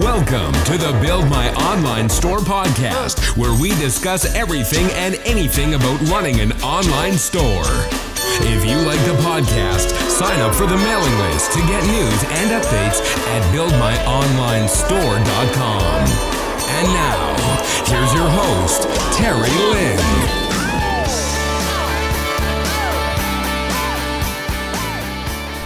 Welcome 0.00 0.56
to 0.64 0.78
the 0.78 0.96
Build 1.02 1.28
My 1.28 1.52
Online 1.56 2.08
Store 2.08 2.38
podcast, 2.38 3.36
where 3.36 3.52
we 3.60 3.68
discuss 3.76 4.24
everything 4.34 4.86
and 4.92 5.16
anything 5.26 5.74
about 5.74 6.00
running 6.08 6.40
an 6.40 6.52
online 6.62 7.18
store. 7.18 7.66
If 8.40 8.64
you 8.64 8.78
like 8.78 9.04
the 9.04 9.12
podcast, 9.22 9.90
sign 10.08 10.40
up 10.40 10.54
for 10.54 10.64
the 10.64 10.78
mailing 10.78 11.18
list 11.18 11.52
to 11.52 11.58
get 11.66 11.84
news 11.84 12.24
and 12.40 12.50
updates 12.50 13.02
at 13.28 13.42
buildmyonlinestore.com. 13.54 16.08
And 16.70 16.88
now, 16.94 17.36
here's 17.84 18.14
your 18.14 18.30
host, 18.30 18.88
Terry 19.18 19.50
Lin. 19.70 20.39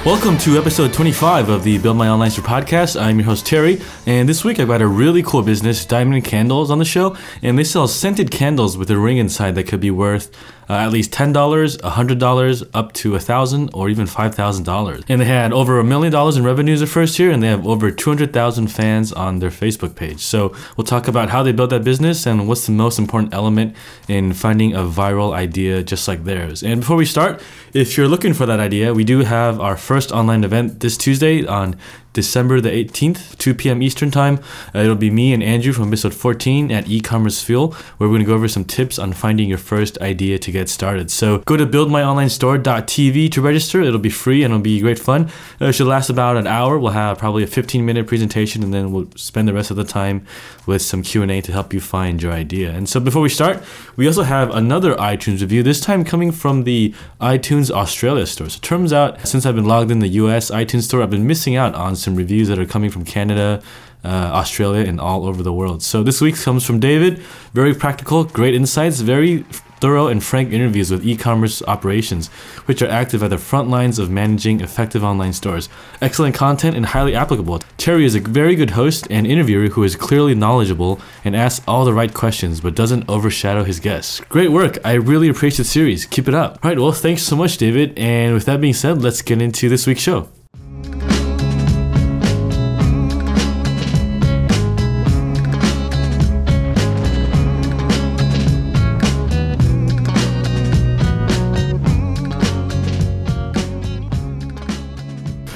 Welcome 0.04 0.36
to 0.40 0.58
episode 0.58 0.92
25 0.92 1.48
of 1.48 1.64
the 1.64 1.78
Build 1.78 1.96
My 1.96 2.10
Online 2.10 2.30
Store 2.30 2.44
podcast. 2.44 3.00
I'm 3.00 3.18
your 3.18 3.24
host 3.24 3.46
Terry, 3.46 3.80
and 4.04 4.28
this 4.28 4.44
week 4.44 4.60
I've 4.60 4.68
got 4.68 4.82
a 4.82 4.86
really 4.86 5.22
cool 5.22 5.40
business, 5.40 5.86
Diamond 5.86 6.26
Candles, 6.26 6.70
on 6.70 6.78
the 6.78 6.84
show, 6.84 7.16
and 7.40 7.58
they 7.58 7.64
sell 7.64 7.88
scented 7.88 8.30
candles 8.30 8.76
with 8.76 8.90
a 8.90 8.98
ring 8.98 9.16
inside 9.16 9.54
that 9.54 9.66
could 9.66 9.80
be 9.80 9.90
worth 9.90 10.30
uh, 10.68 10.74
at 10.74 10.90
least 10.92 11.10
$10, 11.12 11.32
$100, 11.32 12.70
up 12.74 12.92
to 12.92 13.12
1,000 13.12 13.70
or 13.74 13.88
even 13.88 14.06
$5,000. 14.06 15.04
And 15.08 15.20
they 15.20 15.24
had 15.24 15.52
over 15.52 15.78
a 15.78 15.84
million 15.84 16.12
dollars 16.12 16.36
in 16.36 16.44
revenues 16.44 16.80
the 16.80 16.86
first 16.86 17.18
year, 17.18 17.30
and 17.30 17.42
they 17.42 17.48
have 17.48 17.66
over 17.66 17.90
200,000 17.90 18.66
fans 18.68 19.12
on 19.12 19.38
their 19.38 19.50
Facebook 19.50 19.94
page. 19.94 20.20
So 20.20 20.54
we'll 20.76 20.84
talk 20.84 21.08
about 21.08 21.30
how 21.30 21.42
they 21.42 21.52
built 21.52 21.70
that 21.70 21.84
business 21.84 22.26
and 22.26 22.48
what's 22.48 22.66
the 22.66 22.72
most 22.72 22.98
important 22.98 23.34
element 23.34 23.74
in 24.08 24.32
finding 24.32 24.74
a 24.74 24.80
viral 24.80 25.32
idea 25.32 25.82
just 25.82 26.08
like 26.08 26.24
theirs. 26.24 26.62
And 26.62 26.80
before 26.80 26.96
we 26.96 27.06
start, 27.06 27.42
if 27.72 27.96
you're 27.96 28.08
looking 28.08 28.34
for 28.34 28.46
that 28.46 28.60
idea, 28.60 28.94
we 28.94 29.04
do 29.04 29.20
have 29.20 29.60
our 29.60 29.76
first 29.76 30.12
online 30.12 30.44
event 30.44 30.80
this 30.80 30.96
Tuesday 30.96 31.46
on 31.46 31.76
December 32.14 32.60
the 32.60 32.70
18th, 32.70 33.36
2 33.36 33.54
p.m. 33.54 33.82
Eastern 33.82 34.10
Time. 34.10 34.38
Uh, 34.74 34.78
it'll 34.78 34.94
be 34.94 35.10
me 35.10 35.34
and 35.34 35.42
Andrew 35.42 35.72
from 35.72 35.88
episode 35.88 36.14
14 36.14 36.72
at 36.72 36.88
e-commerce 36.88 37.42
fuel, 37.42 37.72
where 37.98 38.08
we're 38.08 38.14
going 38.14 38.20
to 38.20 38.26
go 38.26 38.34
over 38.34 38.48
some 38.48 38.64
tips 38.64 38.98
on 38.98 39.12
finding 39.12 39.48
your 39.48 39.58
first 39.58 39.98
idea 40.00 40.38
to 40.38 40.50
get 40.50 40.68
started. 40.68 41.10
So 41.10 41.38
go 41.40 41.56
to 41.56 41.66
buildmyonlinestore.tv 41.66 43.30
to 43.32 43.42
register. 43.42 43.82
It'll 43.82 43.98
be 43.98 44.08
free 44.10 44.42
and 44.42 44.54
it'll 44.54 44.62
be 44.62 44.80
great 44.80 44.98
fun. 44.98 45.30
Uh, 45.60 45.66
it 45.66 45.72
should 45.74 45.86
last 45.86 46.08
about 46.08 46.36
an 46.36 46.46
hour. 46.46 46.78
We'll 46.78 46.92
have 46.92 47.18
probably 47.18 47.42
a 47.42 47.48
15 47.48 47.84
minute 47.84 48.06
presentation 48.06 48.62
and 48.62 48.72
then 48.72 48.92
we'll 48.92 49.10
spend 49.16 49.46
the 49.46 49.52
rest 49.52 49.70
of 49.70 49.76
the 49.76 49.84
time 49.84 50.26
with 50.66 50.80
some 50.80 51.02
Q&A 51.02 51.40
to 51.42 51.52
help 51.52 51.74
you 51.74 51.80
find 51.80 52.22
your 52.22 52.32
idea. 52.32 52.70
And 52.70 52.88
so 52.88 53.00
before 53.00 53.22
we 53.22 53.28
start, 53.28 53.62
we 53.96 54.06
also 54.06 54.22
have 54.22 54.50
another 54.50 54.94
iTunes 54.94 55.40
review, 55.40 55.62
this 55.62 55.80
time 55.80 56.04
coming 56.04 56.32
from 56.32 56.64
the 56.64 56.94
iTunes 57.20 57.70
Australia 57.70 58.26
store. 58.26 58.48
So 58.48 58.56
it 58.56 58.62
turns 58.62 58.92
out 58.92 59.26
since 59.26 59.44
I've 59.44 59.54
been 59.56 59.66
logged 59.66 59.90
in 59.90 59.98
the 59.98 60.08
US 60.08 60.50
iTunes 60.50 60.82
store, 60.84 61.02
I've 61.02 61.10
been 61.10 61.26
missing 61.26 61.56
out 61.56 61.74
on 61.74 61.96
some 62.04 62.14
reviews 62.14 62.48
that 62.48 62.58
are 62.58 62.66
coming 62.66 62.90
from 62.90 63.04
Canada, 63.04 63.62
uh, 64.04 64.08
Australia, 64.08 64.86
and 64.86 65.00
all 65.00 65.26
over 65.26 65.42
the 65.42 65.52
world. 65.52 65.82
So 65.82 66.02
this 66.02 66.20
week 66.20 66.36
comes 66.36 66.64
from 66.64 66.78
David. 66.78 67.18
Very 67.52 67.74
practical, 67.74 68.24
great 68.24 68.54
insights, 68.54 69.00
very 69.00 69.44
thorough 69.84 70.06
and 70.06 70.24
frank 70.24 70.50
interviews 70.50 70.90
with 70.90 71.06
e-commerce 71.06 71.62
operations, 71.66 72.28
which 72.64 72.80
are 72.80 72.88
active 72.88 73.22
at 73.22 73.28
the 73.28 73.36
front 73.36 73.68
lines 73.68 73.98
of 73.98 74.10
managing 74.10 74.60
effective 74.60 75.04
online 75.04 75.32
stores. 75.32 75.68
Excellent 76.00 76.34
content 76.34 76.74
and 76.74 76.86
highly 76.86 77.14
applicable. 77.14 77.60
Terry 77.76 78.06
is 78.06 78.14
a 78.14 78.20
very 78.20 78.54
good 78.54 78.70
host 78.70 79.06
and 79.10 79.26
interviewer 79.26 79.68
who 79.68 79.84
is 79.84 79.94
clearly 79.94 80.34
knowledgeable 80.34 81.00
and 81.22 81.36
asks 81.36 81.62
all 81.68 81.84
the 81.84 81.92
right 81.92 82.14
questions, 82.14 82.62
but 82.62 82.74
doesn't 82.74 83.08
overshadow 83.10 83.62
his 83.64 83.78
guests. 83.78 84.20
Great 84.30 84.50
work. 84.50 84.78
I 84.86 84.94
really 84.94 85.28
appreciate 85.28 85.58
the 85.58 85.64
series. 85.64 86.06
Keep 86.06 86.28
it 86.28 86.34
up. 86.34 86.60
All 86.62 86.70
right. 86.70 86.78
Well, 86.78 86.92
thanks 86.92 87.22
so 87.22 87.36
much, 87.36 87.58
David. 87.58 87.98
And 87.98 88.32
with 88.32 88.46
that 88.46 88.62
being 88.62 88.72
said, 88.74 89.02
let's 89.02 89.20
get 89.20 89.42
into 89.42 89.68
this 89.68 89.86
week's 89.86 90.00
show. 90.00 90.28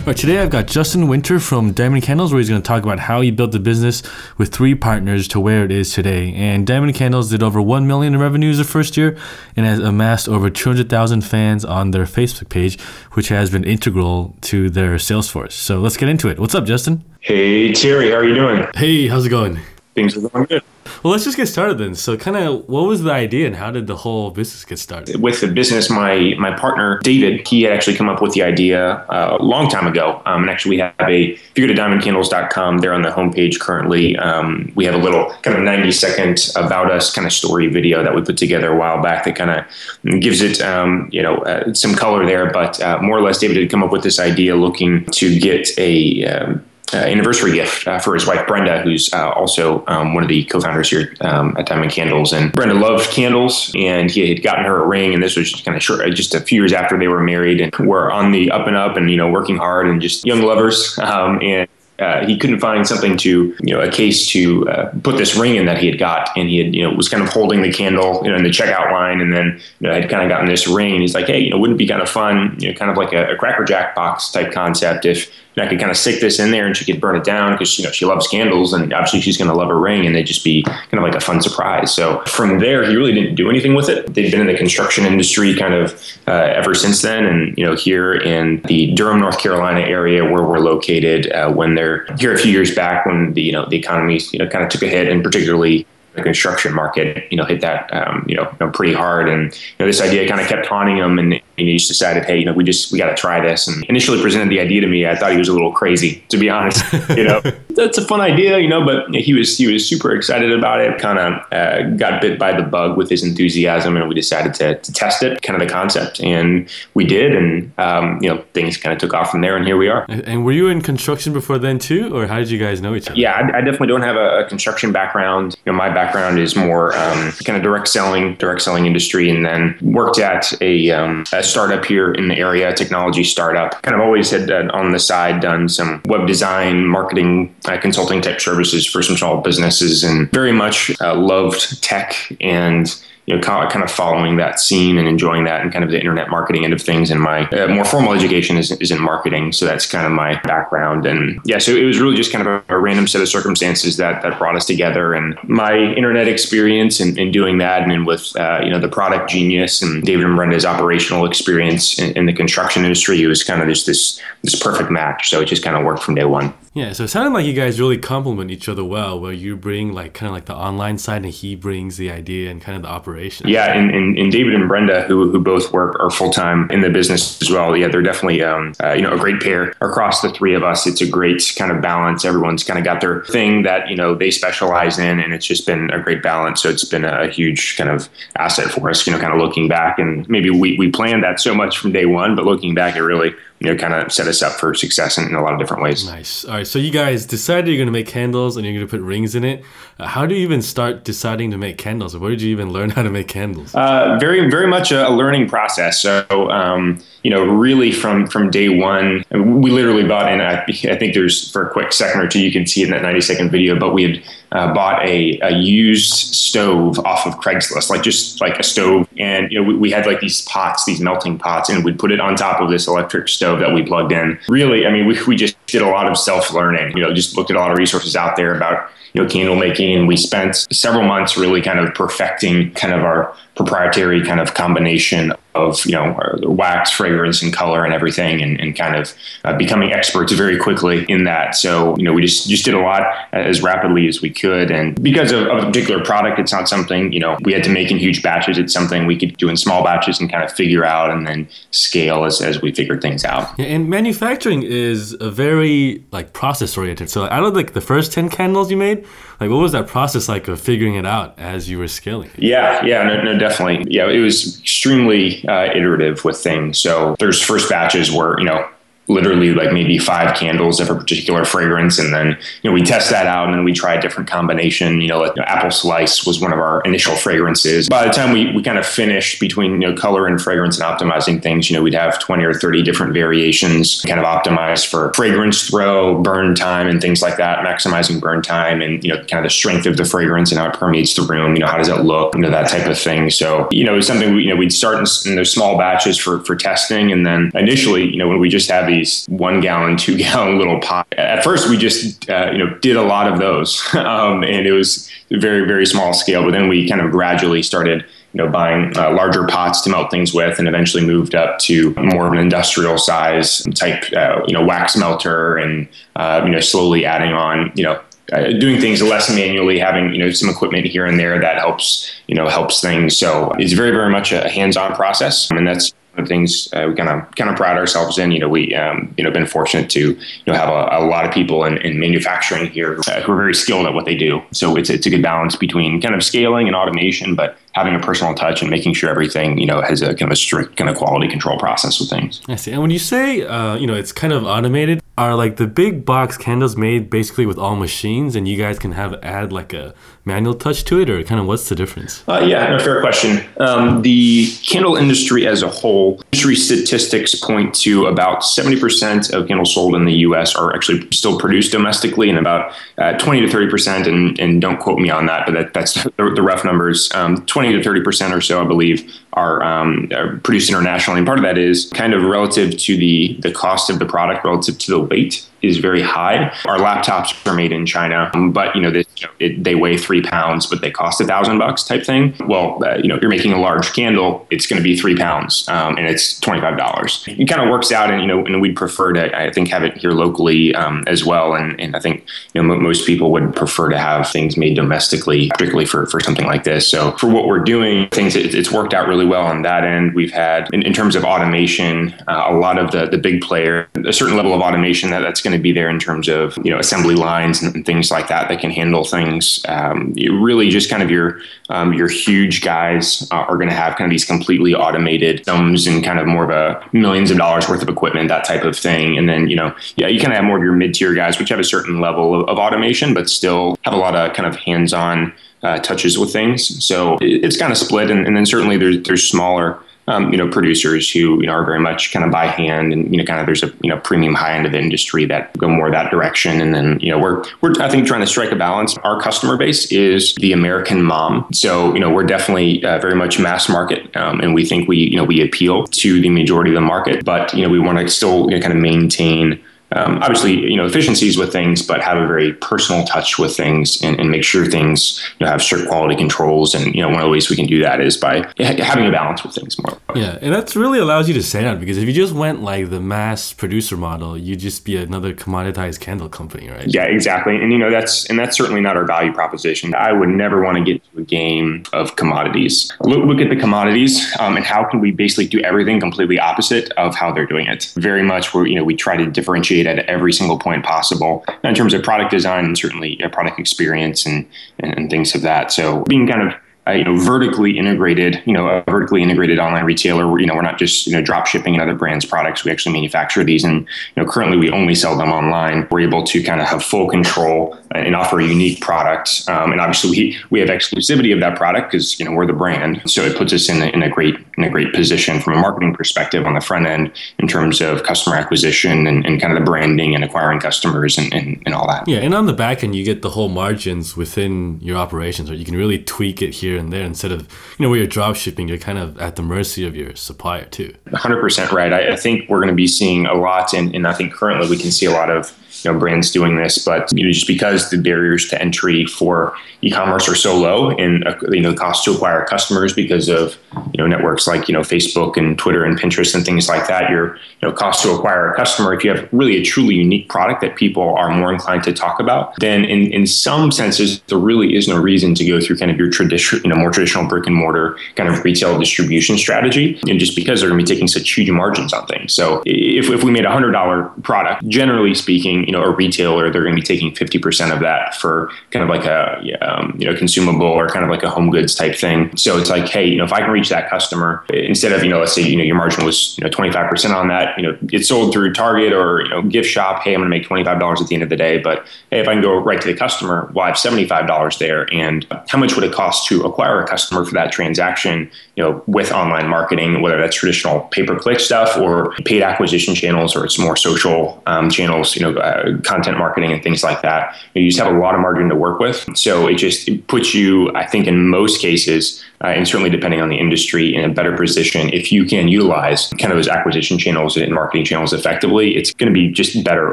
All 0.09 0.13
right, 0.13 0.19
today 0.19 0.39
I've 0.39 0.49
got 0.49 0.67
Justin 0.67 1.07
Winter 1.07 1.39
from 1.39 1.73
Diamond 1.73 2.03
Candles, 2.03 2.33
where 2.33 2.39
he's 2.39 2.49
going 2.49 2.63
to 2.63 2.67
talk 2.67 2.83
about 2.83 2.99
how 2.99 3.21
he 3.21 3.31
built 3.31 3.53
the 3.53 3.59
business 3.59 4.03
with 4.39 4.51
three 4.51 4.75
partners 4.75 5.29
to 5.29 5.39
where 5.39 5.67
it 5.67 5.71
is 5.71 5.93
today. 5.93 6.33
And 6.33 6.67
Diamond 6.67 6.95
Candles 6.95 7.29
did 7.29 7.43
over 7.43 7.61
one 7.61 7.87
million 7.87 8.15
in 8.15 8.19
revenues 8.19 8.57
the 8.57 8.65
first 8.65 8.97
year, 8.97 9.19
and 9.55 9.67
has 9.67 9.81
amassed 9.81 10.27
over 10.27 10.49
200,000 10.49 11.21
fans 11.21 11.63
on 11.63 11.91
their 11.91 12.05
Facebook 12.05 12.49
page, 12.49 12.81
which 13.13 13.29
has 13.29 13.51
been 13.51 13.65
integral 13.65 14.35
to 14.41 14.71
their 14.71 14.99
sales 14.99 15.29
force. 15.29 15.55
So 15.55 15.79
let's 15.79 15.99
get 15.99 16.09
into 16.09 16.29
it. 16.29 16.39
What's 16.39 16.55
up, 16.55 16.65
Justin? 16.65 17.05
Hey 17.21 17.75
Terry, 17.75 18.11
how 18.11 18.17
are 18.17 18.25
you 18.25 18.35
doing? 18.35 18.67
Hey, 18.77 19.09
how's 19.09 19.27
it 19.27 19.29
going? 19.29 19.59
Things 19.99 20.17
are 20.17 20.29
going 20.29 20.45
good. 20.45 20.63
Well, 21.03 21.11
let's 21.11 21.25
just 21.25 21.37
get 21.37 21.47
started 21.47 21.79
then. 21.79 21.97
So, 21.97 22.17
kind 22.17 22.37
of, 22.37 22.69
what 22.69 22.87
was 22.87 23.03
the 23.03 23.11
idea, 23.11 23.49
and 23.49 23.57
how 23.57 23.73
did 23.73 23.89
the 23.89 23.97
whole 23.97 24.31
business 24.31 24.65
get 24.65 24.79
started? 24.79 25.21
With 25.21 25.41
the 25.41 25.49
business, 25.49 25.91
my 25.91 26.35
my 26.39 26.57
partner 26.57 27.01
David, 27.03 27.47
he 27.49 27.63
had 27.63 27.73
actually 27.73 27.97
come 27.97 28.09
up 28.09 28.23
with 28.23 28.33
the 28.33 28.45
idea 28.45 29.05
uh, 29.09 29.37
a 29.41 29.43
long 29.43 29.69
time 29.69 29.89
ago. 29.89 30.23
Um, 30.25 30.43
and 30.43 30.51
actually, 30.51 30.77
we 30.77 30.79
have 30.79 30.95
a 31.01 31.33
if 31.33 31.59
you 31.59 31.67
go 31.67 31.73
to 31.73 31.81
diamondcandles.com, 31.81 32.79
there 32.79 32.93
on 32.93 33.03
the 33.03 33.11
homepage 33.11 33.59
currently, 33.59 34.17
um, 34.19 34.71
we 34.77 34.85
have 34.85 34.95
a 34.95 34.99
little 34.99 35.31
kind 35.43 35.57
of 35.57 35.65
90 35.65 35.91
second 35.91 36.49
about 36.55 36.93
us 36.93 37.13
kind 37.13 37.27
of 37.27 37.33
story 37.33 37.67
video 37.67 38.05
that 38.05 38.15
we 38.15 38.23
put 38.23 38.37
together 38.37 38.73
a 38.73 38.77
while 38.77 39.03
back 39.03 39.25
that 39.25 39.35
kind 39.35 39.51
of 39.51 40.21
gives 40.21 40.43
it 40.43 40.61
um, 40.61 41.09
you 41.11 41.23
know 41.23 41.39
uh, 41.39 41.75
some 41.75 41.95
color 41.95 42.25
there. 42.25 42.53
But 42.53 42.81
uh, 42.81 43.03
more 43.03 43.19
or 43.19 43.23
less, 43.23 43.39
David 43.39 43.57
had 43.57 43.69
come 43.69 43.83
up 43.83 43.91
with 43.91 44.05
this 44.05 44.21
idea 44.21 44.55
looking 44.55 45.05
to 45.07 45.39
get 45.41 45.69
a 45.77 46.25
um, 46.25 46.65
uh, 46.95 46.99
anniversary 46.99 47.53
gift 47.53 47.87
uh, 47.87 47.99
for 47.99 48.15
his 48.15 48.27
wife 48.27 48.47
Brenda, 48.47 48.83
who's 48.83 49.13
uh, 49.13 49.31
also 49.31 49.85
um, 49.87 50.15
one 50.15 50.23
of 50.23 50.29
the 50.29 50.45
co-founders 50.45 50.91
here 50.91 51.15
um, 51.21 51.57
at 51.59 51.67
Diamond 51.67 51.93
Candles. 51.93 52.33
And 52.33 52.53
Brenda 52.53 52.75
loved 52.75 53.11
candles, 53.11 53.73
and 53.75 54.11
he 54.11 54.29
had 54.29 54.43
gotten 54.43 54.65
her 54.65 54.83
a 54.83 54.87
ring. 54.87 55.15
And 55.15 55.23
this 55.23 55.37
was 55.37 55.51
just 55.51 55.65
kind 55.65 55.77
of 55.77 55.83
short, 55.83 56.09
just 56.15 56.35
a 56.35 56.41
few 56.41 56.63
years 56.63 56.73
after 56.73 56.99
they 56.99 57.09
were 57.09 57.23
married, 57.23 57.61
and 57.61 57.75
were 57.77 58.11
on 58.11 58.33
the 58.33 58.51
up 58.51 58.67
and 58.67 58.77
up, 58.77 58.97
and 58.97 59.11
you 59.11 59.17
know, 59.17 59.31
working 59.31 59.57
hard, 59.57 59.89
and 59.89 60.01
just 60.01 60.25
young 60.25 60.43
lovers. 60.43 60.99
Um, 60.99 61.41
and 61.43 61.69
uh, 61.99 62.25
he 62.27 62.39
couldn't 62.39 62.61
find 62.61 62.87
something 62.87 63.17
to, 63.17 63.57
you 63.61 63.75
know, 63.75 63.81
a 63.81 63.91
case 63.91 64.29
to 64.29 64.69
uh, 64.69 64.93
put 65.03 65.17
this 65.17 65.35
ring 65.35 65.57
in 65.57 65.67
that 65.67 65.79
he 65.79 65.89
had 65.89 65.99
got, 65.99 66.31
and 66.37 66.49
he 66.49 66.59
had, 66.59 66.75
you 66.75 66.83
know, 66.83 66.95
was 66.95 67.09
kind 67.09 67.23
of 67.23 67.29
holding 67.29 67.61
the 67.63 67.73
candle, 67.73 68.23
you 68.25 68.31
know, 68.31 68.37
in 68.37 68.45
the 68.45 68.51
checkout 68.51 68.93
line, 68.93 69.21
and 69.21 69.33
then, 69.33 69.61
you 69.81 69.89
know, 69.89 69.93
had 69.93 70.09
kind 70.09 70.23
of 70.23 70.29
gotten 70.29 70.47
this 70.47 70.69
ring. 70.69 71.01
He's 71.01 71.15
like, 71.15 71.27
hey, 71.27 71.41
you 71.41 71.51
know, 71.51 71.59
wouldn't 71.59 71.77
it 71.77 71.79
be 71.79 71.89
kind 71.89 72.01
of 72.01 72.09
fun, 72.09 72.57
you 72.61 72.69
know, 72.69 72.79
kind 72.79 72.91
of 72.91 72.97
like 72.97 73.13
a, 73.13 73.33
a 73.33 73.37
Cracker 73.37 73.65
Jack 73.65 73.97
box 73.97 74.31
type 74.31 74.53
concept 74.53 75.07
if 75.07 75.29
I 75.61 75.69
could 75.69 75.79
kind 75.79 75.91
of 75.91 75.97
stick 75.97 76.21
this 76.21 76.39
in 76.39 76.51
there 76.51 76.67
and 76.67 76.77
she 76.77 76.85
could 76.85 77.01
burn 77.01 77.17
it 77.17 77.25
down 77.25 77.53
because 77.53 77.79
you 77.79 77.85
know 77.85 77.91
she 77.91 78.05
loves 78.05 78.27
candles 78.29 78.73
and 78.73 78.93
obviously 78.93 79.21
she's 79.21 79.37
going 79.37 79.51
to 79.51 79.57
love 79.57 79.71
a 79.71 79.75
ring 79.75 80.07
and 80.07 80.15
they'd 80.15 80.27
just 80.27 80.45
be 80.45 80.63
kind 80.63 80.95
of 80.95 81.03
like 81.03 81.15
a 81.15 81.21
fun 81.21 81.41
surprise. 81.41 81.95
So 81.95 82.23
from 82.27 82.59
there, 82.59 82.85
he 82.85 82.97
really 82.97 83.13
didn't 83.13 83.35
do 83.35 83.51
anything 83.51 83.75
with 83.75 83.89
it. 83.89 84.13
They'd 84.15 84.31
been 84.31 84.41
in 84.41 84.47
the 84.47 84.57
construction 84.57 85.05
industry 85.05 85.55
kind 85.55 85.75
of 85.75 86.01
uh, 86.27 86.33
ever 86.33 86.75
since 86.75 87.03
then, 87.03 87.25
and 87.25 87.57
you 87.57 87.65
know 87.65 87.75
here 87.75 88.15
in 88.15 88.61
the 88.63 88.93
Durham, 88.95 89.21
North 89.21 89.39
Carolina 89.39 89.81
area 89.81 90.25
where 90.25 90.43
we're 90.43 90.61
located, 90.61 91.31
uh, 91.33 91.51
when 91.53 91.75
they're 91.75 92.07
here 92.19 92.33
a 92.33 92.39
few 92.39 92.53
years 92.53 92.75
back 92.75 93.07
when 93.07 93.33
the 93.35 93.43
you 93.43 93.53
know 93.53 93.67
the 93.69 93.77
economy 93.77 94.21
you 94.33 94.39
know 94.39 94.49
kind 94.49 94.65
of 94.65 94.71
took 94.71 94.83
a 94.83 94.89
hit 94.89 95.09
and 95.09 95.23
particularly 95.23 95.87
the 96.19 96.23
construction 96.23 96.75
market, 96.75 97.31
you 97.31 97.37
know, 97.37 97.45
hit 97.45 97.61
that, 97.61 97.93
um, 97.95 98.25
you, 98.29 98.35
know, 98.35 98.47
pretty 98.75 98.93
hard. 98.93 99.29
And 99.29 99.55
you 99.55 99.61
know, 99.79 99.87
this 99.87 100.01
idea 100.01 100.29
kind 100.29 100.41
of 100.41 100.49
kept 100.49 100.67
haunting 100.67 100.97
him, 100.97 101.19
and, 101.19 101.41
and 101.59 101.69
he 101.69 101.77
just 101.77 101.89
decided, 101.89 102.25
hey, 102.25 102.39
you 102.39 102.45
know, 102.45 102.53
we 102.53 102.65
just 102.65 102.93
we 102.93 102.99
got 102.99 103.09
to 103.09 103.15
try 103.15 103.41
this. 103.41 103.67
And 103.67 103.85
initially 103.87 104.21
presented 104.21 104.51
the 104.51 104.61
idea 104.61 104.81
to 104.81 104.87
me, 104.87 105.07
I 105.07 105.17
thought 105.17 105.33
he 105.33 105.39
was 105.39 105.49
a 105.49 105.53
little 105.53 105.73
crazy, 105.73 106.23
to 106.29 106.37
be 106.37 106.49
honest. 106.49 106.85
you 107.11 107.25
know, 107.25 107.41
that's 107.71 107.99
a 107.99 108.07
fun 108.07 108.21
idea, 108.21 108.59
you 108.59 108.69
know, 108.69 108.85
but 108.85 109.13
he 109.15 109.35
was 109.35 109.57
he 109.57 109.73
was 109.73 109.87
super 109.87 110.15
excited 110.15 110.53
about 110.53 110.81
it. 110.81 110.99
Kind 110.99 111.19
of 111.19 111.53
uh, 111.53 111.83
got 111.97 112.21
bit 112.21 112.39
by 112.39 112.57
the 112.57 112.63
bug 112.63 112.97
with 112.97 113.11
his 113.11 113.25
enthusiasm, 113.25 113.97
and 113.97 114.09
we 114.09 114.15
decided 114.15 114.55
to, 114.55 114.79
to 114.79 114.93
test 114.93 115.23
it, 115.23 115.43
kind 115.43 115.61
of 115.61 115.67
the 115.67 115.73
concept, 115.73 116.21
and 116.21 116.69
we 116.95 117.05
did, 117.05 117.35
and 117.35 117.73
um, 117.79 118.19
you 118.23 118.29
know, 118.29 118.43
things 118.55 118.77
kind 118.77 118.93
of 118.93 118.99
took 118.99 119.15
off 119.15 119.31
from 119.31 119.41
there, 119.41 119.57
and 119.57 119.67
here 119.67 119.77
we 119.77 119.89
are. 119.89 120.07
And 120.09 120.45
were 120.45 120.53
you 120.53 120.69
in 120.69 120.83
construction 120.83 121.33
before 121.33 121.59
then 121.59 121.79
too, 121.79 122.15
or 122.15 122.27
how 122.27 122.39
did 122.39 122.51
you 122.51 122.59
guys 122.59 122.81
know 122.81 122.95
each 122.95 123.09
other? 123.09 123.19
Yeah, 123.19 123.33
I, 123.33 123.59
I 123.59 123.61
definitely 123.61 123.89
don't 123.89 124.03
have 124.03 124.17
a, 124.17 124.41
a 124.41 124.49
construction 124.49 124.93
background. 124.93 125.57
You 125.65 125.73
know, 125.73 125.77
my 125.77 125.89
background 125.89 126.39
is 126.39 126.57
more 126.57 126.97
um, 126.97 127.33
kind 127.45 127.57
of 127.57 127.63
direct 127.63 127.89
selling, 127.89 128.35
direct 128.37 128.63
selling 128.63 128.87
industry, 128.87 129.31
and 129.31 129.45
then 129.45 129.79
worked 129.83 130.19
at 130.19 130.53
a, 130.61 130.91
um, 130.91 131.25
a 131.33 131.43
startup 131.49 131.85
here 131.85 132.13
in 132.13 132.29
the 132.29 132.37
area, 132.37 132.73
technology 132.73 133.25
startup. 133.25 133.81
Kind 133.83 133.95
of 133.95 134.01
always 134.01 134.31
had 134.31 134.51
uh, 134.51 134.69
on 134.73 134.93
the 134.93 134.99
side 134.99 135.41
done 135.41 135.69
some 135.69 136.03
web 136.07 136.27
design, 136.27 136.87
marketing, 136.87 137.55
uh, 137.65 137.79
consulting 137.79 138.21
type 138.21 138.41
services 138.41 138.87
for 138.87 139.03
some 139.03 139.17
small 139.17 139.41
businesses, 139.41 140.05
and 140.05 140.31
very 140.31 140.53
much 140.53 140.91
uh, 141.01 141.15
loved 141.15 141.83
tech 141.83 142.15
and 142.41 143.03
you 143.29 143.37
know, 143.37 143.43
kind 143.43 143.83
of 143.85 143.91
following 143.91 144.39
that 144.39 144.59
scene 144.59 144.97
and 144.97 145.07
enjoying 145.07 145.45
that 145.45 145.61
and 145.61 145.71
kind 145.71 145.85
of 145.85 145.91
the 145.91 145.99
internet 145.99 146.31
marketing 146.31 146.65
end 146.65 146.73
of 146.73 146.81
things. 146.81 147.11
And 147.11 147.21
my 147.21 147.47
uh, 147.51 147.69
more 147.69 147.85
formal 147.85 148.15
education 148.15 148.57
is, 148.57 148.73
is 148.81 148.91
in 148.91 149.03
marketing. 149.03 149.53
So 149.53 149.67
that's 149.67 149.85
kind 149.85 150.07
of 150.07 150.13
my 150.13 150.41
background. 150.45 151.05
And 151.05 151.39
yeah, 151.45 151.59
so 151.59 151.77
it 151.77 151.85
was 151.85 151.99
really 152.01 152.17
just 152.17 152.33
kind 152.33 152.47
of 152.47 152.65
a, 152.71 152.75
a 152.75 152.79
random 152.79 153.07
set 153.07 153.21
of 153.21 153.29
circumstances 153.29 153.99
that, 153.99 154.23
that 154.23 154.39
brought 154.39 154.57
us 154.57 154.65
together. 154.65 155.13
And 155.13 155.37
my 155.45 155.77
internet 155.77 156.27
experience 156.27 157.01
in, 157.01 157.19
in 157.19 157.31
doing 157.31 157.59
that 157.59 157.83
and 157.83 157.91
then 157.91 158.07
with, 158.07 158.35
uh, 158.37 158.61
you 158.65 158.71
know, 158.71 158.81
the 158.81 158.89
product 158.89 159.29
genius 159.29 159.83
and 159.83 160.03
David 160.03 160.25
and 160.25 160.35
Brenda's 160.35 160.65
operational 160.65 161.27
experience 161.27 161.99
in, 161.99 162.17
in 162.17 162.25
the 162.25 162.33
construction 162.33 162.83
industry, 162.83 163.23
it 163.23 163.27
was 163.27 163.45
kind 163.45 163.61
of 163.61 163.69
just 163.69 163.85
this, 163.85 164.19
this 164.43 164.59
perfect 164.59 164.91
match. 164.91 165.29
So 165.29 165.43
it 165.43 165.49
just 165.49 165.63
kind 165.63 165.77
of 165.77 165.85
worked 165.85 166.03
from 166.03 166.15
day 166.15 166.25
one. 166.25 166.55
Yeah, 166.79 166.93
so 166.93 167.03
it 167.03 167.09
sounded 167.09 167.33
like 167.33 167.45
you 167.45 167.55
guys 167.55 167.81
really 167.81 167.99
complement 167.99 168.53
each 168.53 168.69
other 168.69 168.85
well, 168.85 169.19
where 169.19 169.33
you 169.33 169.57
bring 169.57 169.93
like 169.93 170.15
kind 170.15 170.29
of 170.29 170.33
like 170.33 170.45
the 170.45 170.55
online 170.55 170.97
side 170.99 171.25
and 171.25 171.35
he 171.35 171.57
brings 171.57 171.97
the 171.97 172.09
idea 172.09 172.53
and 172.53 172.63
kind 172.63 172.77
of 172.77 172.83
the 172.83 172.89
operation. 172.89 173.49
Yeah, 173.49 173.77
and, 173.77 173.91
and, 173.91 174.17
and 174.17 174.31
David 174.31 174.55
and 174.55 174.69
Brenda, 174.69 175.03
who, 175.03 175.29
who 175.29 175.41
both 175.41 175.73
work, 175.73 175.97
are 175.99 176.09
full 176.09 176.31
time 176.31 176.71
in 176.71 176.81
the 176.81 176.89
business 176.89 177.43
as 177.43 177.51
well. 177.51 177.77
Yeah, 177.77 177.89
they're 177.89 178.01
definitely 178.01 178.45
um, 178.45 178.75
uh, 178.81 178.93
you 178.93 179.03
know 179.03 179.13
a 179.13 179.19
great 179.19 179.41
pair 179.41 179.75
across 179.81 180.23
the 180.23 180.31
three 180.31 180.55
of 180.55 180.63
us. 180.63 180.87
It's 180.87 181.01
a 181.01 181.09
great 181.09 181.53
kind 181.57 181.73
of 181.73 181.83
balance. 181.83 182.25
Everyone's 182.25 182.63
kind 182.63 182.79
of 182.79 182.85
got 182.85 183.01
their 183.01 183.25
thing 183.25 183.65
that 183.65 183.89
you 183.89 183.97
know 183.97 184.15
they 184.15 184.31
specialize 184.31 185.01
in, 185.01 185.19
and 185.19 185.35
it's 185.35 185.47
just 185.47 185.67
been 185.67 185.91
a 185.91 186.01
great 186.01 186.23
balance. 186.23 186.63
So 186.63 186.69
it's 186.69 186.85
been 186.85 187.05
a 187.05 187.27
huge 187.27 187.77
kind 187.77 187.91
of 187.91 188.09
asset 188.37 188.71
for 188.71 188.89
us. 188.89 189.05
You 189.05 189.13
know, 189.13 189.19
kind 189.19 189.33
of 189.33 189.41
looking 189.41 189.67
back, 189.67 189.99
and 189.99 190.29
maybe 190.29 190.49
we 190.49 190.79
we 190.79 190.93
planned 190.93 191.25
that 191.25 191.41
so 191.41 191.57
much 191.57 191.79
from 191.79 191.91
day 191.91 192.07
one, 192.07 192.37
but 192.37 192.45
looking 192.45 192.73
back, 192.73 192.95
it 192.95 193.03
really 193.03 193.35
you 193.61 193.69
know, 193.69 193.77
kind 193.77 193.95
of 193.95 194.13
set 194.13 194.29
us 194.29 194.43
up 194.43 194.53
for 194.53 194.73
success 194.75 195.19
in, 195.19 195.25
in, 195.25 195.35
a 195.35 195.43
lot 195.43 195.53
of 195.53 195.59
different 195.59 195.83
ways. 195.83 196.07
Nice. 196.07 196.45
All 196.45 196.55
right. 196.55 196.67
So 196.67 196.79
you 196.79 196.91
guys 196.91 197.27
decided 197.27 197.69
you're 197.69 197.77
going 197.77 197.87
to 197.87 197.93
make 197.93 198.07
candles 198.07 198.57
and 198.57 198.65
you're 198.65 198.75
going 198.75 198.87
to 198.87 198.91
put 198.91 199.01
rings 199.01 199.35
in 199.35 199.45
it. 199.45 199.65
Uh, 199.99 200.07
how 200.07 200.27
do 200.27 200.35
you 200.35 200.43
even 200.43 200.63
start 200.63 201.05
deciding 201.05 201.51
to 201.51 201.59
make 201.59 201.77
candles? 201.77 202.17
Where 202.17 202.31
did 202.31 202.43
you 202.43 202.51
even 202.51 202.71
learn 202.71 202.91
how 202.97 203.03
to 203.03 203.11
make 203.11 203.29
candles? 203.29 203.75
Uh, 203.75 204.17
very, 204.21 204.49
very 204.49 204.69
much 204.69 204.93
a, 204.93 205.09
a 205.09 205.11
learning 205.11 205.49
process. 205.49 206.01
So, 206.01 206.25
um, 206.51 207.03
you 207.29 207.35
know, 207.35 207.45
really 207.45 207.93
from 207.93 208.27
from 208.27 208.49
day 208.49 208.71
one, 208.71 209.23
we 209.31 209.71
literally 209.71 210.03
bought 210.03 210.33
in. 210.33 210.41
I, 210.41 210.63
I, 210.63 210.97
think 210.97 211.13
there's 211.13 211.51
for 211.51 211.69
a 211.69 211.71
quick 211.71 211.93
second 211.93 212.23
or 212.23 212.27
two, 212.27 212.41
you 212.41 212.51
can 212.51 212.67
see 212.67 212.83
in 212.83 212.89
that 212.89 213.03
90 213.03 213.21
second 213.21 213.51
video, 213.51 213.79
but 213.79 213.93
we 213.93 214.03
had 214.05 214.25
uh, 214.53 214.73
bought 214.73 215.07
a, 215.07 215.39
a 215.43 215.51
used 215.51 216.15
stove 216.15 216.99
off 217.01 217.27
of 217.27 217.35
Craigslist, 217.35 217.91
like 217.91 218.03
just 218.03 218.41
like 218.41 218.59
a 218.59 218.63
stove, 218.63 219.07
and 219.19 219.53
you 219.53 219.61
know, 219.61 219.69
we, 219.69 219.77
we 219.77 219.91
had 219.91 220.07
like 220.07 220.21
these 220.21 220.41
pots, 220.47 220.87
these 220.87 221.03
melting 221.03 221.37
pots, 221.37 221.69
and 221.69 221.85
we'd 221.85 221.99
put 221.99 222.13
it 222.13 222.19
on 222.19 222.35
top 222.35 222.63
of 222.63 222.71
this 222.71 222.89
electric 222.89 223.29
stove 223.29 223.61
that 223.61 223.75
we 223.75 223.83
plugged 223.83 224.11
in. 224.11 224.39
Really, 224.49 224.87
I 224.87 224.91
mean, 224.91 225.07
we, 225.07 225.23
we 225.25 225.37
just 225.37 225.55
did 225.67 225.83
a 225.83 225.89
lot 225.89 226.07
of 226.07 226.17
self 226.17 226.55
learning, 226.55 226.97
you 226.97 227.03
know, 227.03 227.13
just 227.13 227.37
looked 227.37 227.51
at 227.51 227.59
a 227.59 227.61
lot 227.61 227.71
of 227.71 227.77
resources 227.77 228.17
out 228.17 228.37
there 228.37 228.55
about, 228.55 228.89
you 229.13 229.23
know, 229.23 229.29
candle 229.29 229.55
making. 229.55 229.95
And 229.95 230.09
we 230.09 230.17
spent 230.17 230.57
several 230.73 231.03
months 231.03 231.37
really 231.37 231.61
kind 231.61 231.79
of 231.79 231.95
perfecting 231.95 232.73
kind 232.73 232.95
of 232.95 233.05
our 233.05 233.37
proprietary 233.59 234.25
kind 234.25 234.41
of 234.41 234.55
combination 234.55 235.33
of 235.57 235.85
you 235.85 235.93
know 235.93 236.17
wax, 236.43 236.91
fragrance, 236.93 237.43
and 237.43 237.53
color 237.53 237.85
and 237.85 237.93
everything, 237.93 238.41
and, 238.41 238.61
and 238.61 238.77
kind 238.77 238.95
of 238.95 239.13
uh, 239.45 239.57
becoming 239.57 239.93
experts 239.93 240.33
very 240.33 240.57
quickly 240.57 241.05
in 241.09 241.25
that. 241.25 241.57
So 241.57 241.97
you 241.97 242.05
know 242.05 242.13
we 242.13 242.23
just 242.23 242.49
just 242.49 242.65
did 242.65 242.75
a 242.75 242.81
lot 242.81 243.03
as 243.33 243.61
rapidly 243.61 244.07
as 244.07 244.23
we 244.23 244.31
could, 244.31 244.71
and 244.71 245.01
because 245.03 245.33
of, 245.33 245.49
of 245.49 245.65
a 245.65 245.67
particular 245.67 246.03
product, 246.05 246.39
it's 246.39 246.53
not 246.53 246.69
something 246.69 247.13
you 247.13 247.21
know 247.21 247.37
we 247.43 247.53
had 247.53 247.65
to 247.65 247.71
make 247.71 247.91
in 247.91 247.99
huge 247.99 248.23
batches. 248.23 248.57
It's 248.57 248.73
something 248.73 249.07
we 249.07 249.19
could 249.19 249.37
do 249.37 249.49
in 249.49 249.57
small 249.57 249.83
batches 249.83 250.21
and 250.21 250.31
kind 250.31 250.45
of 250.45 250.53
figure 250.53 250.85
out 250.85 251.11
and 251.11 251.27
then 251.27 251.49
scale 251.73 252.25
as, 252.25 252.41
as 252.41 252.63
we 252.63 252.73
figured 252.73 253.03
things 253.03 253.25
out. 253.25 253.59
Yeah, 253.59 253.67
and 253.67 253.91
manufacturing 253.91 254.63
is 254.63 255.17
a 255.21 255.31
very 255.31 256.05
like 256.13 256.33
process 256.33 256.79
oriented. 256.79 257.11
So 257.11 257.25
out 257.25 257.43
of 257.43 257.55
like 257.55 257.73
the 257.73 257.81
first 257.81 258.13
ten 258.13 258.29
candles 258.29 258.71
you 258.71 258.77
made, 258.77 259.05
like 259.41 259.51
what 259.51 259.59
was 259.59 259.73
that 259.73 259.87
process 259.87 260.29
like 260.29 260.49
of 260.49 260.61
figuring 260.61 260.95
it 260.95 261.07
out 261.07 261.39
as 261.39 261.71
you 261.71 261.79
were 261.79 261.89
scaling? 261.89 262.31
Yeah, 262.37 262.85
yeah, 262.85 263.03
no, 263.05 263.23
no 263.23 263.39
definitely. 263.39 263.87
Yeah, 263.93 264.09
it 264.09 264.21
was 264.21 264.59
extremely 264.61 265.47
uh, 265.47 265.71
iterative 265.75 266.25
with 266.25 266.37
things. 266.37 266.79
So 266.79 267.15
there's 267.19 267.41
first 267.41 267.69
batches 267.69 268.11
where, 268.11 268.39
you 268.39 268.45
know, 268.47 268.69
literally 269.09 269.55
like 269.55 269.73
maybe 269.73 269.99
five 269.99 270.37
candles 270.37 270.81
of 270.81 270.91
a 270.91 270.95
particular 270.95 271.45
fragrance 271.45 271.99
and 271.99 272.13
then 272.13 272.39
you 272.63 272.71
know 272.71 272.73
we 272.73 272.83
test 272.83 273.11
that 273.11 273.27
out 273.27 273.47
and 273.47 273.55
then 273.55 273.65
we 273.65 273.73
try 273.73 273.95
a 273.95 274.01
different 274.01 274.29
combination 274.29 275.01
you 275.01 275.09
know 275.09 275.19
like 275.19 275.35
you 275.35 275.41
know, 275.41 275.49
apple 275.49 275.71
slice 275.71 276.27
was 276.27 276.41
one 276.41 276.53
of 276.53 276.59
our 276.59 276.83
initial 276.83 277.17
fragrances 277.17 277.89
by 277.89 278.07
the 278.07 278.13
time 278.13 278.33
we, 278.33 278.53
we 278.53 278.63
kind 278.63 278.79
of 278.79 278.85
finished 278.85 279.41
between 279.41 279.81
you 279.81 279.89
know 279.89 279.95
color 279.95 280.27
and 280.27 280.43
fragrance 280.43 280.79
and 280.79 280.85
optimizing 280.85 281.43
things 281.43 281.71
you 281.71 281.77
know 281.77 281.83
we'd 281.83 281.95
have 281.95 282.19
20 282.19 282.45
or 282.45 282.53
30 282.53 282.83
different 282.83 283.15
variations 283.15 284.03
kind 284.03 284.21
of 284.21 284.27
optimized 284.27 284.87
for 284.87 285.13
fragrance 285.15 285.67
throw 285.69 286.21
burn 286.23 286.55
time 286.55 286.87
and 286.87 287.01
things 287.01 287.23
like 287.23 287.39
that 287.39 287.65
maximizing 287.65 288.21
burn 288.21 288.43
time 288.43 288.83
and 288.83 289.03
you 289.03 289.09
know 289.09 289.17
kind 289.25 289.39
of 289.39 289.45
the 289.45 289.51
strength 289.51 289.87
of 289.87 289.97
the 289.97 290.05
fragrance 290.05 290.53
and 290.53 290.61
how 290.61 290.69
it 290.69 290.75
permeates 290.75 291.15
the 291.15 291.23
room 291.23 291.55
you 291.55 291.61
know 291.61 291.67
how 291.67 291.79
does 291.79 291.89
it 291.89 292.01
look 292.01 292.35
you 292.35 292.41
know 292.41 292.51
that 292.51 292.69
type 292.69 292.87
of 292.87 292.99
thing 292.99 293.31
so 293.31 293.67
you 293.71 293.85
know 293.85 293.97
it's 293.97 294.07
something 294.07 294.35
we, 294.35 294.43
you 294.43 294.49
know 294.51 294.57
we'd 294.57 294.73
start 294.73 294.99
in, 294.99 295.31
in 295.31 295.37
those 295.37 295.51
small 295.51 295.79
batches 295.79 296.19
for 296.19 296.41
for 296.41 296.55
testing 296.55 297.11
and 297.11 297.25
then 297.25 297.51
initially 297.55 298.05
you 298.05 298.19
know 298.19 298.29
when 298.29 298.39
we 298.39 298.51
just 298.51 298.71
have 298.71 298.87
these 298.87 298.98
these 298.99 299.27
one 299.29 299.61
gallon, 299.61 299.97
two 299.97 300.17
gallon 300.25 300.59
little 300.59 300.81
pot. 300.81 301.07
At 301.17 301.45
first, 301.45 301.69
we 301.69 301.77
just 301.77 302.29
uh, 302.29 302.51
you 302.53 302.59
know 302.59 302.75
did 302.81 302.97
a 302.97 303.03
lot 303.03 303.33
of 303.33 303.39
those, 303.39 303.83
um, 303.95 304.45
and 304.45 304.67
it 304.67 304.73
was 304.73 305.11
very 305.31 305.67
very 305.67 305.87
small 305.87 306.13
scale. 306.13 306.45
But 306.45 306.53
then 306.53 306.69
we 306.69 306.89
kind 306.89 307.01
of 307.01 307.11
gradually 307.11 307.63
started 307.63 308.05
you 308.33 308.45
know 308.45 308.49
buying 308.49 308.97
uh, 308.97 309.13
larger 309.13 309.47
pots 309.47 309.81
to 309.83 309.91
melt 309.91 310.11
things 310.11 310.35
with, 310.35 310.59
and 310.59 310.69
eventually 310.69 311.05
moved 311.05 311.35
up 311.35 311.59
to 311.61 311.95
more 311.95 312.27
of 312.27 312.33
an 312.33 312.39
industrial 312.39 312.99
size 312.99 313.63
type 313.75 314.05
uh, 314.17 314.43
you 314.47 314.55
know 314.55 314.65
wax 314.65 314.97
melter, 314.97 315.57
and 315.57 315.89
uh, 316.17 316.43
you 316.45 316.51
know 316.51 316.61
slowly 316.61 317.05
adding 317.05 317.33
on 317.33 317.73
you 317.75 317.85
know 317.85 318.01
uh, 318.33 318.49
doing 318.59 318.81
things 318.81 319.01
less 319.01 319.31
manually, 319.35 319.79
having 319.79 320.13
you 320.13 320.19
know 320.19 320.31
some 320.31 320.51
equipment 320.51 320.87
here 320.87 321.07
and 321.07 321.19
there 321.19 321.41
that 321.41 321.57
helps 321.59 322.13
you 322.27 322.35
know 322.35 322.49
helps 322.49 322.81
things. 322.81 323.17
So 323.17 323.53
it's 323.59 323.73
very 323.73 323.91
very 323.91 324.11
much 324.11 324.33
a 324.33 324.49
hands-on 324.49 324.95
process, 324.95 325.51
and 325.51 325.67
that's 325.67 325.95
things 326.27 326.69
uh, 326.73 326.87
we 326.89 326.95
kind 326.95 327.09
of 327.09 327.35
kind 327.37 327.51
of 327.51 327.57
pride 327.57 327.77
ourselves 327.77 328.19
in. 328.19 328.33
You 328.33 328.41
know, 328.41 328.49
we 328.49 328.75
um, 328.75 329.15
you 329.17 329.25
know 329.25 329.31
been 329.31 329.47
fortunate 329.47 329.91
to 329.91 330.01
you 330.01 330.47
know 330.47 330.55
have 330.55 330.69
a, 330.69 330.89
a 330.99 331.07
lot 331.07 331.25
of 331.25 331.33
people 331.33 331.65
in, 331.65 331.79
in 331.79 331.99
manufacturing 332.01 332.71
here 332.71 332.99
uh, 333.09 333.21
who 333.21 333.33
are 333.33 333.37
very 333.37 333.55
skilled 333.55 333.87
at 333.87 333.95
what 333.95 334.05
they 334.05 334.17
do. 334.17 334.43
So 334.53 334.77
it's 334.77 334.91
it's 334.91 335.07
a 335.07 335.11
good 335.11 335.23
balance 335.23 335.57
between 335.57 336.01
kind 336.01 336.15
of 336.15 336.23
scaling 336.25 336.67
and 336.67 336.75
automation, 336.75 337.35
but 337.35 337.57
having 337.73 337.95
a 337.95 338.01
personal 338.01 338.35
touch 338.35 338.63
and 338.63 338.71
making 338.71 338.95
sure 338.95 339.11
everything 339.11 339.59
you 339.59 339.67
know 339.67 339.81
has 339.81 340.03
a 340.03 340.15
kind 340.15 340.23
of 340.23 340.33
a 340.33 340.37
strict 340.37 340.77
kind 340.77 340.91
of 340.91 340.97
quality 340.97 341.29
control 341.29 341.59
process 341.59 342.01
with 342.01 342.11
things. 342.11 342.41
I 342.49 342.57
see. 342.57 342.73
And 342.73 342.81
when 342.83 342.91
you 342.91 342.99
say 342.99 343.43
uh, 343.43 343.77
you 343.77 343.87
know 343.87 343.95
it's 343.95 344.13
kind 344.13 344.33
of 344.33 344.45
automated, 344.45 345.03
are 345.19 345.35
like 345.35 345.57
the 345.57 345.67
big 345.67 346.05
box 346.05 346.37
candles 346.37 346.77
made 346.77 347.11
basically 347.11 347.45
with 347.45 347.59
all 347.59 347.75
machines, 347.75 348.37
and 348.37 348.47
you 348.47 348.57
guys 348.57 348.79
can 348.79 348.93
have 348.93 349.15
add 349.23 349.53
like 349.53 349.73
a 349.73 349.93
manual 350.25 350.55
touch 350.55 350.85
to 350.85 351.01
it, 351.01 351.11
or 351.11 351.23
kind 351.25 351.41
of 351.41 351.47
what's 351.47 351.69
the 351.69 351.75
difference? 351.75 352.23
Uh, 352.29 352.39
yeah, 352.39 352.69
no, 352.69 352.79
fair 352.79 353.01
question. 353.01 353.45
Um, 353.59 354.03
the 354.03 354.49
candle 354.63 354.95
industry 354.95 355.47
as 355.47 355.63
a 355.63 355.69
whole, 355.69 356.23
industry 356.33 356.55
statistics 356.55 357.35
point 357.35 357.75
to 357.75 358.07
about 358.07 358.43
70% 358.43 359.33
of 359.33 359.49
candles 359.49 359.75
sold 359.75 359.97
in 359.97 360.05
the 360.05 360.15
U.S. 360.29 360.55
are 360.55 360.73
actually 360.75 361.09
still 361.11 361.39
produced 361.39 361.73
domestically, 361.73 362.31
and 362.31 362.39
about 362.39 362.73
uh, 362.99 363.19
20 363.19 363.41
to 363.41 363.47
30%, 363.49 364.07
and, 364.07 364.39
and 364.39 364.61
don't 364.61 364.79
quote 364.79 365.01
me 365.01 365.11
on 365.11 365.27
that, 365.27 365.47
but 365.47 365.53
that, 365.53 365.75
that's 365.75 365.95
the, 366.17 366.33
the 366.37 366.43
rough 366.43 366.65
numbers. 366.65 367.11
Um, 367.15 367.45
20 367.59 367.83
to 367.83 367.89
30% 367.89 368.37
or 368.37 368.41
so, 368.41 368.63
I 368.63 368.65
believe, 368.65 369.13
are, 369.39 369.63
um, 369.63 370.09
are 370.13 370.37
produced 370.39 370.69
internationally, 370.69 371.19
and 371.19 371.27
part 371.27 371.39
of 371.39 371.45
that 371.45 371.59
is 371.59 371.91
kind 371.95 372.13
of 372.15 372.23
relative 372.23 372.77
to 372.87 372.97
the 372.97 373.37
the 373.41 373.53
cost 373.53 373.91
of 373.91 373.99
the 373.99 374.07
product 374.07 374.45
relative 374.45 374.79
to 374.79 374.91
the 374.91 375.01
weight 375.01 375.49
is 375.63 375.79
very 375.79 376.03
high. 376.03 376.55
Our 376.67 376.79
laptops 376.79 377.35
are 377.47 377.55
made 377.55 377.73
in 377.73 377.85
China, 377.85 378.31
but 378.53 378.75
you 378.77 378.83
know, 378.83 378.91
this, 378.91 379.07
you 379.17 379.27
know 379.27 379.33
it, 379.41 379.65
they 379.65 379.75
weigh 379.75 379.97
three 379.97 380.23
pounds, 380.23 380.67
but 380.67 380.81
they 380.81 380.91
cost 380.91 381.21
a 381.21 381.25
thousand 381.25 381.59
bucks 381.59 381.83
type 381.85 382.05
thing. 382.05 382.35
Well, 382.47 382.83
uh, 382.85 382.97
you 382.97 383.09
know, 383.09 383.19
you're 383.21 383.31
making 383.31 383.53
a 383.53 383.61
large 383.61 383.93
candle, 383.93 384.47
it's 384.51 384.67
going 384.67 384.79
to 384.81 384.85
be 384.85 384.97
three 384.97 385.17
pounds, 385.17 385.69
um, 385.69 385.97
and 385.99 386.07
it's 386.07 386.39
twenty 386.41 386.61
five 386.61 386.79
dollars. 386.79 387.25
It 387.27 387.47
kind 387.47 387.63
of 387.63 387.69
works 387.71 387.91
out, 387.91 388.11
and 388.11 388.21
you 388.21 388.27
know, 388.27 388.45
and 388.45 388.61
we'd 388.61 388.77
prefer 388.77 389.13
to, 389.15 389.37
I 389.37 389.51
think, 389.53 389.69
have 389.69 389.85
it 389.85 389.97
here 389.99 390.13
locally 390.13 390.75
um, 390.75 391.05
as 391.07 391.25
well. 391.25 391.55
And, 391.55 391.81
and 391.81 391.97
I 391.97 392.01
think 392.01 392.25
you 392.55 392.63
know, 392.63 392.75
m- 392.75 392.83
most 392.83 393.07
people 393.07 393.33
would 393.33 393.55
prefer 393.57 393.89
to 393.89 393.99
have 393.99 394.31
things 394.31 394.57
made 394.57 394.77
domestically, 394.77 395.49
particularly 395.51 395.87
for 395.87 396.07
for 396.07 396.21
something 396.21 396.47
like 396.47 396.65
this. 396.65 396.89
So 396.89 397.13
for 397.13 397.29
what 397.29 397.47
we're 397.47 397.59
doing, 397.59 398.09
things 398.11 398.37
it, 398.37 398.55
it's 398.55 398.71
worked 398.71 398.95
out 398.95 399.09
really 399.09 399.27
well 399.29 399.47
on 399.47 399.63
that 399.63 399.85
end. 399.85 400.15
We've 400.15 400.33
had, 400.33 400.69
in, 400.73 400.83
in 400.83 400.93
terms 400.93 401.15
of 401.15 401.25
automation, 401.25 402.13
uh, 402.27 402.47
a 402.49 402.57
lot 402.57 402.79
of 402.79 402.91
the 402.91 403.07
the 403.07 403.19
big 403.19 403.43
player, 403.43 403.89
a 404.07 404.13
certain 404.13 404.37
level 404.37 404.55
of 404.55 404.61
automation 404.61 405.11
that 405.11 405.21
that's 405.21 405.41
going 405.41 405.57
to 405.57 405.63
be 405.63 405.73
there 405.73 405.89
in 405.89 405.99
terms 405.99 406.29
of 406.29 406.57
you 406.65 406.71
know 406.71 406.79
assembly 406.79 407.15
lines 407.15 407.63
and, 407.63 407.87
things 407.87 408.11
like 408.11 408.29
that 408.29 408.49
that 408.49 408.61
can 408.61 408.71
handle 408.71 409.05
things. 409.05 409.65
Um, 409.69 410.13
really, 410.15 410.69
just 410.69 410.91
kind 410.91 411.03
of 411.03 411.11
your 411.11 411.41
um, 411.69 411.93
your 411.93 412.09
huge 412.09 412.63
guys 412.63 413.29
uh, 413.31 413.37
are 413.37 413.57
going 413.57 413.69
to 413.69 413.75
have 413.75 413.97
kind 413.97 414.11
of 414.11 414.11
these 414.11 414.25
completely 414.25 414.75
automated 414.75 415.45
thumbs 415.45 415.87
and 415.87 416.05
kind 416.05 416.19
of 416.19 416.27
more 416.27 416.45
of 416.45 416.51
a 416.51 416.85
millions 416.93 417.31
of 417.31 417.39
dollars 417.39 417.69
worth 417.69 417.83
of 417.83 417.89
equipment, 417.89 418.29
that 418.29 418.45
type 418.45 418.65
of 418.65 418.77
thing. 418.77 419.17
And 419.17 419.29
then 419.29 419.49
you 419.49 419.57
know, 419.57 419.75
yeah, 419.97 420.09
you 420.09 420.21
kind 420.21 420.33
of 420.33 420.37
have 420.37 420.45
more 420.45 420.57
of 420.57 420.63
your 420.63 420.73
mid 420.73 420.95
tier 420.95 421.15
guys, 421.15 421.39
which 421.39 421.49
have 421.51 421.61
a 421.61 421.65
certain 421.65 422.01
level 422.01 422.41
of, 422.41 422.49
of 422.49 422.59
automation, 422.59 423.15
but 423.15 423.29
still 423.29 423.77
have 423.83 423.95
a 423.95 423.99
lot 423.99 424.17
of 424.17 424.35
kind 424.35 424.47
of 424.47 424.57
hands 424.57 424.93
on. 424.93 425.33
Uh, 425.61 425.77
touches 425.81 426.17
with 426.17 426.33
things, 426.33 426.85
so 426.85 427.19
it's 427.21 427.57
kind 427.57 427.73
of 427.73 427.79
split, 427.79 428.13
and, 428.13 428.25
and 428.27 428.37
then 428.37 428.47
certainly 428.47 428.77
there's 428.77 429.03
there's 429.03 429.29
smaller 429.29 429.81
um, 430.09 430.33
you 430.33 430.39
know, 430.39 430.49
producers 430.49 431.11
who, 431.11 431.39
you 431.41 431.47
know, 431.47 431.53
are 431.53 431.65
very 431.65 431.79
much 431.79 432.13
kind 432.13 432.25
of 432.25 432.31
by 432.31 432.47
hand 432.47 432.95
and, 432.95 433.11
you 433.13 433.19
know, 433.19 433.25
kind 433.25 433.41
of 433.41 433.47
there's 433.47 433.63
a, 433.63 433.67
you 433.83 433.91
know, 433.91 433.99
premium 433.99 434.35
high 434.35 434.55
end 434.55 434.65
of 434.65 434.73
the 434.73 434.79
industry 434.79 435.27
that 435.27 435.57
go 435.59 435.69
more 435.69 435.91
that 435.91 436.11
direction. 436.11 436.63
And 436.63 436.75
then, 436.75 436.99
you 437.01 437.11
know, 437.11 437.19
we're, 437.19 437.45
we're, 437.61 437.75
I 437.79 437.91
think 437.91 438.07
trying 438.07 438.23
to 438.23 438.27
strike 438.27 438.51
a 438.51 438.57
balance. 438.57 438.97
Our 438.99 439.21
customer 439.21 439.59
base 439.59 439.93
is 439.93 440.35
the 440.37 440.53
American 440.53 441.03
mom. 441.03 441.47
So, 441.53 441.93
you 441.93 442.01
know, 442.01 442.11
we're 442.11 442.25
definitely 442.25 442.83
uh, 442.83 442.99
very 443.01 443.15
much 443.15 443.39
mass 443.39 443.69
market. 443.69 444.17
Um, 444.17 444.41
and 444.41 444.55
we 444.55 444.65
think 444.65 444.89
we, 444.89 444.97
you 444.97 445.17
know, 445.17 445.25
we 445.25 445.43
appeal 445.43 445.87
to 445.87 446.21
the 446.23 446.31
majority 446.31 446.71
of 446.71 446.75
the 446.75 446.81
market, 446.81 447.23
but, 447.23 447.53
you 447.53 447.63
know, 447.63 447.69
we 447.69 447.79
want 447.79 447.99
to 447.99 448.09
still 448.09 448.51
you 448.51 448.57
know, 448.57 448.61
kind 448.61 448.73
of 448.73 448.81
maintain 448.81 449.63
um, 449.93 450.19
obviously, 450.19 450.53
you 450.53 450.77
know, 450.77 450.87
efficiencies 450.87 451.39
with 451.39 451.53
things, 451.53 451.83
but 451.83 452.03
have 452.03 452.19
a 452.19 452.27
very 452.27 452.53
personal 452.55 453.05
touch 453.07 453.39
with 453.39 453.57
things 453.57 454.03
and, 454.03 454.19
and 454.21 454.31
make 454.31 454.45
sure 454.45 454.67
things 454.67 455.25
you 455.39 455.47
know, 455.47 455.53
have 455.53 455.63
strict 455.63 455.89
quality 455.89 456.15
controls. 456.17 456.75
And 456.75 456.95
you 456.95 457.01
know, 457.01 457.09
one 457.09 457.19
of 457.19 457.25
the 457.25 457.31
ways 457.31 457.49
we 457.49 457.57
can 457.57 457.67
do 457.67 457.83
that 457.83 458.01
is 458.01 458.17
by 458.17 458.51
having 458.59 459.07
a 459.07 459.11
balance 459.11 459.43
with 459.43 459.55
things 459.55 459.77
more. 459.83 459.99
Yeah, 460.15 460.39
and 460.41 460.55
that 460.55 460.75
really 460.75 460.99
allows 460.99 461.29
you 461.29 461.35
to 461.35 461.43
stand 461.43 461.67
out 461.67 461.81
because 461.81 461.97
if 461.99 462.07
you 462.07 462.13
just 462.13 462.35
went 462.35 462.63
like 462.63 462.91
the 462.91 463.01
mass 463.01 463.53
producer 463.53 463.97
model, 463.97 464.37
you'd 464.37 464.61
just 464.61 464.85
be 464.85 464.97
another 464.97 465.33
commoditized 465.35 466.01
candle 466.01 466.29
company, 466.29 466.69
right? 466.69 466.87
Yeah, 466.87 467.05
exactly. 467.05 467.57
And 467.57 467.73
you 467.73 467.79
know, 467.79 467.91
that's 467.91 468.27
and 468.27 468.39
that's 468.39 468.57
certainly 468.57 468.81
not 468.81 468.97
our 468.97 469.05
value 469.05 469.33
proposition. 469.33 469.95
I 469.95 470.13
would 470.13 470.29
never 470.29 470.63
want 470.63 470.79
to 470.79 470.85
get 470.85 471.03
into 471.03 471.23
a 471.23 471.25
game 471.25 471.85
of 471.93 472.17
commodities. 472.17 472.93
Look, 473.01 473.25
look 473.25 473.41
at 473.41 473.49
the 473.49 473.57
commodities 473.57 474.35
um, 474.39 474.57
and 474.57 474.65
how 474.65 474.85
can 474.85 475.01
we 475.01 475.13
basically 475.13 475.47
do 475.47 475.61
everything 475.61 476.01
completely 476.01 476.39
opposite 476.39 476.91
of 476.93 477.15
how 477.15 477.33
they're 477.33 477.47
doing 477.47 477.67
it. 477.67 477.93
Very 477.97 478.23
much 478.23 478.53
where 478.53 478.67
you 478.67 478.75
know 478.75 478.85
we 478.85 478.95
try 478.95 479.17
to 479.17 479.27
differentiate 479.27 479.78
at 479.87 479.99
every 480.07 480.33
single 480.33 480.59
point 480.59 480.85
possible 480.85 481.45
in 481.65 481.75
terms 481.75 481.95
of 481.95 482.03
product 482.03 482.31
design 482.31 482.65
and 482.65 482.77
certainly 482.77 483.17
product 483.33 483.59
experience 483.59 484.27
and, 484.27 484.47
and, 484.79 484.97
and 484.97 485.11
things 485.11 485.35
of 485.35 485.43
that. 485.43 485.73
So 485.73 486.03
being 486.05 486.27
kind 486.27 486.49
of 486.49 486.55
uh, 486.89 486.93
you 486.93 487.05
know, 487.05 487.17
vertically 487.17 487.77
integrated, 487.79 488.43
you 488.47 488.53
know, 488.53 488.69
a 488.69 488.83
vertically 488.91 489.23
integrated 489.23 489.59
online 489.59 489.85
retailer. 489.85 490.39
You 490.39 490.47
know, 490.47 490.55
we're 490.55 490.63
not 490.63 490.79
just 490.79 491.07
you 491.07 491.13
know 491.13 491.21
drop 491.21 491.47
shipping 491.47 491.75
another 491.75 491.95
brand's 491.95 492.25
products. 492.25 492.65
We 492.65 492.71
actually 492.71 492.93
manufacture 492.93 493.45
these, 493.45 493.65
and 493.65 493.81
you 494.17 494.23
know, 494.23 494.31
currently 494.31 494.57
we 494.57 494.71
only 494.71 494.95
sell 494.95 495.17
them 495.17 495.31
online. 495.31 495.87
We're 495.91 496.01
able 496.01 496.25
to 496.25 496.43
kind 496.43 496.61
of 496.61 496.67
have 496.67 496.83
full 496.83 497.09
control 497.09 497.77
and 497.93 498.17
offer 498.17 498.41
a 498.41 498.45
unique 498.45 498.81
product. 498.81 499.43
Um, 499.49 499.73
and 499.73 499.81
obviously, 499.81 500.11
we 500.11 500.39
we 500.51 500.61
have 500.61 500.69
exclusivity 500.69 501.33
of 501.35 501.41
that 501.41 501.57
product 501.57 501.91
because 501.93 502.19
you 502.19 502.25
know 502.25 502.33
we're 502.33 502.47
the 502.47 502.53
brand. 502.53 503.03
So 503.07 503.23
it 503.23 503.37
puts 503.37 503.53
us 503.53 503.69
in 503.69 503.83
a, 503.83 503.87
in 503.87 504.03
a 504.03 504.09
great 504.09 504.37
in 504.57 504.65
a 504.65 504.71
great 504.71 504.93
position 504.95 505.41
from 505.41 505.55
a 505.55 505.61
marketing 505.61 505.95
perspective 505.95 506.47
on 506.47 506.55
the 506.55 506.61
front 506.61 506.87
end 506.87 507.13
in 507.39 507.47
terms 507.47 507.81
of 507.81 508.03
customer 508.03 508.37
acquisition 508.37 509.07
and, 509.07 509.27
and 509.27 509.41
kind 509.41 509.53
of 509.53 509.59
the 509.59 509.65
branding 509.65 510.15
and 510.15 510.25
acquiring 510.25 510.59
customers 510.59 511.19
and, 511.19 511.33
and, 511.33 511.63
and 511.65 511.75
all 511.75 511.87
that. 511.87 512.09
Yeah, 512.09 512.19
and 512.19 512.35
on 512.35 512.47
the 512.47 512.53
back 512.53 512.83
end, 512.83 512.97
you 512.97 513.05
get 513.05 513.23
the 513.23 513.31
whole 513.31 513.49
margins 513.49 514.17
within 514.17 514.81
your 514.81 514.97
operations, 514.97 515.51
or 515.51 515.55
you 515.55 515.65
can 515.65 515.77
really 515.77 515.99
tweak 515.99 516.43
it 516.43 516.55
here 516.55 516.78
and 516.79 516.93
there 516.93 517.05
instead 517.05 517.33
of 517.33 517.43
you 517.79 517.83
know 517.83 517.91
where 517.91 517.99
you're 517.99 518.07
drop 518.07 518.37
shipping 518.37 518.69
you're 518.69 518.79
kind 518.79 518.99
of 518.99 519.19
at 519.19 519.37
the 519.37 519.43
mercy 519.43 519.87
of 519.87 519.95
your 519.97 520.15
supplier 520.17 520.65
too. 520.67 520.95
100% 521.09 521.71
right. 521.73 521.93
I, 521.93 522.13
I 522.13 522.17
think 522.17 522.49
we're 522.49 522.61
going 522.61 522.69
to 522.69 522.75
be 522.75 522.87
seeing 522.87 523.27
a 523.27 523.35
lot 523.35 523.75
and, 523.75 523.95
and 523.95 524.07
i 524.07 524.13
think 524.13 524.33
currently 524.33 524.69
we 524.69 524.77
can 524.77 524.91
see 524.91 525.07
a 525.07 525.11
lot 525.11 525.31
of 525.31 525.53
you 525.85 525.93
know 525.93 525.99
brands 525.99 526.31
doing 526.31 526.57
this 526.57 526.85
but 526.85 527.11
you 527.13 527.25
know 527.25 527.33
just 527.33 527.47
because 527.47 527.91
the 527.91 527.99
barriers 527.99 528.49
to 528.49 528.61
entry 528.61 529.05
for 529.07 529.55
e-commerce 529.83 530.29
are 530.29 530.35
so 530.35 530.59
low 530.59 530.91
and 530.93 531.27
uh, 531.27 531.37
you 531.51 531.61
know 531.61 531.71
the 531.71 531.77
cost 531.77 532.05
to 532.05 532.13
acquire 532.13 532.45
customers 532.45 532.93
because 532.93 533.29
of 533.29 533.57
you 533.93 533.99
know 533.99 534.07
networks 534.07 534.47
like 534.47 534.69
you 534.69 534.73
know 534.73 534.81
Facebook 534.81 535.37
and 535.37 535.59
Twitter 535.59 535.85
and 535.85 535.99
Pinterest 535.99 536.35
and 536.35 536.45
things 536.45 536.69
like 536.69 536.89
that 536.89 537.11
your 537.11 537.37
you 537.37 537.69
know 537.69 537.73
cost 537.73 538.03
to 538.03 538.11
acquire 538.11 538.51
a 538.51 538.57
customer 538.57 538.93
if 538.93 539.05
you 539.05 539.11
have 539.11 539.29
really 539.33 539.57
a 539.57 539.63
truly 539.63 539.95
unique 539.95 540.29
product 540.29 540.61
that 540.61 540.77
people 540.77 541.15
are 541.15 541.31
more 541.31 541.53
inclined 541.53 541.85
to 541.85 541.93
talk 541.93 542.19
about 542.21 542.55
then 542.59 542.85
in 542.85 543.13
in 543.13 543.27
some 543.27 543.71
senses 543.71 544.21
there 544.23 544.39
really 544.39 544.75
is 544.75 544.89
no 544.89 544.99
reason 544.99 545.35
to 545.35 545.45
go 545.45 545.61
through 545.61 545.77
kind 545.77 545.91
of 545.91 545.97
your 545.97 546.11
traditional 546.11 546.61
you 546.63 546.69
know 546.69 546.77
more 546.77 546.91
traditional 546.91 547.27
brick 547.29 547.47
and 547.47 547.55
mortar 547.55 547.97
kind 548.17 548.29
of 548.29 548.43
retail 548.45 548.79
distribution 548.79 549.39
strategy 549.39 549.99
and 550.09 550.19
just 550.19 550.35
because 550.35 550.61
they're 550.61 550.71
going 550.71 550.79
to 550.79 550.85
be 550.85 550.95
taking 550.95 551.09
such 551.09 551.33
huge 551.33 551.51
margins 551.51 551.93
on 551.93 552.07
things. 552.07 552.33
So 552.33 552.63
if, 552.67 553.09
if 553.11 553.25
we 553.25 553.31
made 553.31 553.45
a 553.45 553.51
hundred 553.51 553.73
dollar 553.73 554.05
product 554.23 554.67
generally 554.69 555.15
speaking 555.15 555.68
you 555.69 555.73
know 555.73 555.83
a 555.83 555.91
retailer 555.91 556.51
they're 556.51 556.63
going 556.63 556.75
to 556.75 556.81
be 556.81 556.87
taking 556.87 557.13
50% 557.13 557.75
of 557.75 557.81
that 557.81 558.15
for 558.15 558.51
kind 558.71 558.83
of 558.83 558.89
like 558.89 559.05
a 559.05 559.39
um, 559.61 559.95
you 559.99 560.11
know 560.11 560.17
consumable 560.17 560.67
or 560.67 560.89
kind 560.89 561.05
of 561.05 561.11
like 561.11 561.23
a 561.23 561.29
home 561.29 561.51
goods 561.51 561.75
type 561.75 561.95
thing 561.95 562.35
so 562.39 562.57
it's 562.57 562.71
like 562.71 562.89
hey 562.89 563.07
you 563.07 563.19
know 563.19 563.25
if 563.25 563.35
i 563.35 563.41
can 563.41 563.51
reach 563.51 563.69
that 563.69 563.91
customer 563.91 564.47
instead 564.49 564.93
of 564.93 565.05
you 565.05 565.11
know 565.11 565.19
let's 565.19 565.35
say 565.35 565.43
you 565.43 565.57
know 565.57 565.63
your 565.63 565.77
margin 565.77 566.07
was 566.07 566.39
you 566.39 566.45
know 566.45 566.49
25% 566.49 567.15
on 567.15 567.29
that 567.29 567.55
you 567.59 567.63
know 567.63 567.77
it's 567.93 568.09
sold 568.09 568.33
through 568.33 568.55
target 568.55 568.95
or 568.95 569.21
you 569.21 569.29
know 569.29 569.43
gift 569.43 569.69
shop 569.69 570.03
hey 570.03 570.15
i'm 570.15 570.21
going 570.21 570.31
to 570.31 570.39
make 570.39 570.49
$25 570.49 571.03
at 571.03 571.07
the 571.07 571.15
end 571.15 571.23
of 571.23 571.29
the 571.29 571.37
day 571.37 571.59
but 571.59 571.87
hey 572.11 572.21
if 572.21 572.29
i 572.29 572.33
can 572.33 572.43
go 572.43 572.57
right 572.57 572.81
to 572.81 572.89
the 572.89 572.99
customer 572.99 573.51
well 573.55 573.67
i 573.67 573.69
have 573.69 573.77
$75 573.77 574.59
there 574.59 574.93
and 574.95 575.27
how 575.49 575.59
much 575.59 575.75
would 575.75 575.85
it 575.85 575.93
cost 575.93 576.27
to 576.29 576.43
acquire 576.45 576.81
a 576.81 576.87
customer 576.87 577.27
for 577.27 577.33
that 577.33 577.53
transaction 577.53 578.31
you 578.57 578.63
know 578.63 578.83
with 578.87 579.13
online 579.13 579.49
marketing 579.49 580.01
whether 580.01 580.17
that's 580.17 580.37
traditional 580.37 580.81
pay 580.93 581.05
per 581.05 581.19
click 581.19 581.41
stuff 581.41 581.77
or 581.77 582.15
paid 582.25 582.43
acquisition 582.43 582.95
channels 582.95 583.37
or 583.37 583.45
it's 583.45 583.59
more 583.59 583.77
social 583.77 584.43
um, 584.47 584.71
channels 584.71 585.15
you 585.15 585.21
know 585.21 585.39
uh, 585.59 585.81
content 585.83 586.19
marketing 586.19 586.53
and 586.53 586.63
things 586.63 586.83
like 586.83 587.03
that. 587.03 587.35
You 587.55 587.69
just 587.69 587.79
have 587.79 587.95
a 587.95 587.99
lot 587.99 588.15
of 588.15 588.21
margin 588.21 588.49
to 588.49 588.55
work 588.55 588.79
with. 588.81 589.09
So 589.15 589.47
it 589.47 589.55
just 589.55 589.89
it 589.89 590.07
puts 590.07 590.35
you, 590.35 590.73
I 590.75 590.87
think, 590.87 591.07
in 591.07 591.29
most 591.29 591.61
cases, 591.61 592.23
uh, 592.43 592.49
and 592.49 592.67
certainly 592.67 592.91
depending 592.91 593.21
on 593.21 593.29
the 593.29 593.39
industry, 593.39 593.95
in 593.95 594.05
a 594.05 594.13
better 594.13 594.37
position 594.37 594.91
if 594.93 595.11
you 595.13 595.25
can 595.25 595.49
utilize 595.49 596.09
kind 596.21 596.33
of 596.33 596.39
those 596.39 596.49
acquisition 596.49 596.99
channels 596.99 597.37
and 597.37 597.53
marketing 597.53 597.85
channels 597.85 598.13
effectively. 598.13 598.77
It's 598.77 598.93
going 598.93 599.13
to 599.13 599.15
be 599.15 599.31
just 599.31 599.63
better 599.65 599.93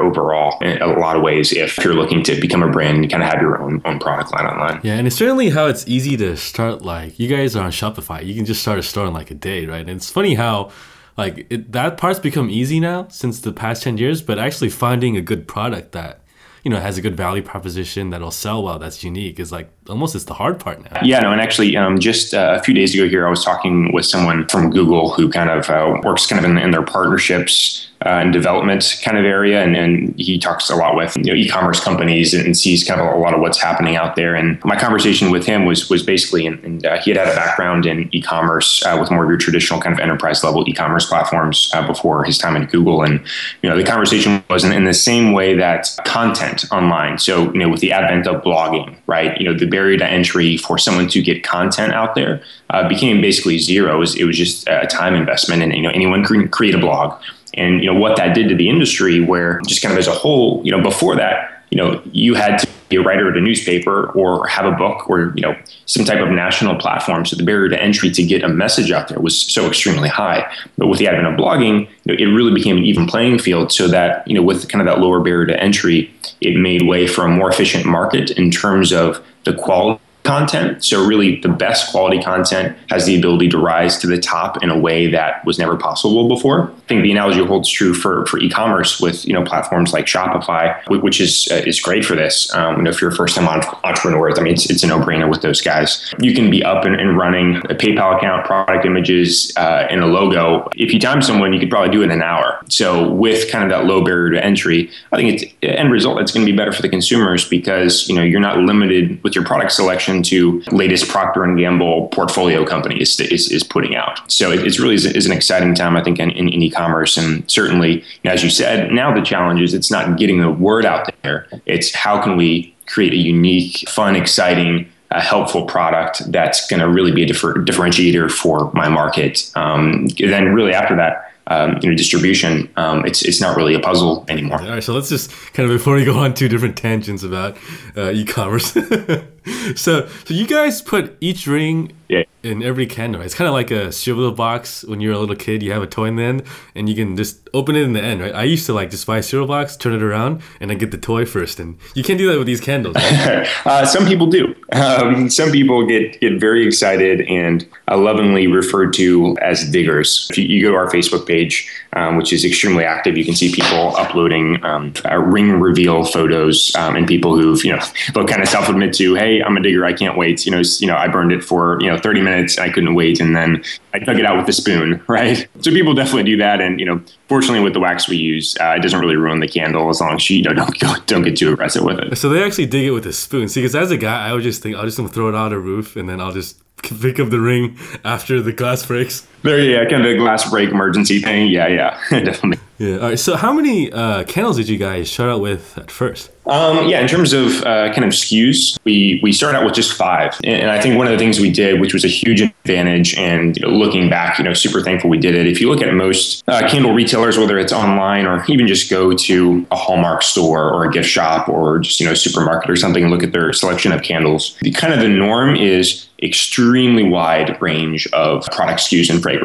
overall 0.00 0.58
in 0.60 0.80
a 0.80 0.86
lot 0.98 1.16
of 1.16 1.22
ways 1.22 1.52
if 1.52 1.76
you're 1.78 1.94
looking 1.94 2.22
to 2.24 2.40
become 2.40 2.62
a 2.62 2.70
brand 2.70 2.98
and 2.98 3.10
kind 3.10 3.22
of 3.22 3.28
have 3.28 3.40
your 3.40 3.60
own 3.60 3.82
own 3.84 3.98
product 3.98 4.32
line 4.32 4.46
online. 4.46 4.80
Yeah, 4.82 4.94
and 4.94 5.06
it's 5.06 5.16
certainly 5.16 5.50
how 5.50 5.66
it's 5.66 5.86
easy 5.86 6.16
to 6.18 6.36
start. 6.36 6.82
Like 6.82 7.18
you 7.18 7.28
guys 7.28 7.56
are 7.56 7.64
on 7.64 7.70
Shopify, 7.70 8.24
you 8.24 8.34
can 8.34 8.44
just 8.44 8.62
start 8.62 8.78
a 8.78 8.82
store 8.82 9.06
in 9.06 9.12
like 9.12 9.30
a 9.30 9.34
day, 9.34 9.66
right? 9.66 9.80
And 9.80 9.90
it's 9.90 10.10
funny 10.10 10.34
how 10.34 10.70
like 11.16 11.46
it, 11.50 11.72
that 11.72 11.96
part's 11.96 12.18
become 12.18 12.50
easy 12.50 12.80
now 12.80 13.08
since 13.08 13.40
the 13.40 13.52
past 13.52 13.82
10 13.82 13.98
years 13.98 14.22
but 14.22 14.38
actually 14.38 14.70
finding 14.70 15.16
a 15.16 15.20
good 15.20 15.48
product 15.48 15.92
that 15.92 16.20
you 16.62 16.70
know 16.70 16.80
has 16.80 16.98
a 16.98 17.00
good 17.00 17.16
value 17.16 17.42
proposition 17.42 18.10
that'll 18.10 18.30
sell 18.30 18.62
well 18.62 18.78
that's 18.78 19.02
unique 19.04 19.38
is 19.38 19.52
like 19.52 19.70
almost 19.88 20.14
it's 20.14 20.24
the 20.24 20.34
hard 20.34 20.58
part 20.58 20.82
now 20.90 21.00
yeah 21.02 21.20
no 21.20 21.32
and 21.32 21.40
actually 21.40 21.76
um, 21.76 21.98
just 21.98 22.34
uh, 22.34 22.56
a 22.58 22.62
few 22.62 22.74
days 22.74 22.94
ago 22.94 23.08
here 23.08 23.26
i 23.26 23.30
was 23.30 23.44
talking 23.44 23.92
with 23.92 24.04
someone 24.04 24.46
from 24.48 24.70
google 24.70 25.10
who 25.12 25.28
kind 25.28 25.50
of 25.50 25.68
uh, 25.70 26.00
works 26.02 26.26
kind 26.26 26.38
of 26.38 26.50
in, 26.50 26.58
in 26.58 26.70
their 26.70 26.82
partnerships 26.82 27.86
uh, 28.04 28.20
and 28.20 28.32
development 28.32 29.00
kind 29.02 29.16
of 29.16 29.24
area. 29.24 29.62
And, 29.62 29.76
and, 29.76 30.14
he 30.18 30.38
talks 30.38 30.70
a 30.70 30.76
lot 30.76 30.96
with 30.96 31.16
you 31.16 31.24
know, 31.24 31.34
e-commerce 31.34 31.82
companies 31.82 32.34
and, 32.34 32.56
sees 32.56 32.84
kind 32.84 33.00
of 33.00 33.14
a 33.14 33.18
lot 33.18 33.34
of 33.34 33.40
what's 33.40 33.60
happening 33.60 33.96
out 33.96 34.16
there. 34.16 34.34
And 34.34 34.62
my 34.64 34.78
conversation 34.78 35.30
with 35.30 35.44
him 35.44 35.66
was 35.66 35.90
was 35.90 36.02
basically, 36.02 36.46
and, 36.46 36.62
and 36.64 36.86
uh, 36.86 36.98
he 37.00 37.10
had 37.10 37.18
had 37.18 37.28
a 37.28 37.36
background 37.36 37.86
in 37.86 38.08
e-commerce 38.14 38.84
uh, 38.84 38.96
with 38.98 39.10
more 39.10 39.24
of 39.24 39.30
your 39.30 39.38
traditional 39.38 39.80
kind 39.80 39.92
of 39.92 40.00
enterprise 40.00 40.42
level 40.42 40.66
e-commerce 40.68 41.06
platforms 41.06 41.70
uh, 41.74 41.86
before 41.86 42.24
his 42.24 42.38
time 42.38 42.56
at 42.56 42.70
Google. 42.70 43.02
And 43.02 43.20
you 43.62 43.68
know, 43.68 43.76
the 43.76 43.84
conversation 43.84 44.42
was 44.48 44.64
in, 44.64 44.72
in, 44.72 44.84
the 44.84 44.94
same 44.94 45.32
way 45.32 45.54
that 45.54 45.88
content 46.04 46.64
online. 46.70 47.18
So 47.18 47.52
you 47.52 47.58
know, 47.58 47.68
with 47.68 47.80
the 47.80 47.92
advent 47.92 48.26
of 48.26 48.42
blogging, 48.42 48.96
right? 49.06 49.38
You 49.40 49.50
know, 49.50 49.58
the 49.58 49.66
barrier 49.76 49.98
to 49.98 50.06
entry 50.06 50.56
for 50.56 50.78
someone 50.78 51.08
to 51.08 51.20
get 51.20 51.44
content 51.44 51.92
out 51.92 52.14
there 52.14 52.42
uh, 52.70 52.88
became 52.88 53.20
basically 53.20 53.58
zero. 53.58 53.96
It 53.96 53.98
was, 53.98 54.14
it 54.16 54.24
was 54.24 54.36
just 54.36 54.66
a 54.68 54.86
time 54.86 55.14
investment, 55.14 55.62
and 55.62 55.74
you 55.74 55.82
know, 55.82 55.90
anyone 55.90 56.24
can 56.24 56.48
create 56.48 56.74
a 56.74 56.78
blog 56.78 57.20
and 57.56 57.82
you 57.82 57.90
know 57.90 57.98
what 57.98 58.16
that 58.16 58.34
did 58.34 58.48
to 58.48 58.54
the 58.54 58.68
industry 58.68 59.20
where 59.20 59.60
just 59.66 59.82
kind 59.82 59.92
of 59.92 59.98
as 59.98 60.06
a 60.06 60.12
whole 60.12 60.60
you 60.64 60.70
know 60.70 60.82
before 60.82 61.16
that 61.16 61.55
you 61.70 61.78
know 61.78 62.00
you 62.12 62.34
had 62.34 62.58
to 62.58 62.68
be 62.88 62.96
a 62.96 63.02
writer 63.02 63.30
at 63.30 63.36
a 63.36 63.40
newspaper 63.40 64.10
or 64.12 64.46
have 64.46 64.64
a 64.64 64.76
book 64.76 65.08
or 65.10 65.32
you 65.34 65.42
know 65.42 65.56
some 65.86 66.04
type 66.04 66.20
of 66.20 66.30
national 66.30 66.76
platform. 66.76 67.24
So 67.26 67.36
the 67.36 67.44
barrier 67.44 67.68
to 67.68 67.82
entry 67.82 68.10
to 68.10 68.22
get 68.22 68.42
a 68.42 68.48
message 68.48 68.92
out 68.92 69.08
there 69.08 69.18
was 69.18 69.38
so 69.38 69.66
extremely 69.66 70.08
high. 70.08 70.50
But 70.78 70.86
with 70.86 70.98
the 70.98 71.08
advent 71.08 71.26
of 71.26 71.34
blogging 71.34 71.88
you 72.04 72.14
know, 72.14 72.14
it 72.14 72.32
really 72.32 72.54
became 72.54 72.76
an 72.76 72.84
even 72.84 73.06
playing 73.06 73.38
field 73.38 73.72
so 73.72 73.88
that 73.88 74.26
you 74.28 74.34
know 74.34 74.42
with 74.42 74.68
kind 74.68 74.86
of 74.86 74.92
that 74.92 75.00
lower 75.00 75.20
barrier 75.20 75.46
to 75.46 75.60
entry 75.60 76.12
it 76.40 76.56
made 76.56 76.82
way 76.82 77.06
for 77.06 77.24
a 77.24 77.28
more 77.28 77.50
efficient 77.50 77.86
market 77.86 78.30
in 78.32 78.50
terms 78.50 78.92
of 78.92 79.24
the 79.44 79.54
quality 79.54 80.00
content. 80.26 80.84
So 80.84 81.04
really 81.06 81.40
the 81.40 81.48
best 81.48 81.90
quality 81.90 82.20
content 82.20 82.76
has 82.90 83.06
the 83.06 83.18
ability 83.18 83.48
to 83.50 83.58
rise 83.58 83.96
to 83.98 84.06
the 84.06 84.18
top 84.18 84.62
in 84.62 84.70
a 84.70 84.78
way 84.78 85.06
that 85.06 85.44
was 85.46 85.58
never 85.58 85.76
possible 85.76 86.28
before. 86.28 86.70
I 86.70 86.88
think 86.88 87.02
the 87.02 87.12
analogy 87.12 87.44
holds 87.44 87.70
true 87.70 87.94
for, 87.94 88.26
for 88.26 88.38
e-commerce 88.38 89.00
with, 89.00 89.26
you 89.26 89.32
know, 89.32 89.44
platforms 89.44 89.92
like 89.92 90.06
Shopify, 90.06 90.76
which 91.02 91.20
is 91.20 91.48
uh, 91.50 91.62
is 91.66 91.80
great 91.80 92.04
for 92.04 92.14
this. 92.14 92.52
Um, 92.54 92.76
you 92.76 92.82
know, 92.82 92.90
if 92.90 93.00
you're 93.00 93.10
a 93.10 93.14
first-time 93.14 93.48
entrepreneur, 93.48 94.36
I 94.38 94.42
mean, 94.42 94.52
it's, 94.52 94.68
it's 94.68 94.82
a 94.82 94.86
no-brainer 94.86 95.30
with 95.30 95.42
those 95.42 95.60
guys. 95.60 96.14
You 96.20 96.34
can 96.34 96.50
be 96.50 96.62
up 96.62 96.84
and, 96.84 96.94
and 96.94 97.16
running 97.16 97.56
a 97.56 97.74
PayPal 97.74 98.16
account, 98.16 98.44
product 98.46 98.84
images, 98.84 99.52
uh, 99.56 99.86
and 99.88 100.02
a 100.02 100.06
logo. 100.06 100.68
If 100.76 100.92
you 100.92 101.00
time 101.00 101.22
someone, 101.22 101.52
you 101.52 101.60
could 101.60 101.70
probably 101.70 101.90
do 101.90 102.02
it 102.02 102.06
in 102.06 102.10
an 102.10 102.22
hour. 102.22 102.60
So 102.68 103.10
with 103.10 103.50
kind 103.50 103.64
of 103.64 103.70
that 103.70 103.86
low 103.86 104.04
barrier 104.04 104.30
to 104.30 104.44
entry, 104.44 104.90
I 105.12 105.16
think 105.16 105.42
it's 105.42 105.54
end 105.62 105.92
result, 105.92 106.20
it's 106.20 106.32
going 106.32 106.44
to 106.44 106.50
be 106.50 106.56
better 106.56 106.72
for 106.72 106.82
the 106.82 106.88
consumers 106.88 107.48
because, 107.48 108.08
you 108.08 108.14
know, 108.14 108.22
you're 108.22 108.40
not 108.40 108.58
limited 108.58 109.22
with 109.22 109.34
your 109.34 109.44
product 109.44 109.72
selection 109.72 110.15
to 110.24 110.62
latest 110.70 111.08
Procter 111.08 111.44
and 111.44 111.58
Gamble 111.58 112.08
portfolio 112.08 112.64
company 112.64 113.00
is, 113.00 113.18
is, 113.20 113.62
putting 113.62 113.96
out. 113.96 114.30
So 114.30 114.50
it, 114.52 114.66
it's 114.66 114.78
really 114.78 114.94
is, 114.94 115.04
is, 115.04 115.26
an 115.26 115.32
exciting 115.32 115.74
time, 115.74 115.96
I 115.96 116.02
think, 116.02 116.18
in, 116.18 116.30
in, 116.30 116.48
in 116.48 116.62
e-commerce. 116.62 117.16
And 117.16 117.48
certainly, 117.50 118.04
as 118.24 118.42
you 118.44 118.50
said, 118.50 118.92
now 118.92 119.14
the 119.14 119.22
challenge 119.22 119.60
is 119.60 119.74
it's 119.74 119.90
not 119.90 120.18
getting 120.18 120.40
the 120.40 120.50
word 120.50 120.84
out 120.84 121.10
there. 121.22 121.48
It's 121.66 121.94
how 121.94 122.22
can 122.22 122.36
we 122.36 122.74
create 122.86 123.12
a 123.12 123.16
unique, 123.16 123.88
fun, 123.88 124.16
exciting, 124.16 124.88
a 125.10 125.20
helpful 125.20 125.64
product 125.64 126.30
that's 126.32 126.66
going 126.68 126.80
to 126.80 126.88
really 126.88 127.12
be 127.12 127.22
a 127.22 127.26
differ- 127.26 127.54
differentiator 127.54 128.30
for 128.30 128.70
my 128.72 128.88
market. 128.88 129.50
Um, 129.54 130.06
then, 130.18 130.52
really 130.52 130.72
after 130.72 130.96
that, 130.96 131.32
um, 131.48 131.78
you 131.80 131.90
know, 131.90 131.96
distribution, 131.96 132.68
um, 132.76 133.04
it's 133.06 133.22
it's 133.22 133.40
not 133.40 133.56
really 133.56 133.74
a 133.74 133.80
puzzle 133.80 134.24
anymore. 134.28 134.60
All 134.60 134.68
right, 134.68 134.82
so 134.82 134.92
let's 134.92 135.08
just 135.08 135.30
kind 135.52 135.70
of 135.70 135.76
before 135.76 135.94
we 135.94 136.04
go 136.04 136.18
on 136.18 136.34
two 136.34 136.48
different 136.48 136.76
tangents 136.76 137.22
about 137.22 137.56
uh, 137.96 138.10
e-commerce. 138.10 138.76
so 139.74 140.06
so 140.24 140.34
you 140.34 140.46
guys 140.46 140.82
put 140.82 141.16
each 141.20 141.46
ring 141.46 141.92
Yeah. 142.08 142.22
in 142.42 142.62
every 142.62 142.86
candle. 142.86 143.20
It's 143.22 143.34
kind 143.34 143.48
of 143.48 143.54
like 143.54 143.70
a 143.70 143.90
cereal 143.90 144.32
box 144.32 144.84
when 144.84 145.00
you're 145.00 145.12
a 145.12 145.18
little 145.18 145.34
kid. 145.34 145.62
You 145.62 145.72
have 145.72 145.82
a 145.82 145.86
toy 145.86 146.06
in 146.06 146.16
the 146.16 146.22
end, 146.22 146.42
and 146.74 146.88
you 146.88 146.94
can 146.94 147.16
just 147.16 147.48
open 147.52 147.74
it 147.74 147.82
in 147.82 147.94
the 147.94 148.02
end, 148.02 148.20
right? 148.20 148.34
I 148.34 148.44
used 148.44 148.66
to 148.66 148.72
like 148.72 148.90
just 148.90 149.06
buy 149.06 149.18
a 149.18 149.22
cereal 149.22 149.48
box, 149.48 149.76
turn 149.76 149.94
it 149.94 150.02
around, 150.02 150.42
and 150.60 150.70
then 150.70 150.78
get 150.78 150.90
the 150.90 150.98
toy 150.98 151.24
first. 151.24 151.58
And 151.58 151.78
you 151.94 152.02
can't 152.02 152.18
do 152.18 152.30
that 152.30 152.38
with 152.38 152.46
these 152.46 152.60
candles. 152.60 152.96
Right? 152.96 153.48
uh, 153.66 153.86
some 153.86 154.06
people 154.06 154.26
do. 154.26 154.54
Um, 154.72 155.30
some 155.30 155.50
people 155.50 155.86
get 155.86 156.20
get 156.20 156.38
very 156.38 156.66
excited 156.66 157.22
and 157.22 157.66
uh, 157.88 157.96
lovingly 157.96 158.46
referred 158.46 158.92
to 158.94 159.36
as 159.40 159.68
diggers. 159.70 160.28
If 160.30 160.38
you, 160.38 160.44
you 160.44 160.62
go 160.62 160.70
to 160.70 160.76
our 160.76 160.90
Facebook 160.90 161.26
page, 161.26 161.68
um, 161.94 162.16
which 162.16 162.32
is 162.32 162.44
extremely 162.44 162.84
active, 162.84 163.16
you 163.16 163.24
can 163.24 163.34
see 163.34 163.50
people 163.52 163.96
uploading 163.96 164.62
um, 164.64 164.92
uh, 165.04 165.16
ring 165.16 165.52
reveal 165.60 166.04
photos 166.04 166.74
um, 166.76 166.96
and 166.96 167.06
people 167.08 167.36
who've 167.36 167.64
you 167.64 167.74
know 167.74 167.82
they'll 168.14 168.26
kind 168.26 168.42
of 168.42 168.48
self 168.48 168.68
admit 168.68 168.92
to, 168.94 169.14
hey, 169.14 169.42
I'm 169.42 169.56
a 169.56 169.62
digger. 169.62 169.84
I 169.84 169.92
can't 169.92 170.16
wait. 170.16 170.44
You 170.44 170.52
know, 170.52 170.62
you 170.78 170.86
know, 170.86 170.96
I 170.96 171.08
burned 171.08 171.32
it 171.32 171.42
for 171.42 171.78
you 171.80 171.88
know 171.88 171.95
30 172.02 172.22
minutes. 172.22 172.58
I 172.58 172.70
couldn't 172.70 172.94
wait, 172.94 173.20
and 173.20 173.34
then 173.34 173.62
I 173.94 173.98
dug 173.98 174.18
it 174.18 174.26
out 174.26 174.36
with 174.36 174.48
a 174.48 174.52
spoon, 174.52 175.02
right? 175.08 175.46
So 175.60 175.70
people 175.70 175.94
definitely 175.94 176.24
do 176.24 176.36
that, 176.38 176.60
and 176.60 176.78
you 176.80 176.86
know, 176.86 177.00
fortunately 177.28 177.60
with 177.60 177.72
the 177.72 177.80
wax 177.80 178.08
we 178.08 178.16
use, 178.16 178.56
uh, 178.60 178.74
it 178.76 178.82
doesn't 178.82 179.00
really 179.00 179.16
ruin 179.16 179.40
the 179.40 179.48
candle 179.48 179.88
as 179.88 180.00
long 180.00 180.14
as 180.16 180.30
you, 180.30 180.38
you 180.38 180.42
know, 180.42 180.54
don't 180.54 180.78
go, 180.78 180.94
don't 181.06 181.22
get 181.22 181.36
too 181.36 181.52
aggressive 181.52 181.84
with 181.84 181.98
it. 181.98 182.16
So 182.16 182.28
they 182.28 182.42
actually 182.42 182.66
dig 182.66 182.86
it 182.86 182.90
with 182.90 183.06
a 183.06 183.12
spoon. 183.12 183.48
See, 183.48 183.60
because 183.60 183.74
as 183.74 183.90
a 183.90 183.96
guy, 183.96 184.28
I 184.28 184.32
would 184.32 184.42
just 184.42 184.62
think 184.62 184.76
I'll 184.76 184.84
just 184.84 184.96
throw 185.12 185.28
it 185.28 185.34
on 185.34 185.52
a 185.52 185.58
roof, 185.58 185.96
and 185.96 186.08
then 186.08 186.20
I'll 186.20 186.32
just 186.32 186.60
pick 187.00 187.18
up 187.20 187.30
the 187.30 187.40
ring 187.40 187.78
after 188.04 188.40
the 188.40 188.52
glass 188.52 188.84
breaks. 188.84 189.26
There, 189.46 189.60
yeah, 189.60 189.88
kind 189.88 190.04
of 190.04 190.12
a 190.12 190.16
glass 190.16 190.50
break 190.50 190.70
emergency 190.70 191.20
thing. 191.20 191.48
Yeah, 191.48 191.68
yeah, 191.68 192.00
definitely. 192.10 192.58
Yeah. 192.78 192.96
All 192.96 193.08
right. 193.08 193.18
So 193.18 193.36
how 193.36 193.52
many 193.52 193.90
uh, 193.90 194.24
candles 194.24 194.56
did 194.56 194.68
you 194.68 194.76
guys 194.76 195.10
start 195.10 195.30
out 195.30 195.40
with 195.40 195.78
at 195.78 195.90
first? 195.90 196.30
Um, 196.46 196.86
yeah, 196.88 197.00
in 197.00 197.08
terms 197.08 197.32
of 197.32 197.62
uh, 197.62 197.92
kind 197.92 198.04
of 198.04 198.10
SKUs, 198.10 198.78
we 198.84 199.18
we 199.22 199.32
started 199.32 199.58
out 199.58 199.64
with 199.64 199.74
just 199.74 199.94
five, 199.94 200.38
and 200.44 200.70
I 200.70 200.80
think 200.80 200.96
one 200.96 201.06
of 201.06 201.12
the 201.12 201.18
things 201.18 201.40
we 201.40 201.50
did, 201.50 201.80
which 201.80 201.92
was 201.92 202.04
a 202.04 202.08
huge 202.08 202.40
advantage, 202.40 203.16
and 203.16 203.56
you 203.56 203.66
know, 203.66 203.72
looking 203.72 204.08
back, 204.08 204.38
you 204.38 204.44
know, 204.44 204.52
super 204.52 204.82
thankful 204.82 205.10
we 205.10 205.18
did 205.18 205.34
it. 205.34 205.46
If 205.46 205.60
you 205.60 205.68
look 205.68 205.82
at 205.82 205.92
most 205.94 206.44
uh, 206.48 206.68
candle 206.68 206.92
retailers, 206.92 207.38
whether 207.38 207.58
it's 207.58 207.72
online 207.72 208.26
or 208.26 208.44
even 208.46 208.68
just 208.68 208.90
go 208.90 209.14
to 209.14 209.66
a 209.70 209.76
Hallmark 209.76 210.22
store 210.22 210.72
or 210.72 210.84
a 210.84 210.90
gift 210.90 211.08
shop 211.08 211.48
or 211.48 211.78
just 211.78 211.98
you 211.98 212.06
know 212.06 212.14
supermarket 212.14 212.70
or 212.70 212.76
something, 212.76 213.02
and 213.02 213.12
look 213.12 213.22
at 213.22 213.32
their 213.32 213.52
selection 213.52 213.90
of 213.90 214.02
candles. 214.02 214.56
The 214.60 214.70
kind 214.70 214.92
of 214.92 215.00
the 215.00 215.08
norm 215.08 215.56
is 215.56 216.06
extremely 216.22 217.02
wide 217.02 217.60
range 217.60 218.06
of 218.12 218.44
product 218.46 218.80
SKUs 218.80 219.10
and 219.10 219.22
fragrances, 219.22 219.35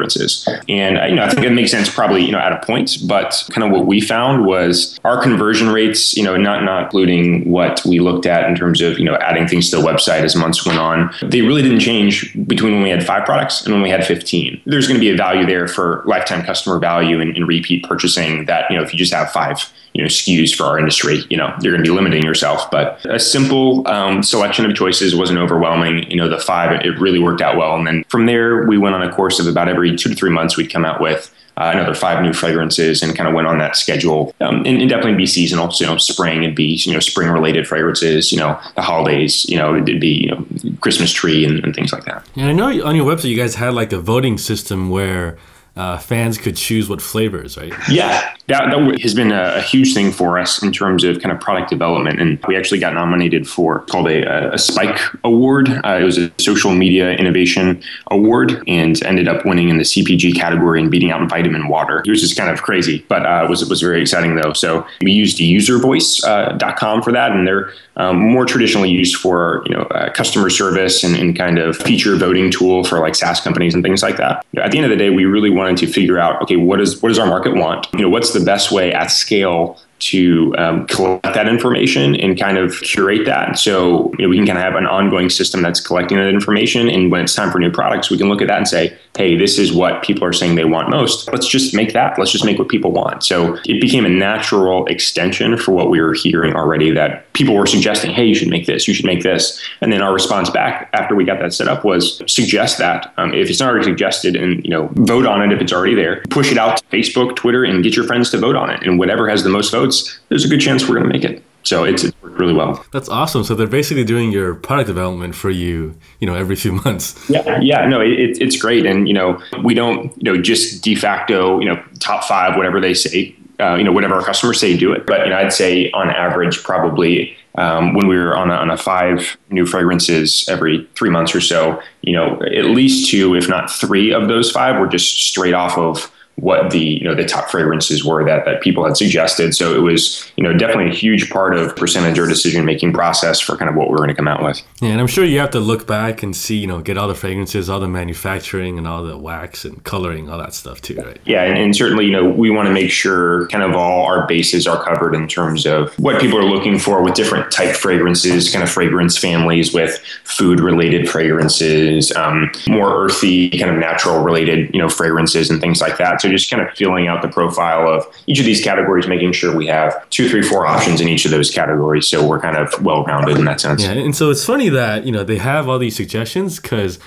and 0.68 0.98
uh, 0.98 1.04
you 1.04 1.14
know 1.14 1.24
I 1.24 1.30
think 1.30 1.46
it 1.46 1.50
makes 1.50 1.70
sense 1.70 1.92
probably 1.92 2.24
you 2.24 2.32
know 2.32 2.38
at 2.38 2.52
a 2.52 2.64
point, 2.64 2.98
but 3.06 3.48
kind 3.50 3.64
of 3.64 3.72
what 3.72 3.86
we 3.86 4.00
found 4.00 4.46
was 4.46 4.98
our 5.04 5.20
conversion 5.22 5.68
rates, 5.68 6.16
you 6.16 6.22
know, 6.22 6.36
not 6.36 6.64
not 6.64 6.84
including 6.84 7.50
what 7.50 7.84
we 7.84 8.00
looked 8.00 8.26
at 8.26 8.48
in 8.48 8.56
terms 8.56 8.80
of 8.80 8.98
you 8.98 9.04
know 9.04 9.16
adding 9.16 9.46
things 9.46 9.70
to 9.70 9.76
the 9.76 9.82
website 9.82 10.22
as 10.22 10.36
months 10.36 10.64
went 10.66 10.78
on. 10.78 11.12
They 11.22 11.42
really 11.42 11.62
didn't 11.62 11.80
change 11.80 12.32
between 12.46 12.74
when 12.74 12.82
we 12.82 12.90
had 12.90 13.04
five 13.04 13.24
products 13.24 13.64
and 13.64 13.74
when 13.74 13.82
we 13.82 13.90
had 13.90 14.04
15. 14.04 14.62
There's 14.66 14.86
going 14.86 14.98
to 14.98 15.00
be 15.00 15.10
a 15.10 15.16
value 15.16 15.46
there 15.46 15.68
for 15.68 16.02
lifetime 16.06 16.44
customer 16.44 16.78
value 16.78 17.20
and, 17.20 17.36
and 17.36 17.46
repeat 17.46 17.84
purchasing. 17.84 18.46
That 18.46 18.70
you 18.70 18.76
know 18.76 18.82
if 18.82 18.92
you 18.92 18.98
just 18.98 19.12
have 19.12 19.30
five 19.30 19.72
you 19.94 20.02
know 20.02 20.08
SKUs 20.08 20.54
for 20.54 20.64
our 20.64 20.78
industry, 20.78 21.24
you 21.30 21.36
know 21.36 21.54
you're 21.60 21.72
going 21.72 21.84
to 21.84 21.90
be 21.90 21.94
limiting 21.94 22.22
yourself. 22.22 22.70
But 22.70 23.04
a 23.04 23.18
simple 23.18 23.86
um, 23.88 24.22
selection 24.22 24.64
of 24.64 24.74
choices 24.74 25.14
wasn't 25.14 25.38
overwhelming. 25.38 26.10
You 26.10 26.16
know 26.16 26.28
the 26.28 26.38
five 26.38 26.72
it 26.84 26.98
really 26.98 27.18
worked 27.18 27.40
out 27.40 27.56
well, 27.56 27.76
and 27.76 27.86
then 27.86 28.04
from 28.04 28.26
there 28.26 28.66
we 28.66 28.78
went 28.78 28.94
on 28.94 29.02
a 29.02 29.12
course 29.12 29.38
of 29.38 29.46
about 29.46 29.68
every 29.68 29.96
two 29.96 30.10
to 30.10 30.14
three 30.14 30.30
months 30.30 30.56
we'd 30.56 30.72
come 30.72 30.84
out 30.84 31.00
with 31.00 31.32
uh, 31.56 31.70
another 31.74 31.94
five 31.94 32.22
new 32.22 32.32
fragrances 32.32 33.02
and 33.02 33.14
kind 33.14 33.28
of 33.28 33.34
went 33.34 33.46
on 33.46 33.58
that 33.58 33.76
schedule. 33.76 34.34
Um, 34.40 34.64
and, 34.64 34.80
and, 34.80 34.88
definitely 34.88 35.14
be 35.14 35.26
seasonal. 35.26 35.70
So, 35.70 35.84
you 35.84 35.90
know, 35.90 35.98
spring 35.98 36.44
and 36.44 36.56
be, 36.56 36.80
you 36.84 36.92
know, 36.92 37.00
spring 37.00 37.28
related 37.28 37.68
fragrances, 37.68 38.32
you 38.32 38.38
know, 38.38 38.58
the 38.74 38.82
holidays, 38.82 39.44
you 39.48 39.58
know, 39.58 39.76
it'd 39.76 40.00
be, 40.00 40.08
you 40.08 40.30
know, 40.30 40.46
Christmas 40.80 41.12
tree 41.12 41.44
and, 41.44 41.62
and 41.62 41.74
things 41.74 41.92
like 41.92 42.04
that. 42.06 42.26
And 42.36 42.46
I 42.46 42.52
know 42.52 42.86
on 42.86 42.96
your 42.96 43.04
website 43.04 43.28
you 43.28 43.36
guys 43.36 43.56
had 43.56 43.74
like 43.74 43.92
a 43.92 43.98
voting 43.98 44.38
system 44.38 44.88
where 44.88 45.36
uh, 45.74 45.96
fans 45.98 46.36
could 46.36 46.54
choose 46.54 46.88
what 46.88 47.00
flavors, 47.00 47.56
right? 47.56 47.72
Yeah, 47.88 48.34
that, 48.48 48.70
that 48.70 49.00
has 49.00 49.14
been 49.14 49.32
a, 49.32 49.62
huge 49.62 49.94
thing 49.94 50.12
for 50.12 50.38
us 50.38 50.62
in 50.62 50.70
terms 50.70 51.02
of 51.04 51.20
kind 51.20 51.32
of 51.32 51.40
product 51.40 51.70
development. 51.70 52.20
And 52.20 52.44
we 52.46 52.56
actually 52.56 52.80
got 52.80 52.92
nominated 52.92 53.48
for 53.48 53.80
called 53.86 54.08
a, 54.08 54.52
a 54.52 54.58
Spike 54.58 54.98
Award. 55.24 55.70
Uh, 55.70 55.98
it 56.00 56.04
was 56.04 56.18
a 56.18 56.30
social 56.38 56.72
media 56.72 57.12
innovation 57.12 57.82
award 58.10 58.62
and 58.66 59.02
ended 59.04 59.28
up 59.28 59.46
winning 59.46 59.70
in 59.70 59.78
the 59.78 59.84
CPG 59.84 60.34
category 60.34 60.80
and 60.82 60.90
beating 60.90 61.10
out 61.10 61.26
vitamin 61.30 61.68
water. 61.68 62.02
It 62.04 62.10
was 62.10 62.20
just 62.20 62.36
kind 62.36 62.50
of 62.50 62.60
crazy, 62.62 63.06
but 63.08 63.24
uh, 63.24 63.44
it 63.44 63.48
was, 63.48 63.66
was 63.66 63.80
very 63.80 64.02
exciting 64.02 64.34
though. 64.34 64.52
So 64.52 64.86
we 65.00 65.12
used 65.12 65.38
uservoice.com 65.38 66.98
uh, 66.98 67.02
for 67.02 67.12
that. 67.12 67.32
And 67.32 67.46
they're 67.46 67.72
um, 67.96 68.18
more 68.18 68.46
traditionally 68.46 68.90
used 68.90 69.16
for, 69.16 69.62
you 69.66 69.74
know, 69.74 69.82
uh, 69.82 70.10
customer 70.12 70.50
service 70.50 71.04
and, 71.04 71.14
and 71.16 71.36
kind 71.36 71.58
of 71.58 71.76
feature 71.76 72.16
voting 72.16 72.50
tool 72.50 72.84
for 72.84 73.00
like 73.00 73.14
SaaS 73.14 73.40
companies 73.40 73.74
and 73.74 73.82
things 73.82 74.02
like 74.02 74.16
that. 74.16 74.44
At 74.56 74.72
the 74.72 74.78
end 74.78 74.84
of 74.84 74.90
the 74.90 74.96
day, 74.96 75.10
we 75.10 75.24
really 75.24 75.50
wanted 75.50 75.76
to 75.78 75.86
figure 75.86 76.18
out, 76.18 76.40
okay, 76.42 76.56
what 76.56 76.80
is 76.80 77.02
what 77.02 77.08
does 77.08 77.18
our 77.18 77.26
market 77.26 77.54
want? 77.54 77.86
You 77.92 78.00
know, 78.00 78.08
what's 78.08 78.32
the 78.32 78.44
best 78.44 78.72
way 78.72 78.92
at 78.92 79.10
scale 79.10 79.78
to 80.02 80.52
um, 80.58 80.84
collect 80.88 81.22
that 81.22 81.46
information 81.46 82.16
and 82.16 82.38
kind 82.38 82.58
of 82.58 82.74
curate 82.82 83.24
that. 83.24 83.56
So 83.56 84.12
you 84.18 84.24
know, 84.24 84.28
we 84.28 84.36
can 84.36 84.46
kind 84.46 84.58
of 84.58 84.64
have 84.64 84.74
an 84.74 84.86
ongoing 84.86 85.30
system 85.30 85.62
that's 85.62 85.78
collecting 85.78 86.18
that 86.18 86.26
information. 86.28 86.88
And 86.88 87.12
when 87.12 87.22
it's 87.22 87.34
time 87.34 87.52
for 87.52 87.60
new 87.60 87.70
products, 87.70 88.10
we 88.10 88.18
can 88.18 88.28
look 88.28 88.42
at 88.42 88.48
that 88.48 88.58
and 88.58 88.66
say, 88.66 88.98
hey, 89.16 89.36
this 89.36 89.58
is 89.58 89.72
what 89.72 90.02
people 90.02 90.24
are 90.24 90.32
saying 90.32 90.54
they 90.54 90.64
want 90.64 90.88
most. 90.88 91.30
Let's 91.30 91.46
just 91.46 91.74
make 91.74 91.92
that. 91.92 92.18
Let's 92.18 92.32
just 92.32 92.46
make 92.46 92.58
what 92.58 92.68
people 92.68 92.92
want. 92.92 93.22
So 93.22 93.58
it 93.66 93.80
became 93.80 94.06
a 94.06 94.08
natural 94.08 94.86
extension 94.86 95.56
for 95.58 95.72
what 95.72 95.90
we 95.90 96.00
were 96.00 96.14
hearing 96.14 96.54
already 96.54 96.90
that 96.92 97.30
people 97.34 97.54
were 97.54 97.66
suggesting, 97.66 98.10
hey, 98.10 98.24
you 98.24 98.34
should 98.34 98.48
make 98.48 98.66
this, 98.66 98.88
you 98.88 98.94
should 98.94 99.04
make 99.04 99.22
this. 99.22 99.62
And 99.82 99.92
then 99.92 100.00
our 100.00 100.14
response 100.14 100.48
back 100.48 100.88
after 100.94 101.14
we 101.14 101.24
got 101.24 101.40
that 101.40 101.52
set 101.52 101.68
up 101.68 101.84
was 101.84 102.22
suggest 102.26 102.78
that. 102.78 103.12
Um, 103.18 103.34
if 103.34 103.50
it's 103.50 103.60
not 103.60 103.68
already 103.68 103.84
suggested 103.84 104.34
and, 104.34 104.64
you 104.64 104.70
know, 104.70 104.88
vote 104.94 105.26
on 105.26 105.42
it 105.42 105.52
if 105.52 105.60
it's 105.60 105.72
already 105.72 105.94
there, 105.94 106.22
push 106.30 106.50
it 106.50 106.56
out 106.56 106.78
to 106.78 106.84
Facebook, 106.84 107.36
Twitter, 107.36 107.64
and 107.64 107.84
get 107.84 107.94
your 107.94 108.06
friends 108.06 108.30
to 108.30 108.38
vote 108.38 108.56
on 108.56 108.70
it. 108.70 108.82
And 108.82 108.98
whatever 108.98 109.28
has 109.28 109.42
the 109.42 109.50
most 109.50 109.70
votes, 109.70 109.82
votes, 109.82 110.20
there's 110.28 110.44
a 110.44 110.48
good 110.48 110.60
chance 110.60 110.88
we're 110.88 110.98
going 110.98 111.10
to 111.10 111.12
make 111.12 111.24
it. 111.24 111.42
So 111.62 111.84
it's, 111.84 112.04
it's 112.04 112.22
worked 112.22 112.38
really 112.38 112.52
well. 112.52 112.84
That's 112.92 113.08
awesome. 113.08 113.44
So 113.44 113.54
they're 113.54 113.66
basically 113.66 114.04
doing 114.04 114.32
your 114.32 114.54
product 114.54 114.86
development 114.86 115.34
for 115.34 115.50
you, 115.50 115.96
you 116.20 116.26
know, 116.26 116.34
every 116.34 116.56
few 116.62 116.72
months. 116.72 117.18
Yeah, 117.28 117.60
yeah, 117.60 117.86
no, 117.86 118.00
it, 118.00 118.38
it's 118.40 118.56
great, 118.56 118.86
and 118.86 119.08
you 119.08 119.14
know, 119.14 119.40
we 119.62 119.74
don't, 119.74 120.16
you 120.22 120.32
know, 120.32 120.40
just 120.40 120.82
de 120.82 120.94
facto, 120.94 121.60
you 121.60 121.66
know, 121.66 121.82
top 122.00 122.24
five, 122.24 122.56
whatever 122.56 122.80
they 122.80 122.94
say, 122.94 123.34
uh, 123.60 123.74
you 123.74 123.84
know, 123.84 123.92
whatever 123.92 124.14
our 124.14 124.24
customers 124.24 124.60
say, 124.60 124.76
do 124.76 124.92
it. 124.92 125.06
But 125.06 125.24
you 125.24 125.30
know, 125.30 125.36
I'd 125.36 125.52
say 125.52 125.90
on 125.92 126.10
average, 126.10 126.62
probably 126.62 127.36
um, 127.56 127.94
when 127.94 128.06
we 128.08 128.16
were 128.16 128.36
on 128.36 128.50
a, 128.50 128.54
on 128.54 128.70
a 128.70 128.76
five 128.76 129.36
new 129.50 129.66
fragrances 129.66 130.48
every 130.48 130.88
three 130.94 131.10
months 131.10 131.34
or 131.34 131.40
so, 131.40 131.82
you 132.00 132.12
know, 132.12 132.40
at 132.42 132.66
least 132.66 133.10
two, 133.10 133.34
if 133.34 133.48
not 133.48 133.70
three 133.70 134.12
of 134.12 134.28
those 134.28 134.50
five 134.50 134.80
were 134.80 134.86
just 134.86 135.20
straight 135.22 135.54
off 135.54 135.76
of 135.76 136.10
what 136.36 136.70
the 136.70 136.80
you 136.80 137.04
know 137.04 137.14
the 137.14 137.24
top 137.24 137.50
fragrances 137.50 138.04
were 138.04 138.24
that 138.24 138.44
that 138.44 138.62
people 138.62 138.84
had 138.84 138.96
suggested. 138.96 139.54
So 139.54 139.74
it 139.74 139.80
was 139.80 140.30
you 140.36 140.42
know 140.42 140.52
definitely 140.56 140.90
a 140.90 140.94
huge 140.94 141.30
part 141.30 141.54
of 141.54 141.76
percentage 141.76 142.18
or 142.18 142.26
decision 142.26 142.64
making 142.64 142.92
process 142.92 143.38
for 143.38 143.56
kind 143.56 143.68
of 143.68 143.76
what 143.76 143.88
we 143.88 143.94
are 143.94 143.98
going 143.98 144.08
to 144.08 144.14
come 144.14 144.28
out 144.28 144.42
with. 144.42 144.62
Yeah, 144.80 144.90
and 144.90 145.00
I'm 145.00 145.06
sure 145.06 145.24
you 145.24 145.38
have 145.40 145.50
to 145.50 145.60
look 145.60 145.86
back 145.86 146.22
and 146.22 146.34
see 146.34 146.56
you 146.56 146.66
know 146.66 146.80
get 146.80 146.96
all 146.96 147.08
the 147.08 147.14
fragrances, 147.14 147.68
all 147.68 147.80
the 147.80 147.88
manufacturing, 147.88 148.78
and 148.78 148.88
all 148.88 149.02
the 149.02 149.18
wax 149.18 149.64
and 149.64 149.82
coloring, 149.84 150.30
all 150.30 150.38
that 150.38 150.54
stuff 150.54 150.80
too, 150.80 150.96
right? 150.96 151.20
Yeah, 151.26 151.42
and, 151.42 151.58
and 151.58 151.76
certainly 151.76 152.06
you 152.06 152.12
know 152.12 152.28
we 152.28 152.50
want 152.50 152.66
to 152.66 152.72
make 152.72 152.90
sure 152.90 153.46
kind 153.48 153.62
of 153.62 153.74
all 153.74 154.04
our 154.06 154.26
bases 154.26 154.66
are 154.66 154.82
covered 154.82 155.14
in 155.14 155.28
terms 155.28 155.66
of 155.66 155.92
what 155.98 156.20
people 156.20 156.38
are 156.38 156.44
looking 156.44 156.78
for 156.78 157.02
with 157.02 157.14
different 157.14 157.52
type 157.52 157.76
fragrances, 157.76 158.50
kind 158.50 158.62
of 158.62 158.70
fragrance 158.70 159.18
families 159.18 159.74
with 159.74 159.98
food 160.24 160.60
related 160.60 161.08
fragrances, 161.10 162.10
um, 162.16 162.50
more 162.68 163.04
earthy 163.04 163.50
kind 163.50 163.70
of 163.70 163.76
natural 163.76 164.24
related 164.24 164.74
you 164.74 164.80
know 164.80 164.88
fragrances 164.88 165.50
and 165.50 165.60
things 165.60 165.80
like 165.80 165.98
that. 165.98 166.21
So 166.22 166.28
just 166.30 166.48
kind 166.48 166.62
of 166.62 166.72
filling 166.74 167.08
out 167.08 167.20
the 167.20 167.28
profile 167.28 167.88
of 167.88 168.06
each 168.26 168.38
of 168.38 168.44
these 168.44 168.62
categories, 168.62 169.06
making 169.06 169.32
sure 169.32 169.54
we 169.54 169.66
have 169.66 170.08
two, 170.10 170.28
three, 170.28 170.42
four 170.42 170.66
options 170.66 171.00
in 171.00 171.08
each 171.08 171.24
of 171.24 171.30
those 171.30 171.50
categories. 171.50 172.06
So 172.06 172.26
we're 172.26 172.40
kind 172.40 172.56
of 172.56 172.72
well 172.82 173.04
rounded 173.04 173.36
in 173.36 173.44
that 173.44 173.60
sense. 173.60 173.82
Yeah. 173.82 173.92
And 173.92 174.14
so 174.14 174.30
it's 174.30 174.44
funny 174.44 174.68
that, 174.68 175.04
you 175.04 175.12
know, 175.12 175.24
they 175.24 175.38
have 175.38 175.68
all 175.68 175.78
these 175.78 175.96
suggestions 175.96 176.60
because 176.60 176.98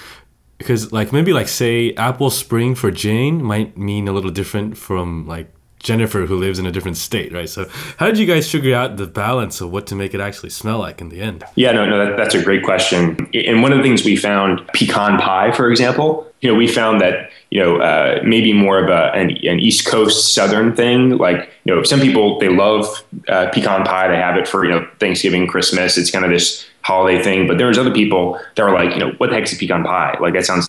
because 0.58 0.92
like 0.92 1.12
maybe 1.12 1.34
like 1.34 1.48
say 1.48 1.94
apple 1.96 2.30
spring 2.30 2.76
for 2.76 2.90
jane 2.90 3.44
might 3.44 3.78
mean 3.78 4.08
a 4.08 4.14
little 4.14 4.32
different 4.32 4.78
from 4.78 5.28
like 5.28 5.54
Jennifer, 5.86 6.26
who 6.26 6.36
lives 6.36 6.58
in 6.58 6.66
a 6.66 6.72
different 6.72 6.98
state, 6.98 7.32
right? 7.32 7.48
So, 7.48 7.70
how 7.98 8.08
did 8.08 8.18
you 8.18 8.26
guys 8.26 8.52
figure 8.52 8.76
out 8.76 8.98
the 8.98 9.06
balance 9.06 9.62
of 9.62 9.72
what 9.72 9.86
to 9.88 9.96
make 9.96 10.16
it 10.16 10.20
actually 10.20 10.50
smell 10.50 10.80
like 10.80 11.00
in 11.00 11.10
the 11.10 11.22
end? 11.22 11.44
Yeah, 11.54 11.72
no, 11.72 11.86
no, 11.86 12.04
that, 12.04 12.18
that's 12.18 12.34
a 12.34 12.44
great 12.44 12.64
question. 12.64 13.30
And 13.34 13.62
one 13.62 13.72
of 13.72 13.78
the 13.78 13.84
things 13.84 14.04
we 14.04 14.16
found, 14.16 14.68
pecan 14.70 15.20
pie, 15.20 15.52
for 15.52 15.70
example, 15.70 16.30
you 16.42 16.52
know, 16.52 16.58
we 16.58 16.68
found 16.68 17.02
that 17.02 17.30
you 17.52 17.62
know 17.62 17.78
uh, 17.78 18.20
maybe 18.26 18.52
more 18.52 18.84
of 18.84 18.90
a 18.90 19.12
an, 19.14 19.30
an, 19.48 19.60
East 19.60 19.88
Coast 19.88 20.34
Southern 20.34 20.76
thing. 20.76 21.18
Like 21.18 21.50
you 21.66 21.74
know, 21.74 21.84
some 21.84 22.00
people 22.02 22.40
they 22.40 22.50
love 22.50 22.88
uh, 23.28 23.50
pecan 23.52 23.84
pie. 23.84 24.08
They 24.08 24.18
have 24.18 24.38
it 24.38 24.48
for 24.48 24.66
you 24.66 24.72
know 24.72 24.88
Thanksgiving, 25.00 25.46
Christmas. 25.46 26.00
It's 26.00 26.10
kind 26.10 26.26
of 26.26 26.32
this 26.32 26.66
holiday 26.82 27.22
thing. 27.22 27.48
But 27.48 27.60
there's 27.60 27.78
other 27.78 27.94
people 27.94 28.40
that 28.56 28.64
are 28.64 28.74
like, 28.74 28.94
you 28.94 29.00
know, 29.00 29.12
what 29.18 29.30
the 29.30 29.36
heck's 29.36 29.54
a 29.54 29.58
pecan 29.58 29.84
pie? 29.84 30.18
Like 30.20 30.34
that 30.34 30.46
sounds 30.46 30.68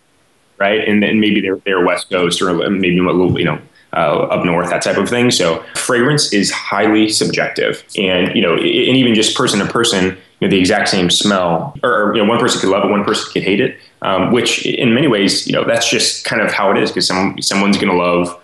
right. 0.59 0.87
And 0.87 1.03
then 1.03 1.21
maybe 1.21 1.41
they're 1.41 1.61
they're 1.65 1.85
West 1.85 2.11
Coast 2.11 2.43
or 2.43 2.53
maybe 2.71 2.99
a 2.99 3.03
little 3.03 3.39
you 3.39 3.47
know 3.47 3.59
uh, 3.97 4.29
up 4.31 4.45
north, 4.45 4.71
that 4.71 4.83
type 4.83 4.99
of 4.99 5.09
thing. 5.09 5.31
So 5.31 5.65
fragrance 5.75 6.33
is 6.33 6.51
highly 6.51 7.09
subjective, 7.09 7.85
and 7.97 8.35
you 8.37 8.43
know, 8.43 8.55
and 8.55 8.63
even 8.63 9.15
just 9.15 9.37
person 9.37 9.59
to 9.61 9.67
person, 9.67 10.17
you 10.41 10.49
know, 10.49 10.51
the 10.51 10.59
exact 10.59 10.89
same 10.89 11.11
smell, 11.11 11.75
or 11.83 12.13
you 12.15 12.23
know, 12.23 12.29
one 12.29 12.39
person 12.39 12.61
could 12.61 12.71
love 12.71 12.85
it, 12.85 12.91
one 12.91 13.05
person 13.05 13.33
could 13.33 13.43
hate 13.43 13.61
it. 13.61 13.79
Um, 14.03 14.31
which 14.31 14.65
in 14.67 14.95
many 14.95 15.09
ways, 15.09 15.47
you 15.47 15.55
know, 15.55 15.65
that's 15.65 15.89
just 15.91 16.25
kind 16.25 16.43
of 16.43 16.53
how 16.53 16.71
it 16.71 16.77
is 16.77 16.91
because 16.91 17.07
some, 17.07 17.41
someone's 17.41 17.79
going 17.79 17.89
to 17.89 17.97
love 17.97 18.41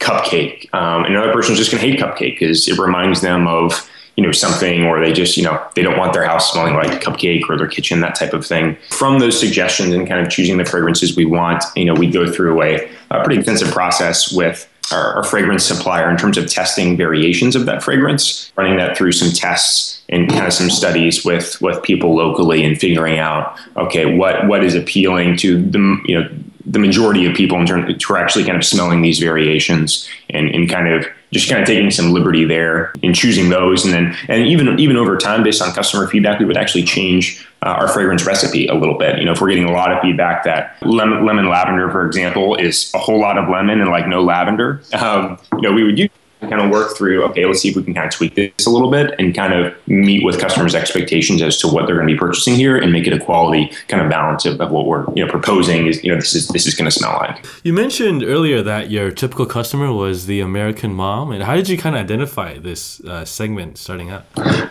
cupcake, 0.00 0.72
um, 0.74 1.04
and 1.04 1.14
another 1.14 1.32
person's 1.32 1.58
just 1.58 1.70
going 1.70 1.80
to 1.80 1.88
hate 1.88 2.00
cupcake 2.00 2.38
because 2.38 2.68
it 2.68 2.78
reminds 2.78 3.20
them 3.20 3.46
of 3.46 3.88
you 4.16 4.24
know 4.24 4.32
something 4.32 4.84
or 4.84 5.04
they 5.04 5.12
just 5.12 5.36
you 5.36 5.44
know 5.44 5.62
they 5.74 5.82
don't 5.82 5.98
want 5.98 6.12
their 6.12 6.24
house 6.24 6.52
smelling 6.52 6.74
like 6.74 7.02
cupcake 7.02 7.48
or 7.48 7.56
their 7.56 7.66
kitchen 7.66 8.00
that 8.00 8.14
type 8.14 8.32
of 8.32 8.44
thing 8.44 8.76
from 8.90 9.18
those 9.18 9.38
suggestions 9.38 9.94
and 9.94 10.08
kind 10.08 10.24
of 10.24 10.32
choosing 10.32 10.56
the 10.56 10.64
fragrances 10.64 11.16
we 11.16 11.26
want 11.26 11.62
you 11.76 11.84
know 11.84 11.94
we 11.94 12.10
go 12.10 12.30
through 12.30 12.62
a, 12.62 12.90
a 13.10 13.22
pretty 13.22 13.38
extensive 13.38 13.68
process 13.68 14.32
with 14.32 14.68
our, 14.92 15.14
our, 15.14 15.24
fragrance 15.24 15.64
supplier 15.64 16.08
in 16.10 16.16
terms 16.16 16.38
of 16.38 16.48
testing 16.48 16.96
variations 16.96 17.56
of 17.56 17.66
that 17.66 17.82
fragrance 17.82 18.52
running 18.56 18.76
that 18.76 18.96
through 18.96 19.12
some 19.12 19.32
tests 19.32 20.00
and 20.08 20.28
kind 20.28 20.46
of 20.46 20.52
some 20.52 20.70
studies 20.70 21.24
with 21.24 21.60
with 21.60 21.82
people 21.82 22.14
locally 22.14 22.64
and 22.64 22.78
figuring 22.78 23.18
out 23.18 23.58
okay 23.76 24.16
what 24.16 24.46
what 24.46 24.62
is 24.62 24.74
appealing 24.74 25.36
to 25.36 25.62
the 25.70 25.78
you 26.04 26.20
know 26.20 26.28
the 26.64 26.78
majority 26.78 27.26
of 27.26 27.34
people 27.34 27.58
in 27.58 27.66
terms 27.66 28.10
are 28.10 28.16
actually 28.16 28.44
kind 28.44 28.56
of 28.56 28.64
smelling 28.64 29.00
these 29.00 29.20
variations 29.20 30.08
and, 30.30 30.48
and 30.48 30.68
kind 30.68 30.88
of 30.88 31.06
just 31.32 31.48
kind 31.48 31.60
of 31.60 31.66
taking 31.66 31.90
some 31.90 32.12
liberty 32.12 32.44
there 32.44 32.92
in 33.02 33.12
choosing 33.14 33.48
those. 33.48 33.84
And 33.84 33.92
then 33.92 34.16
and 34.28 34.46
even 34.46 34.78
even 34.78 34.96
over 34.96 35.16
time 35.16 35.42
based 35.42 35.62
on 35.62 35.72
customer 35.72 36.06
feedback 36.06 36.38
we 36.38 36.44
would 36.44 36.56
actually 36.56 36.84
change 36.84 37.46
uh, 37.62 37.70
our 37.70 37.88
fragrance 37.88 38.26
recipe 38.26 38.66
a 38.66 38.74
little 38.74 38.98
bit. 38.98 39.18
You 39.18 39.24
know 39.24 39.32
if 39.32 39.40
we're 39.40 39.48
getting 39.48 39.68
a 39.68 39.72
lot 39.72 39.92
of 39.92 40.00
feedback 40.00 40.44
that 40.44 40.76
lemon, 40.82 41.24
lemon 41.24 41.48
lavender 41.48 41.90
for 41.90 42.06
example 42.06 42.54
is 42.56 42.92
a 42.94 42.98
whole 42.98 43.20
lot 43.20 43.38
of 43.38 43.48
lemon 43.48 43.80
and 43.80 43.90
like 43.90 44.06
no 44.06 44.22
lavender 44.22 44.82
um, 44.94 45.38
you 45.54 45.62
know 45.62 45.72
we 45.72 45.82
would 45.82 45.98
use 45.98 46.10
kind 46.48 46.60
of 46.60 46.70
work 46.70 46.96
through 46.96 47.22
okay 47.24 47.44
let's 47.44 47.60
see 47.60 47.68
if 47.68 47.76
we 47.76 47.82
can 47.82 47.94
kind 47.94 48.06
of 48.06 48.12
tweak 48.12 48.34
this 48.34 48.66
a 48.66 48.70
little 48.70 48.90
bit 48.90 49.14
and 49.18 49.34
kind 49.34 49.52
of 49.52 49.74
meet 49.86 50.24
with 50.24 50.40
customers 50.40 50.74
expectations 50.74 51.42
as 51.42 51.58
to 51.58 51.68
what 51.68 51.86
they're 51.86 51.96
going 51.96 52.08
to 52.08 52.14
be 52.14 52.18
purchasing 52.18 52.54
here 52.54 52.76
and 52.76 52.92
make 52.92 53.06
it 53.06 53.12
a 53.12 53.18
quality 53.18 53.70
kind 53.88 54.02
of 54.02 54.08
balance 54.08 54.44
of, 54.44 54.60
of 54.60 54.70
what 54.70 54.86
we're 54.86 55.04
you 55.14 55.24
know 55.24 55.30
proposing 55.30 55.86
is 55.86 56.02
you 56.02 56.10
know 56.10 56.16
this 56.16 56.34
is 56.34 56.48
this 56.48 56.66
is 56.66 56.74
going 56.74 56.88
to 56.88 56.90
smell 56.90 57.12
like. 57.20 57.44
You 57.64 57.72
mentioned 57.72 58.22
earlier 58.22 58.62
that 58.62 58.90
your 58.90 59.10
typical 59.10 59.46
customer 59.46 59.92
was 59.92 60.26
the 60.26 60.40
american 60.40 60.92
mom 60.92 61.32
and 61.32 61.42
how 61.42 61.54
did 61.54 61.68
you 61.68 61.78
kind 61.78 61.96
of 61.96 62.02
identify 62.02 62.58
this 62.58 63.00
uh, 63.00 63.24
segment 63.24 63.78
starting 63.78 64.10
out 64.10 64.24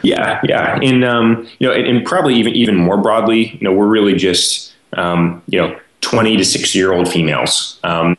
yeah 0.03 0.39
yeah 0.43 0.79
and 0.81 1.03
um, 1.03 1.47
you 1.59 1.67
know 1.67 1.73
and, 1.73 1.87
and, 1.87 2.05
probably 2.05 2.35
even 2.35 2.53
even 2.53 2.75
more 2.75 2.97
broadly 2.97 3.57
you 3.57 3.61
know 3.61 3.73
we're 3.73 3.87
really 3.87 4.13
just 4.13 4.73
um, 4.93 5.41
you 5.47 5.59
know 5.59 5.79
20 6.05 6.37
to 6.37 6.45
60 6.45 6.77
year 6.77 6.93
old 6.93 7.09
females. 7.09 7.79
Um, 7.83 8.15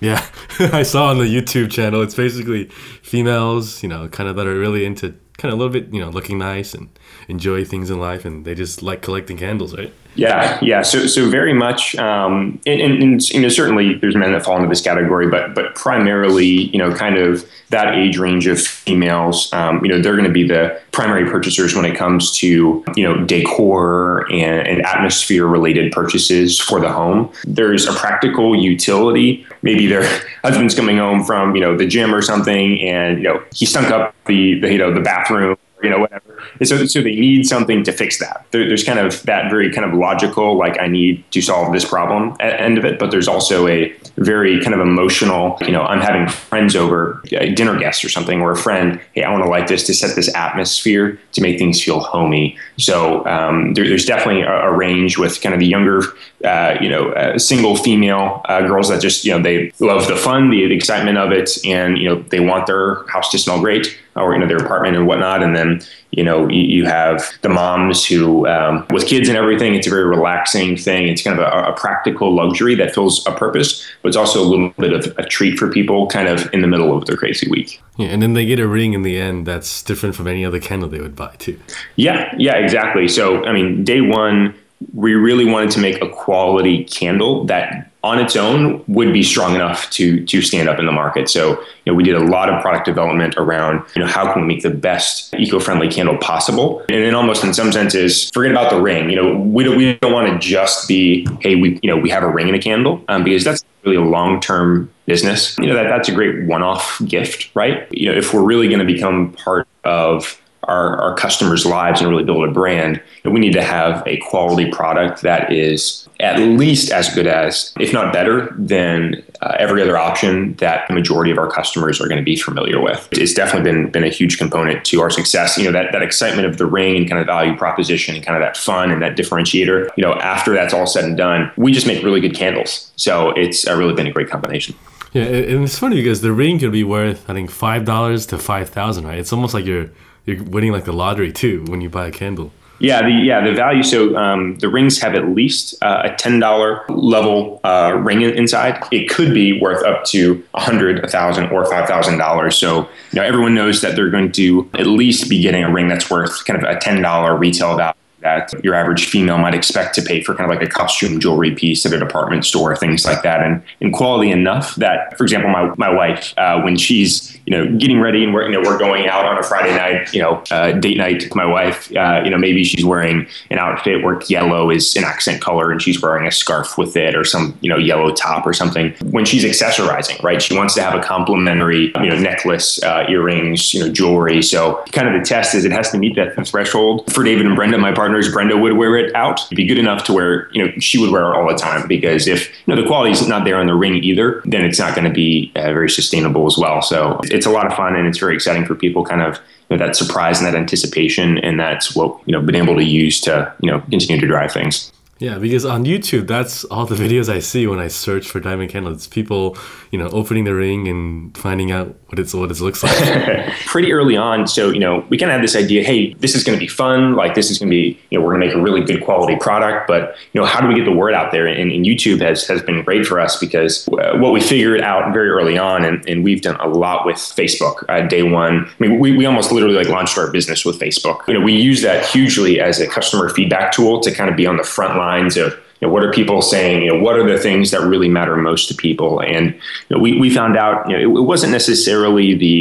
yeah, 0.00 0.26
I 0.58 0.82
saw 0.82 1.06
on 1.08 1.18
the 1.18 1.24
YouTube 1.24 1.70
channel. 1.70 2.02
It's 2.02 2.14
basically 2.14 2.66
females, 3.02 3.82
you 3.82 3.88
know, 3.88 4.08
kind 4.08 4.28
of 4.28 4.36
that 4.36 4.46
are 4.46 4.58
really 4.58 4.84
into 4.84 5.14
kind 5.38 5.52
of 5.52 5.58
a 5.58 5.62
little 5.62 5.72
bit, 5.72 5.92
you 5.92 6.00
know, 6.00 6.10
looking 6.10 6.38
nice 6.38 6.74
and 6.74 6.88
enjoy 7.28 7.64
things 7.64 7.90
in 7.90 7.98
life, 7.98 8.24
and 8.24 8.44
they 8.44 8.54
just 8.54 8.82
like 8.82 9.02
collecting 9.02 9.36
candles, 9.36 9.76
right? 9.76 9.92
Yeah, 10.14 10.58
yeah. 10.60 10.82
So, 10.82 11.06
so 11.06 11.28
very 11.28 11.54
much, 11.54 11.96
um, 11.96 12.60
and, 12.66 12.80
and, 12.80 13.02
and, 13.02 13.30
you 13.30 13.40
know, 13.40 13.48
certainly 13.48 13.94
there's 13.94 14.14
men 14.14 14.32
that 14.32 14.44
fall 14.44 14.56
into 14.56 14.68
this 14.68 14.82
category, 14.82 15.28
but 15.28 15.54
but 15.54 15.74
primarily, 15.74 16.46
you 16.46 16.78
know, 16.78 16.94
kind 16.94 17.16
of 17.16 17.48
that 17.70 17.94
age 17.94 18.18
range 18.18 18.46
of 18.46 18.60
females, 18.60 19.50
um, 19.54 19.82
you 19.82 19.90
know, 19.90 20.00
they're 20.00 20.16
going 20.16 20.26
to 20.26 20.32
be 20.32 20.46
the 20.46 20.78
primary 20.92 21.30
purchasers 21.30 21.74
when 21.74 21.86
it 21.86 21.96
comes 21.96 22.30
to 22.38 22.84
you 22.94 23.02
know 23.02 23.24
decor 23.24 24.30
and, 24.30 24.68
and 24.68 24.82
atmosphere 24.84 25.46
related 25.46 25.90
purchases 25.92 26.60
for 26.60 26.78
the 26.78 26.92
home. 26.92 27.32
There's 27.44 27.86
a 27.86 27.92
practical 27.92 28.54
utility. 28.54 29.46
Maybe 29.62 29.86
their 29.86 30.04
husband's 30.44 30.74
coming 30.74 30.98
home 30.98 31.24
from 31.24 31.54
you 31.54 31.62
know 31.62 31.76
the 31.76 31.86
gym 31.86 32.14
or 32.14 32.20
something, 32.20 32.80
and 32.82 33.18
you 33.18 33.24
know 33.24 33.42
he 33.54 33.64
stunk 33.64 33.90
up 33.90 34.14
the, 34.26 34.60
the 34.60 34.72
you 34.72 34.78
know 34.78 34.92
the 34.92 35.00
bathroom 35.00 35.56
you 35.82 35.90
know, 35.90 35.98
whatever. 35.98 36.42
And 36.58 36.68
so, 36.68 36.84
so 36.86 37.02
they 37.02 37.14
need 37.14 37.46
something 37.46 37.82
to 37.84 37.92
fix 37.92 38.18
that. 38.18 38.46
There, 38.50 38.66
there's 38.66 38.84
kind 38.84 38.98
of 38.98 39.22
that 39.24 39.50
very 39.50 39.72
kind 39.72 39.84
of 39.84 39.98
logical, 39.98 40.56
like 40.56 40.78
I 40.80 40.86
need 40.86 41.24
to 41.32 41.42
solve 41.42 41.72
this 41.72 41.84
problem 41.84 42.36
at 42.40 42.60
end 42.60 42.78
of 42.78 42.84
it. 42.84 42.98
But 42.98 43.10
there's 43.10 43.28
also 43.28 43.66
a 43.68 43.94
very 44.16 44.60
kind 44.60 44.74
of 44.74 44.80
emotional, 44.80 45.58
you 45.62 45.72
know, 45.72 45.82
I'm 45.82 46.00
having 46.00 46.28
friends 46.28 46.76
over, 46.76 47.22
dinner 47.28 47.78
guests 47.78 48.04
or 48.04 48.08
something, 48.08 48.40
or 48.40 48.52
a 48.52 48.56
friend. 48.56 49.00
Hey, 49.12 49.22
I 49.22 49.30
want 49.30 49.44
to 49.44 49.50
like 49.50 49.66
this 49.66 49.86
to 49.86 49.94
set 49.94 50.14
this 50.14 50.32
atmosphere 50.34 51.18
to 51.32 51.40
make 51.40 51.58
things 51.58 51.82
feel 51.82 52.00
homey. 52.00 52.58
So 52.78 53.26
um, 53.26 53.74
there, 53.74 53.88
there's 53.88 54.04
definitely 54.04 54.42
a, 54.42 54.68
a, 54.68 54.72
range 54.72 55.18
with 55.18 55.40
kind 55.40 55.54
of 55.54 55.60
the 55.60 55.66
younger, 55.66 56.02
uh, 56.44 56.76
you 56.80 56.88
know, 56.88 57.12
uh, 57.12 57.38
single 57.38 57.76
female 57.76 58.42
uh, 58.46 58.60
girls 58.62 58.88
that 58.88 59.00
just, 59.00 59.24
you 59.24 59.32
know, 59.32 59.42
they 59.42 59.72
love 59.80 60.08
the 60.08 60.16
fun, 60.16 60.50
the, 60.50 60.66
the 60.66 60.74
excitement 60.74 61.18
of 61.18 61.32
it, 61.32 61.50
and 61.64 61.98
you 61.98 62.08
know, 62.08 62.22
they 62.22 62.40
want 62.40 62.66
their 62.66 63.06
house 63.08 63.30
to 63.30 63.38
smell 63.38 63.60
great 63.60 63.96
or 64.16 64.34
you 64.34 64.40
know 64.40 64.46
their 64.46 64.58
apartment 64.58 64.96
and 64.96 65.06
whatnot. 65.06 65.42
And 65.42 65.56
then 65.56 65.82
you 66.10 66.22
know 66.22 66.48
you, 66.48 66.62
you 66.62 66.84
have 66.84 67.24
the 67.42 67.48
moms 67.48 68.06
who 68.06 68.46
um, 68.46 68.86
with 68.90 69.06
kids 69.06 69.28
and 69.28 69.38
everything 69.38 69.74
it's 69.74 69.86
a 69.86 69.90
very 69.90 70.04
relaxing 70.04 70.76
thing. 70.76 71.08
It's 71.08 71.22
kind 71.22 71.38
of 71.38 71.44
a, 71.44 71.70
a, 71.70 71.72
practical 71.72 72.34
luxury 72.34 72.74
that 72.76 72.94
fills 72.94 73.26
a 73.26 73.32
purpose 73.32 73.86
but 74.02 74.08
it's 74.08 74.16
also 74.16 74.40
a 74.40 74.46
little 74.46 74.70
bit 74.78 74.92
of 74.92 75.18
a 75.18 75.26
treat 75.26 75.58
for 75.58 75.68
people 75.68 76.06
kind 76.08 76.28
of 76.28 76.52
in 76.52 76.60
the 76.60 76.68
middle 76.68 76.96
of 76.96 77.06
their 77.06 77.16
crazy 77.16 77.50
week. 77.50 77.82
Yeah 77.96 78.08
and 78.08 78.22
then 78.22 78.34
they 78.34 78.44
get 78.44 78.60
a 78.60 78.66
ring 78.66 78.92
in 78.92 79.02
the 79.02 79.18
end 79.18 79.46
that's 79.46 79.82
different 79.82 80.14
from 80.14 80.26
any 80.26 80.44
other 80.44 80.60
candle 80.60 80.88
they 80.88 81.00
would 81.00 81.16
buy 81.16 81.34
too. 81.38 81.58
Yeah 81.96 82.34
yeah 82.38 82.56
exactly. 82.56 83.08
So 83.08 83.44
i 83.44 83.52
mean 83.52 83.84
day 83.84 84.00
one 84.00 84.54
we 84.94 85.14
really 85.14 85.44
wanted 85.44 85.70
to 85.72 85.80
make 85.80 86.02
a 86.02 86.08
quality 86.08 86.84
candle 86.84 87.44
that 87.44 87.90
on 88.04 88.18
its 88.18 88.34
own 88.34 88.82
would 88.88 89.12
be 89.12 89.22
strong 89.22 89.54
enough 89.54 89.88
to 89.90 90.24
to 90.26 90.42
stand 90.42 90.68
up 90.68 90.78
in 90.78 90.86
the 90.86 90.92
market. 90.92 91.28
So, 91.28 91.50
you 91.52 91.92
know, 91.92 91.94
we 91.94 92.02
did 92.02 92.16
a 92.16 92.24
lot 92.24 92.48
of 92.48 92.60
product 92.60 92.84
development 92.84 93.36
around, 93.36 93.84
you 93.94 94.02
know, 94.02 94.08
how 94.08 94.32
can 94.32 94.42
we 94.42 94.48
make 94.48 94.62
the 94.62 94.70
best 94.70 95.32
eco-friendly 95.34 95.88
candle 95.88 96.16
possible? 96.18 96.80
And 96.88 97.04
then 97.04 97.14
almost 97.14 97.44
in 97.44 97.54
some 97.54 97.70
senses, 97.70 98.28
forget 98.30 98.50
about 98.50 98.70
the 98.70 98.80
ring. 98.80 99.08
You 99.08 99.16
know, 99.16 99.36
we 99.36 99.62
don't, 99.62 99.76
we 99.76 99.94
don't 99.94 100.12
want 100.12 100.32
to 100.32 100.38
just 100.38 100.88
be, 100.88 101.28
hey, 101.40 101.54
we 101.54 101.78
you 101.82 101.90
know, 101.90 101.96
we 101.96 102.10
have 102.10 102.24
a 102.24 102.28
ring 102.28 102.48
in 102.48 102.54
a 102.54 102.60
candle 102.60 103.04
um, 103.06 103.22
because 103.22 103.44
that's 103.44 103.64
really 103.84 103.96
a 103.96 104.00
long-term 104.00 104.90
business. 105.06 105.56
You 105.58 105.66
know, 105.66 105.74
that 105.74 105.84
that's 105.84 106.08
a 106.08 106.12
great 106.12 106.44
one-off 106.46 107.00
gift, 107.04 107.50
right? 107.54 107.86
You 107.92 108.10
know, 108.10 108.18
if 108.18 108.34
we're 108.34 108.42
really 108.42 108.66
going 108.66 108.80
to 108.80 108.84
become 108.84 109.32
part 109.34 109.68
of 109.84 110.41
our, 110.72 111.00
our 111.00 111.14
customers' 111.16 111.64
lives 111.66 112.00
and 112.00 112.08
really 112.10 112.24
build 112.24 112.48
a 112.48 112.50
brand, 112.50 113.00
we 113.24 113.40
need 113.40 113.52
to 113.52 113.62
have 113.62 114.02
a 114.06 114.16
quality 114.28 114.70
product 114.70 115.22
that 115.22 115.52
is 115.52 116.08
at 116.20 116.38
least 116.38 116.92
as 116.92 117.12
good 117.14 117.26
as, 117.26 117.72
if 117.80 117.92
not 117.92 118.12
better, 118.12 118.54
than 118.56 119.22
uh, 119.42 119.56
every 119.58 119.82
other 119.82 119.98
option 119.98 120.54
that 120.54 120.86
the 120.88 120.94
majority 120.94 121.30
of 121.30 121.38
our 121.38 121.50
customers 121.50 122.00
are 122.00 122.08
going 122.08 122.18
to 122.18 122.24
be 122.24 122.36
familiar 122.36 122.80
with. 122.80 123.08
It's 123.12 123.34
definitely 123.34 123.70
been 123.70 123.90
been 123.90 124.04
a 124.04 124.08
huge 124.08 124.38
component 124.38 124.84
to 124.86 125.00
our 125.00 125.10
success. 125.10 125.58
You 125.58 125.64
know, 125.64 125.72
that, 125.72 125.92
that 125.92 126.02
excitement 126.02 126.46
of 126.46 126.58
the 126.58 126.66
ring 126.66 126.96
and 126.96 127.08
kind 127.08 127.20
of 127.20 127.26
value 127.26 127.56
proposition 127.56 128.14
and 128.14 128.24
kind 128.24 128.36
of 128.36 128.42
that 128.42 128.56
fun 128.56 128.90
and 128.92 129.02
that 129.02 129.16
differentiator. 129.16 129.90
You 129.96 130.02
know, 130.04 130.14
after 130.14 130.54
that's 130.54 130.72
all 130.72 130.86
said 130.86 131.04
and 131.04 131.16
done, 131.16 131.50
we 131.56 131.72
just 131.72 131.86
make 131.86 132.02
really 132.04 132.20
good 132.20 132.36
candles. 132.36 132.92
So 132.96 133.30
it's 133.30 133.66
uh, 133.68 133.76
really 133.76 133.94
been 133.94 134.06
a 134.06 134.12
great 134.12 134.30
combination. 134.30 134.74
Yeah, 135.12 135.24
and 135.24 135.64
it's 135.64 135.78
funny 135.78 135.96
because 135.96 136.22
the 136.22 136.32
ring 136.32 136.58
could 136.58 136.72
be 136.72 136.84
worth, 136.84 137.28
I 137.28 137.34
think, 137.34 137.50
five 137.50 137.84
dollars 137.84 138.26
to 138.26 138.38
five 138.38 138.68
thousand, 138.70 139.06
right? 139.06 139.18
It's 139.18 139.32
almost 139.32 139.54
like 139.54 139.66
you're 139.66 139.90
you're 140.24 140.42
winning 140.42 140.72
like 140.72 140.84
the 140.84 140.92
lottery 140.92 141.32
too 141.32 141.64
when 141.68 141.80
you 141.80 141.90
buy 141.90 142.06
a 142.06 142.12
candle. 142.12 142.52
Yeah, 142.78 143.02
the 143.02 143.10
yeah 143.10 143.44
the 143.44 143.52
value. 143.52 143.84
So 143.84 144.16
um, 144.16 144.58
the 144.58 144.68
rings 144.68 145.00
have 145.00 145.14
at 145.14 145.28
least 145.28 145.80
uh, 145.82 146.02
a 146.04 146.16
ten 146.16 146.40
dollar 146.40 146.84
level 146.88 147.60
uh, 147.62 147.96
ring 148.02 148.22
inside. 148.22 148.82
It 148.90 149.08
could 149.08 149.32
be 149.32 149.60
worth 149.60 149.84
up 149.84 150.04
to 150.06 150.42
a 150.54 150.60
hundred, 150.60 151.04
a 151.04 151.08
thousand, 151.08 151.50
or 151.50 151.64
five 151.66 151.86
thousand 151.88 152.18
dollars. 152.18 152.58
So 152.58 152.80
you 152.80 152.88
know 153.14 153.22
everyone 153.22 153.54
knows 153.54 153.82
that 153.82 153.94
they're 153.94 154.10
going 154.10 154.32
to 154.32 154.68
at 154.74 154.86
least 154.86 155.30
be 155.30 155.40
getting 155.40 155.62
a 155.62 155.72
ring 155.72 155.86
that's 155.86 156.10
worth 156.10 156.44
kind 156.44 156.60
of 156.60 156.68
a 156.68 156.78
ten 156.80 157.00
dollar 157.00 157.36
retail 157.36 157.76
value 157.76 157.94
that 158.22 158.52
your 158.64 158.74
average 158.74 159.06
female 159.06 159.38
might 159.38 159.54
expect 159.54 159.94
to 159.96 160.02
pay 160.02 160.22
for 160.22 160.34
kind 160.34 160.50
of 160.50 160.56
like 160.56 160.66
a 160.66 160.70
costume 160.70 161.20
jewelry 161.20 161.54
piece 161.54 161.84
at 161.84 161.92
a 161.92 161.98
department 161.98 162.44
store, 162.44 162.74
things 162.76 163.04
like 163.04 163.22
that, 163.22 163.42
and 163.42 163.62
in 163.80 163.92
quality 163.92 164.30
enough 164.30 164.74
that, 164.76 165.16
for 165.16 165.24
example, 165.24 165.50
my, 165.50 165.72
my 165.76 165.92
wife, 165.92 166.34
uh, 166.38 166.60
when 166.62 166.76
she's 166.76 167.38
you 167.46 167.50
know 167.50 167.76
getting 167.78 168.00
ready 168.00 168.22
and 168.22 168.32
we're 168.32 168.44
you 168.46 168.52
know 168.52 168.60
we're 168.60 168.78
going 168.78 169.06
out 169.08 169.24
on 169.24 169.38
a 169.38 169.42
Friday 169.42 169.74
night, 169.74 170.12
you 170.14 170.22
know, 170.22 170.42
uh, 170.50 170.72
date 170.72 170.96
night 170.96 171.22
with 171.24 171.34
my 171.34 171.46
wife, 171.46 171.94
uh, 171.96 172.20
you 172.24 172.30
know, 172.30 172.38
maybe 172.38 172.64
she's 172.64 172.84
wearing 172.84 173.26
an 173.50 173.58
outfit 173.58 174.02
where 174.02 174.20
yellow 174.28 174.70
is 174.70 174.96
an 174.96 175.04
accent 175.04 175.40
color 175.40 175.70
and 175.70 175.82
she's 175.82 176.00
wearing 176.00 176.26
a 176.26 176.30
scarf 176.30 176.78
with 176.78 176.96
it 176.96 177.16
or 177.16 177.24
some 177.24 177.56
you 177.60 177.68
know 177.68 177.76
yellow 177.76 178.12
top 178.12 178.46
or 178.46 178.52
something. 178.52 178.94
When 179.10 179.24
she's 179.24 179.44
accessorizing, 179.44 180.22
right, 180.22 180.40
she 180.40 180.56
wants 180.56 180.74
to 180.74 180.82
have 180.82 180.94
a 180.94 181.02
complementary 181.02 181.92
you 181.96 182.10
know 182.10 182.18
necklace, 182.18 182.82
uh, 182.82 183.06
earrings, 183.08 183.74
you 183.74 183.80
know, 183.80 183.92
jewelry. 183.92 184.42
So 184.42 184.82
kind 184.92 185.08
of 185.08 185.20
the 185.20 185.26
test 185.26 185.54
is 185.54 185.64
it 185.64 185.72
has 185.72 185.90
to 185.90 185.98
meet 185.98 186.16
that 186.16 186.32
threshold. 186.46 187.12
For 187.12 187.24
David 187.24 187.46
and 187.46 187.56
Brenda, 187.56 187.78
my 187.78 187.92
partner 187.92 188.11
partners, 188.12 188.32
Brenda 188.32 188.58
would 188.58 188.74
wear 188.74 188.96
it 188.96 189.14
out. 189.14 189.40
It'd 189.46 189.56
be 189.56 189.66
good 189.66 189.78
enough 189.78 190.04
to 190.04 190.12
where, 190.12 190.50
you 190.52 190.62
know, 190.62 190.72
she 190.78 190.98
would 190.98 191.10
wear 191.10 191.32
it 191.32 191.36
all 191.36 191.48
the 191.48 191.54
time 191.54 191.88
because 191.88 192.28
if, 192.28 192.48
you 192.66 192.74
know, 192.74 192.80
the 192.80 192.86
quality 192.86 193.10
is 193.10 193.26
not 193.26 193.44
there 193.44 193.56
on 193.56 193.66
the 193.66 193.74
ring 193.74 193.94
either, 194.04 194.42
then 194.44 194.64
it's 194.64 194.78
not 194.78 194.94
going 194.94 195.06
to 195.06 195.14
be 195.14 195.50
uh, 195.56 195.72
very 195.72 195.88
sustainable 195.88 196.46
as 196.46 196.58
well. 196.58 196.82
So 196.82 197.20
it's 197.24 197.46
a 197.46 197.50
lot 197.50 197.66
of 197.66 197.72
fun 197.74 197.96
and 197.96 198.06
it's 198.06 198.18
very 198.18 198.34
exciting 198.34 198.66
for 198.66 198.74
people 198.74 199.02
kind 199.02 199.22
of 199.22 199.40
you 199.70 199.76
know, 199.78 199.86
that 199.86 199.96
surprise 199.96 200.40
and 200.40 200.46
that 200.46 200.54
anticipation. 200.54 201.38
And 201.38 201.58
that's 201.58 201.96
what, 201.96 202.20
you 202.26 202.32
know, 202.32 202.42
been 202.42 202.54
able 202.54 202.76
to 202.76 202.84
use 202.84 203.18
to, 203.22 203.54
you 203.60 203.70
know, 203.70 203.80
continue 203.80 204.20
to 204.20 204.26
drive 204.26 204.52
things. 204.52 204.92
Yeah, 205.22 205.38
because 205.38 205.64
on 205.64 205.84
YouTube, 205.84 206.26
that's 206.26 206.64
all 206.64 206.84
the 206.84 206.96
videos 207.04 207.28
I 207.28 207.38
see 207.38 207.68
when 207.68 207.78
I 207.78 207.86
search 207.86 208.28
for 208.28 208.40
diamond 208.40 208.70
candles. 208.70 209.06
People, 209.06 209.56
you 209.92 209.98
know, 209.98 210.08
opening 210.08 210.42
the 210.42 210.52
ring 210.54 210.88
and 210.88 211.36
finding 211.38 211.70
out 211.70 211.94
what 212.08 212.18
it's 212.18 212.34
what 212.34 212.50
it 212.50 212.60
looks 212.60 212.82
like. 212.82 213.54
Pretty 213.66 213.92
early 213.92 214.16
on, 214.16 214.48
so 214.48 214.70
you 214.70 214.80
know, 214.80 215.06
we 215.10 215.16
kind 215.16 215.30
of 215.30 215.36
had 215.36 215.44
this 215.44 215.54
idea. 215.54 215.84
Hey, 215.84 216.14
this 216.14 216.34
is 216.34 216.42
going 216.42 216.58
to 216.58 216.60
be 216.60 216.66
fun. 216.66 217.14
Like 217.14 217.36
this 217.36 217.52
is 217.52 217.58
going 217.60 217.70
to 217.70 217.70
be, 217.70 218.00
you 218.10 218.18
know, 218.18 218.24
we're 218.24 218.32
going 218.36 218.40
to 218.40 218.46
make 218.48 218.56
a 218.56 218.60
really 218.60 218.82
good 218.82 219.04
quality 219.04 219.36
product. 219.36 219.86
But 219.86 220.16
you 220.32 220.40
know, 220.40 220.46
how 220.46 220.60
do 220.60 220.66
we 220.66 220.74
get 220.74 220.86
the 220.86 220.92
word 220.92 221.14
out 221.14 221.30
there? 221.30 221.46
And, 221.46 221.70
and 221.70 221.86
YouTube 221.86 222.20
has 222.20 222.44
has 222.48 222.60
been 222.60 222.82
great 222.82 223.06
for 223.06 223.20
us 223.20 223.38
because 223.38 223.86
uh, 223.90 224.18
what 224.18 224.32
we 224.32 224.40
figured 224.40 224.80
out 224.80 225.12
very 225.12 225.28
early 225.28 225.56
on, 225.56 225.84
and, 225.84 226.04
and 226.08 226.24
we've 226.24 226.42
done 226.42 226.56
a 226.56 226.66
lot 226.66 227.06
with 227.06 227.16
Facebook. 227.16 227.84
Uh, 227.88 228.08
day 228.08 228.24
one, 228.24 228.66
I 228.66 228.74
mean, 228.80 228.98
we 228.98 229.16
we 229.16 229.24
almost 229.24 229.52
literally 229.52 229.76
like 229.76 229.88
launched 229.88 230.18
our 230.18 230.32
business 230.32 230.64
with 230.64 230.80
Facebook. 230.80 231.28
You 231.28 231.34
know, 231.34 231.40
we 231.40 231.52
use 231.52 231.82
that 231.82 232.04
hugely 232.04 232.60
as 232.60 232.80
a 232.80 232.88
customer 232.88 233.28
feedback 233.28 233.70
tool 233.70 234.00
to 234.00 234.12
kind 234.12 234.28
of 234.28 234.36
be 234.36 234.46
on 234.46 234.56
the 234.56 234.64
front 234.64 234.96
line 234.96 235.11
lines 235.12 235.36
of 235.36 235.52
you 235.80 235.88
know, 235.88 235.94
what 235.94 236.04
are 236.04 236.12
people 236.12 236.42
saying? 236.42 236.82
You 236.82 236.92
know, 236.92 237.00
what 237.02 237.18
are 237.18 237.28
the 237.28 237.38
things 237.38 237.72
that 237.72 237.80
really 237.80 238.08
matter 238.08 238.36
most 238.36 238.68
to 238.68 238.74
people? 238.74 239.20
And 239.20 239.46
you 239.88 239.90
know, 239.90 239.98
we 239.98 240.10
we 240.18 240.30
found 240.30 240.56
out 240.56 240.88
you 240.88 240.96
know, 240.96 241.02
it, 241.02 241.20
it 241.20 241.24
wasn't 241.32 241.52
necessarily 241.52 242.34
the 242.34 242.54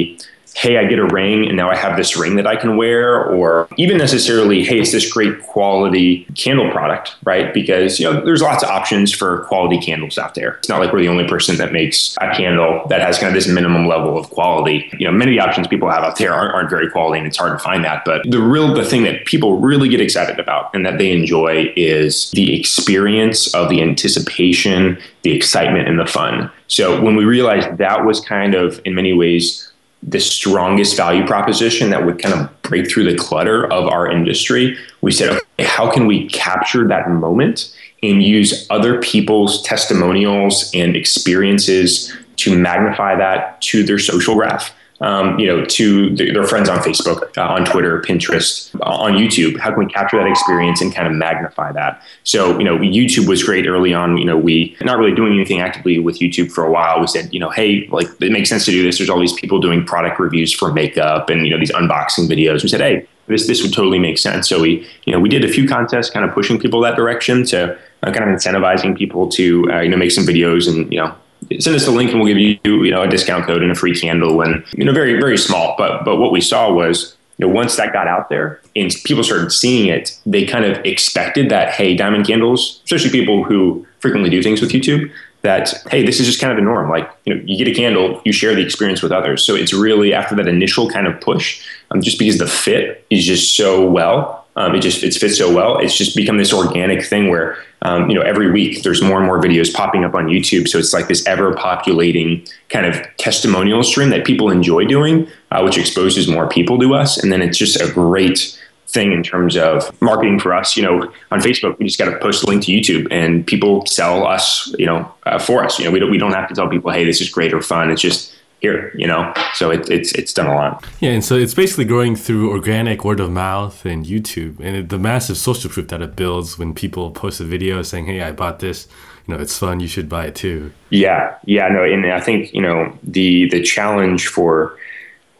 hey, 0.56 0.78
I 0.78 0.86
get 0.86 1.00
a 1.00 1.06
ring 1.06 1.48
and 1.48 1.56
now 1.56 1.70
I 1.70 1.76
have 1.76 1.98
this 1.98 2.18
ring 2.18 2.36
that 2.36 2.46
I 2.46 2.56
can 2.56 2.78
wear, 2.78 3.24
or 3.26 3.68
even 3.78 3.98
necessarily, 3.98 4.64
hey, 4.64 4.80
it's 4.80 4.92
this 4.92 5.12
great 5.12 5.42
quality 5.42 6.26
candle 6.36 6.70
product, 6.72 7.16
right? 7.24 7.54
Because 7.54 8.00
you 8.00 8.12
know, 8.12 8.24
there's 8.24 8.42
lots 8.42 8.64
of 8.64 8.70
options 8.70 9.12
for 9.12 9.46
quality 9.46 9.80
candles 9.80 10.18
out 10.18 10.36
there. 10.36 10.56
It's 10.56 10.70
not 10.70 10.80
like 10.80 10.92
we're 10.92 11.02
the 11.02 11.08
only 11.08 11.28
person 11.28 11.58
that 11.58 11.72
makes 11.72 12.18
a 12.22 12.34
candle 12.36 12.86
that 12.90 13.02
has 13.02 13.18
kind 13.18 13.30
of 13.30 13.34
this 13.34 13.48
minimum 13.48 13.88
level 13.88 14.18
of 14.18 14.30
quality. 14.30 14.90
You 14.98 15.06
know, 15.06 15.12
many 15.12 15.38
of 15.38 15.44
the 15.44 15.50
options 15.50 15.68
people 15.68 15.90
have 15.90 16.04
out 16.04 16.18
there 16.18 16.34
aren't, 16.34 16.54
aren't 16.54 16.70
very 16.70 16.90
quality, 16.90 17.20
and 17.20 17.28
it's 17.28 17.38
hard 17.38 17.58
to 17.58 17.64
find 17.64 17.84
that. 17.86 18.04
But 18.06 18.30
the 18.30 18.42
real 18.42 18.74
the 18.74 18.86
thing 18.86 19.04
that 19.04 19.26
people 19.26 19.60
really 19.60 19.90
get 19.90 20.02
excited 20.02 20.40
about 20.40 20.74
and 20.74 20.86
that 20.86 20.98
they 20.98 21.12
enjoy 21.12 21.74
is 21.76 22.32
the 22.32 22.60
experience 22.60 23.54
of 23.54 23.70
the 23.70 23.82
anticipation, 23.82 24.98
the 25.24 25.32
excitement, 25.32 25.88
and 25.88 26.00
the 26.00 26.06
fun. 26.06 26.52
So 26.68 27.02
when 27.02 27.16
we 27.16 27.26
realized 27.26 27.78
that 27.78 28.06
was 28.06 28.22
kind 28.22 28.56
of 28.56 28.82
in 28.86 28.96
many 28.96 29.14
ways 29.14 29.71
the 30.04 30.20
strongest 30.20 30.98
value 30.98 31.26
proposition 31.26 31.90
that 31.92 32.06
would 32.06 32.20
kind 32.20 32.34
of 32.34 32.62
break 32.64 32.90
through 32.90 33.04
the 33.04 33.18
clutter 33.18 33.72
of 33.72 33.88
our 33.88 34.10
industry, 34.10 34.78
we 35.02 35.12
said, 35.12 35.30
okay, 35.30 35.66
how 35.66 35.92
can 35.92 36.08
we 36.08 36.28
capture 36.30 36.88
that 36.88 37.10
moment 37.10 37.76
and 38.02 38.24
use 38.24 38.66
other 38.70 39.00
people's 39.00 39.62
testimonials 39.62 40.72
and 40.74 40.96
experiences 40.96 42.12
to 42.38 42.58
magnify 42.58 43.16
that 43.16 43.62
to 43.62 43.84
their 43.84 44.00
social 44.00 44.34
graph? 44.34 44.74
Um, 45.02 45.38
you 45.40 45.48
know, 45.48 45.66
to 45.66 46.16
their 46.16 46.44
friends 46.44 46.70
on 46.70 46.78
Facebook, 46.80 47.36
uh, 47.36 47.42
on 47.42 47.66
Twitter, 47.66 48.02
Pinterest, 48.02 48.74
uh, 48.82 48.90
on 48.90 49.14
YouTube. 49.14 49.60
How 49.60 49.72
can 49.72 49.80
we 49.80 49.88
capture 49.88 50.18
that 50.18 50.28
experience 50.28 50.80
and 50.80 50.94
kind 50.94 51.08
of 51.08 51.14
magnify 51.14 51.72
that? 51.72 52.04
So, 52.24 52.58
you 52.60 52.64
know, 52.64 52.78
YouTube 52.78 53.28
was 53.28 53.44
great 53.44 53.68
early 53.68 53.94
on. 53.94 54.18
You 54.18 54.26
know, 54.26 54.38
we 54.38 54.78
not 54.82 55.00
really 55.00 55.16
doing 55.16 55.34
anything 55.34 55.60
actively 55.60 55.98
with 55.98 56.20
YouTube 56.20 56.52
for 56.52 56.64
a 56.64 56.72
while. 56.72 57.00
We 57.00 57.08
said, 57.08 57.34
you 57.34 57.40
know, 57.40 57.50
hey, 57.50 57.88
like 57.88 58.08
it 58.22 58.32
makes 58.32 58.50
sense 58.50 58.66
to 58.66 58.72
do 58.72 58.84
this. 58.84 59.00
There's 59.00 59.10
all 59.10 59.20
these 59.20 59.34
people 59.34 59.60
doing 59.60 59.84
product 59.86 60.20
reviews 60.20 60.54
for 60.54 60.72
makeup 60.72 61.30
and 61.30 61.46
you 61.46 61.52
know 61.52 61.60
these 61.60 61.72
unboxing 61.72 62.30
videos. 62.30 62.62
We 62.62 62.70
said, 62.70 62.82
hey, 62.82 63.08
this 63.26 63.48
this 63.48 63.64
would 63.64 63.74
totally 63.74 63.98
make 63.98 64.20
sense. 64.20 64.48
So 64.48 64.62
we, 64.62 64.88
you 65.06 65.14
know, 65.14 65.20
we 65.20 65.30
did 65.30 65.44
a 65.44 65.48
few 65.48 65.68
contests, 65.68 66.12
kind 66.12 66.26
of 66.26 66.34
pushing 66.34 66.60
people 66.60 66.80
that 66.82 66.96
direction 66.96 67.44
to 67.46 67.76
uh, 68.04 68.12
kind 68.12 68.30
of 68.30 68.36
incentivizing 68.36 68.96
people 68.96 69.30
to, 69.30 69.72
uh, 69.72 69.80
you 69.80 69.90
know, 69.90 69.98
make 69.98 70.12
some 70.12 70.26
videos 70.26 70.68
and 70.68 70.92
you 70.94 71.00
know 71.00 71.16
send 71.60 71.76
us 71.76 71.86
the 71.86 71.92
link 71.92 72.12
and 72.12 72.20
we'll 72.20 72.28
give 72.28 72.38
you 72.38 72.60
you 72.84 72.92
know 72.92 73.02
a 73.02 73.08
discount 73.08 73.46
code 73.46 73.62
and 73.62 73.72
a 73.72 73.76
free 73.76 73.98
candle 73.98 74.42
and 74.42 74.64
you 74.74 74.86
know 74.86 74.94
very 74.94 75.20
very 75.20 75.38
small. 75.38 75.76
But 75.78 76.04
but 76.06 76.18
what 76.18 76.32
we 76.32 76.42
saw 76.42 76.72
was 76.72 77.16
you 77.38 77.48
know 77.48 77.54
once 77.54 77.76
that 77.78 77.94
got 77.94 78.08
out 78.08 78.30
there 78.30 78.62
and 78.76 78.92
people 79.04 79.24
started 79.24 79.52
seeing 79.52 79.88
it 79.88 80.18
they 80.26 80.46
kind 80.46 80.66
of 80.66 80.78
expected 80.86 81.50
that 81.50 81.74
hey 81.74 81.96
diamond 81.96 82.28
candles 82.28 82.82
especially 82.86 83.10
people 83.10 83.44
who 83.44 83.86
frequently 84.00 84.30
do 84.30 84.44
things 84.44 84.62
with 84.62 84.72
youtube 84.72 85.12
that 85.42 85.74
hey 85.90 86.06
this 86.06 86.20
is 86.20 86.28
just 86.28 86.40
kind 86.40 86.52
of 86.52 86.58
the 86.58 86.64
norm. 86.64 86.90
Like 86.90 87.10
you 87.26 87.34
know 87.34 87.42
you 87.46 87.58
get 87.58 87.68
a 87.68 87.76
candle 87.76 88.22
you 88.26 88.32
share 88.32 88.56
the 88.56 88.62
experience 88.62 89.02
with 89.02 89.12
others. 89.12 89.44
So 89.44 89.56
it's 89.56 89.74
really 89.74 90.14
after 90.14 90.36
that 90.36 90.48
initial 90.48 90.90
kind 90.90 91.08
of 91.08 91.20
push 91.20 91.66
um, 91.92 92.02
just 92.02 92.20
because 92.20 92.38
the 92.38 92.48
fit 92.48 93.06
is 93.10 93.26
just 93.26 93.56
so 93.56 93.86
well 93.90 94.41
um, 94.62 94.76
it 94.76 94.82
just 94.82 95.04
it 95.04 95.14
fits 95.16 95.38
so 95.38 95.54
well. 95.54 95.80
It's 95.80 95.98
just 95.98 96.16
become 96.16 96.38
this 96.38 96.54
organic 96.54 97.04
thing 97.04 97.30
where 97.30 97.58
um, 97.82 98.10
you 98.10 98.16
know 98.16 98.22
every 98.22 98.52
week 98.52 98.84
there's 98.84 99.02
more 99.02 99.18
and 99.18 99.26
more 99.26 99.42
videos 99.42 99.74
popping 99.74 100.06
up 100.06 100.14
on 100.14 100.28
YouTube. 100.28 100.68
So 100.68 100.78
it's 100.78 100.94
like 100.94 101.08
this 101.08 101.26
ever 101.26 101.54
populating 101.56 102.46
kind 102.70 102.86
of 102.86 102.96
testimonial 103.18 103.84
stream 103.84 104.10
that 104.12 104.24
people 104.24 104.52
enjoy 104.52 104.86
doing, 104.86 105.28
uh, 105.50 105.62
which 105.64 105.78
exposes 105.80 106.28
more 106.28 106.48
people 106.48 106.78
to 106.80 106.94
us. 106.94 107.18
And 107.18 107.32
then 107.32 107.42
it's 107.42 107.58
just 107.58 107.82
a 107.82 107.92
great 107.92 108.58
thing 108.88 109.14
in 109.14 109.24
terms 109.24 109.58
of 109.58 110.00
marketing 110.00 110.40
for 110.40 110.54
us. 110.54 110.78
You 110.78 110.84
know, 110.84 111.12
on 111.32 111.40
Facebook, 111.40 111.80
we 111.80 111.86
just 111.86 111.98
got 111.98 112.12
to 112.12 112.20
post 112.20 112.44
a 112.44 112.46
link 112.46 112.64
to 112.66 112.72
YouTube, 112.72 113.08
and 113.10 113.48
people 113.48 113.86
sell 113.88 114.28
us. 114.28 114.72
You 114.78 114.86
know, 114.86 115.12
uh, 115.26 115.40
for 115.40 115.64
us. 115.64 115.80
You 115.80 115.86
know, 115.86 115.92
we 115.92 116.00
don't 116.00 116.12
we 116.12 116.20
don't 116.20 116.34
have 116.34 116.48
to 116.50 116.54
tell 116.54 116.70
people, 116.70 116.92
hey, 116.92 117.04
this 117.04 117.20
is 117.20 117.30
great 117.30 117.52
or 117.52 117.62
fun. 117.62 117.90
It's 117.90 118.02
just 118.02 118.36
here, 118.62 118.92
you 118.96 119.08
know. 119.08 119.34
So 119.56 119.72
it, 119.72 119.90
it's 119.90 120.14
it's 120.14 120.34
done 120.34 120.48
a 120.48 120.56
lot. 120.56 120.86
Yeah, 121.00 121.12
and 121.12 121.26
so 121.26 121.36
it's 121.36 121.54
basically 121.54 121.86
growing 121.86 122.16
through 122.16 122.52
organic 122.52 123.04
word 123.04 123.20
of 123.20 123.32
mouth 123.32 123.86
and 123.86 124.06
YouTube, 124.06 124.60
and 124.60 124.76
it, 124.78 124.90
the 124.90 125.00
massive 125.00 125.38
social 125.38 125.70
proof 125.70 125.88
that 125.90 126.02
it 126.02 126.16
builds 126.16 126.58
when 126.58 126.74
people 126.74 127.12
post 127.12 127.42
a 127.42 127.44
video 127.44 127.82
saying, 127.82 128.06
"Hey, 128.06 128.22
I 128.22 128.32
bought 128.32 128.60
this." 128.60 128.88
You 129.28 129.36
know, 129.36 129.42
it's 129.42 129.58
fun. 129.58 129.80
You 129.80 129.88
should 129.88 130.10
buy 130.10 130.28
it 130.28 130.36
too. 130.36 130.72
Yeah, 130.90 131.36
yeah, 131.46 131.68
no, 131.68 131.84
and 131.84 132.06
I 132.06 132.20
think 132.20 132.54
you 132.54 132.62
know 132.62 132.98
the 133.04 133.50
the 133.50 133.62
challenge 133.62 134.28
for 134.28 134.78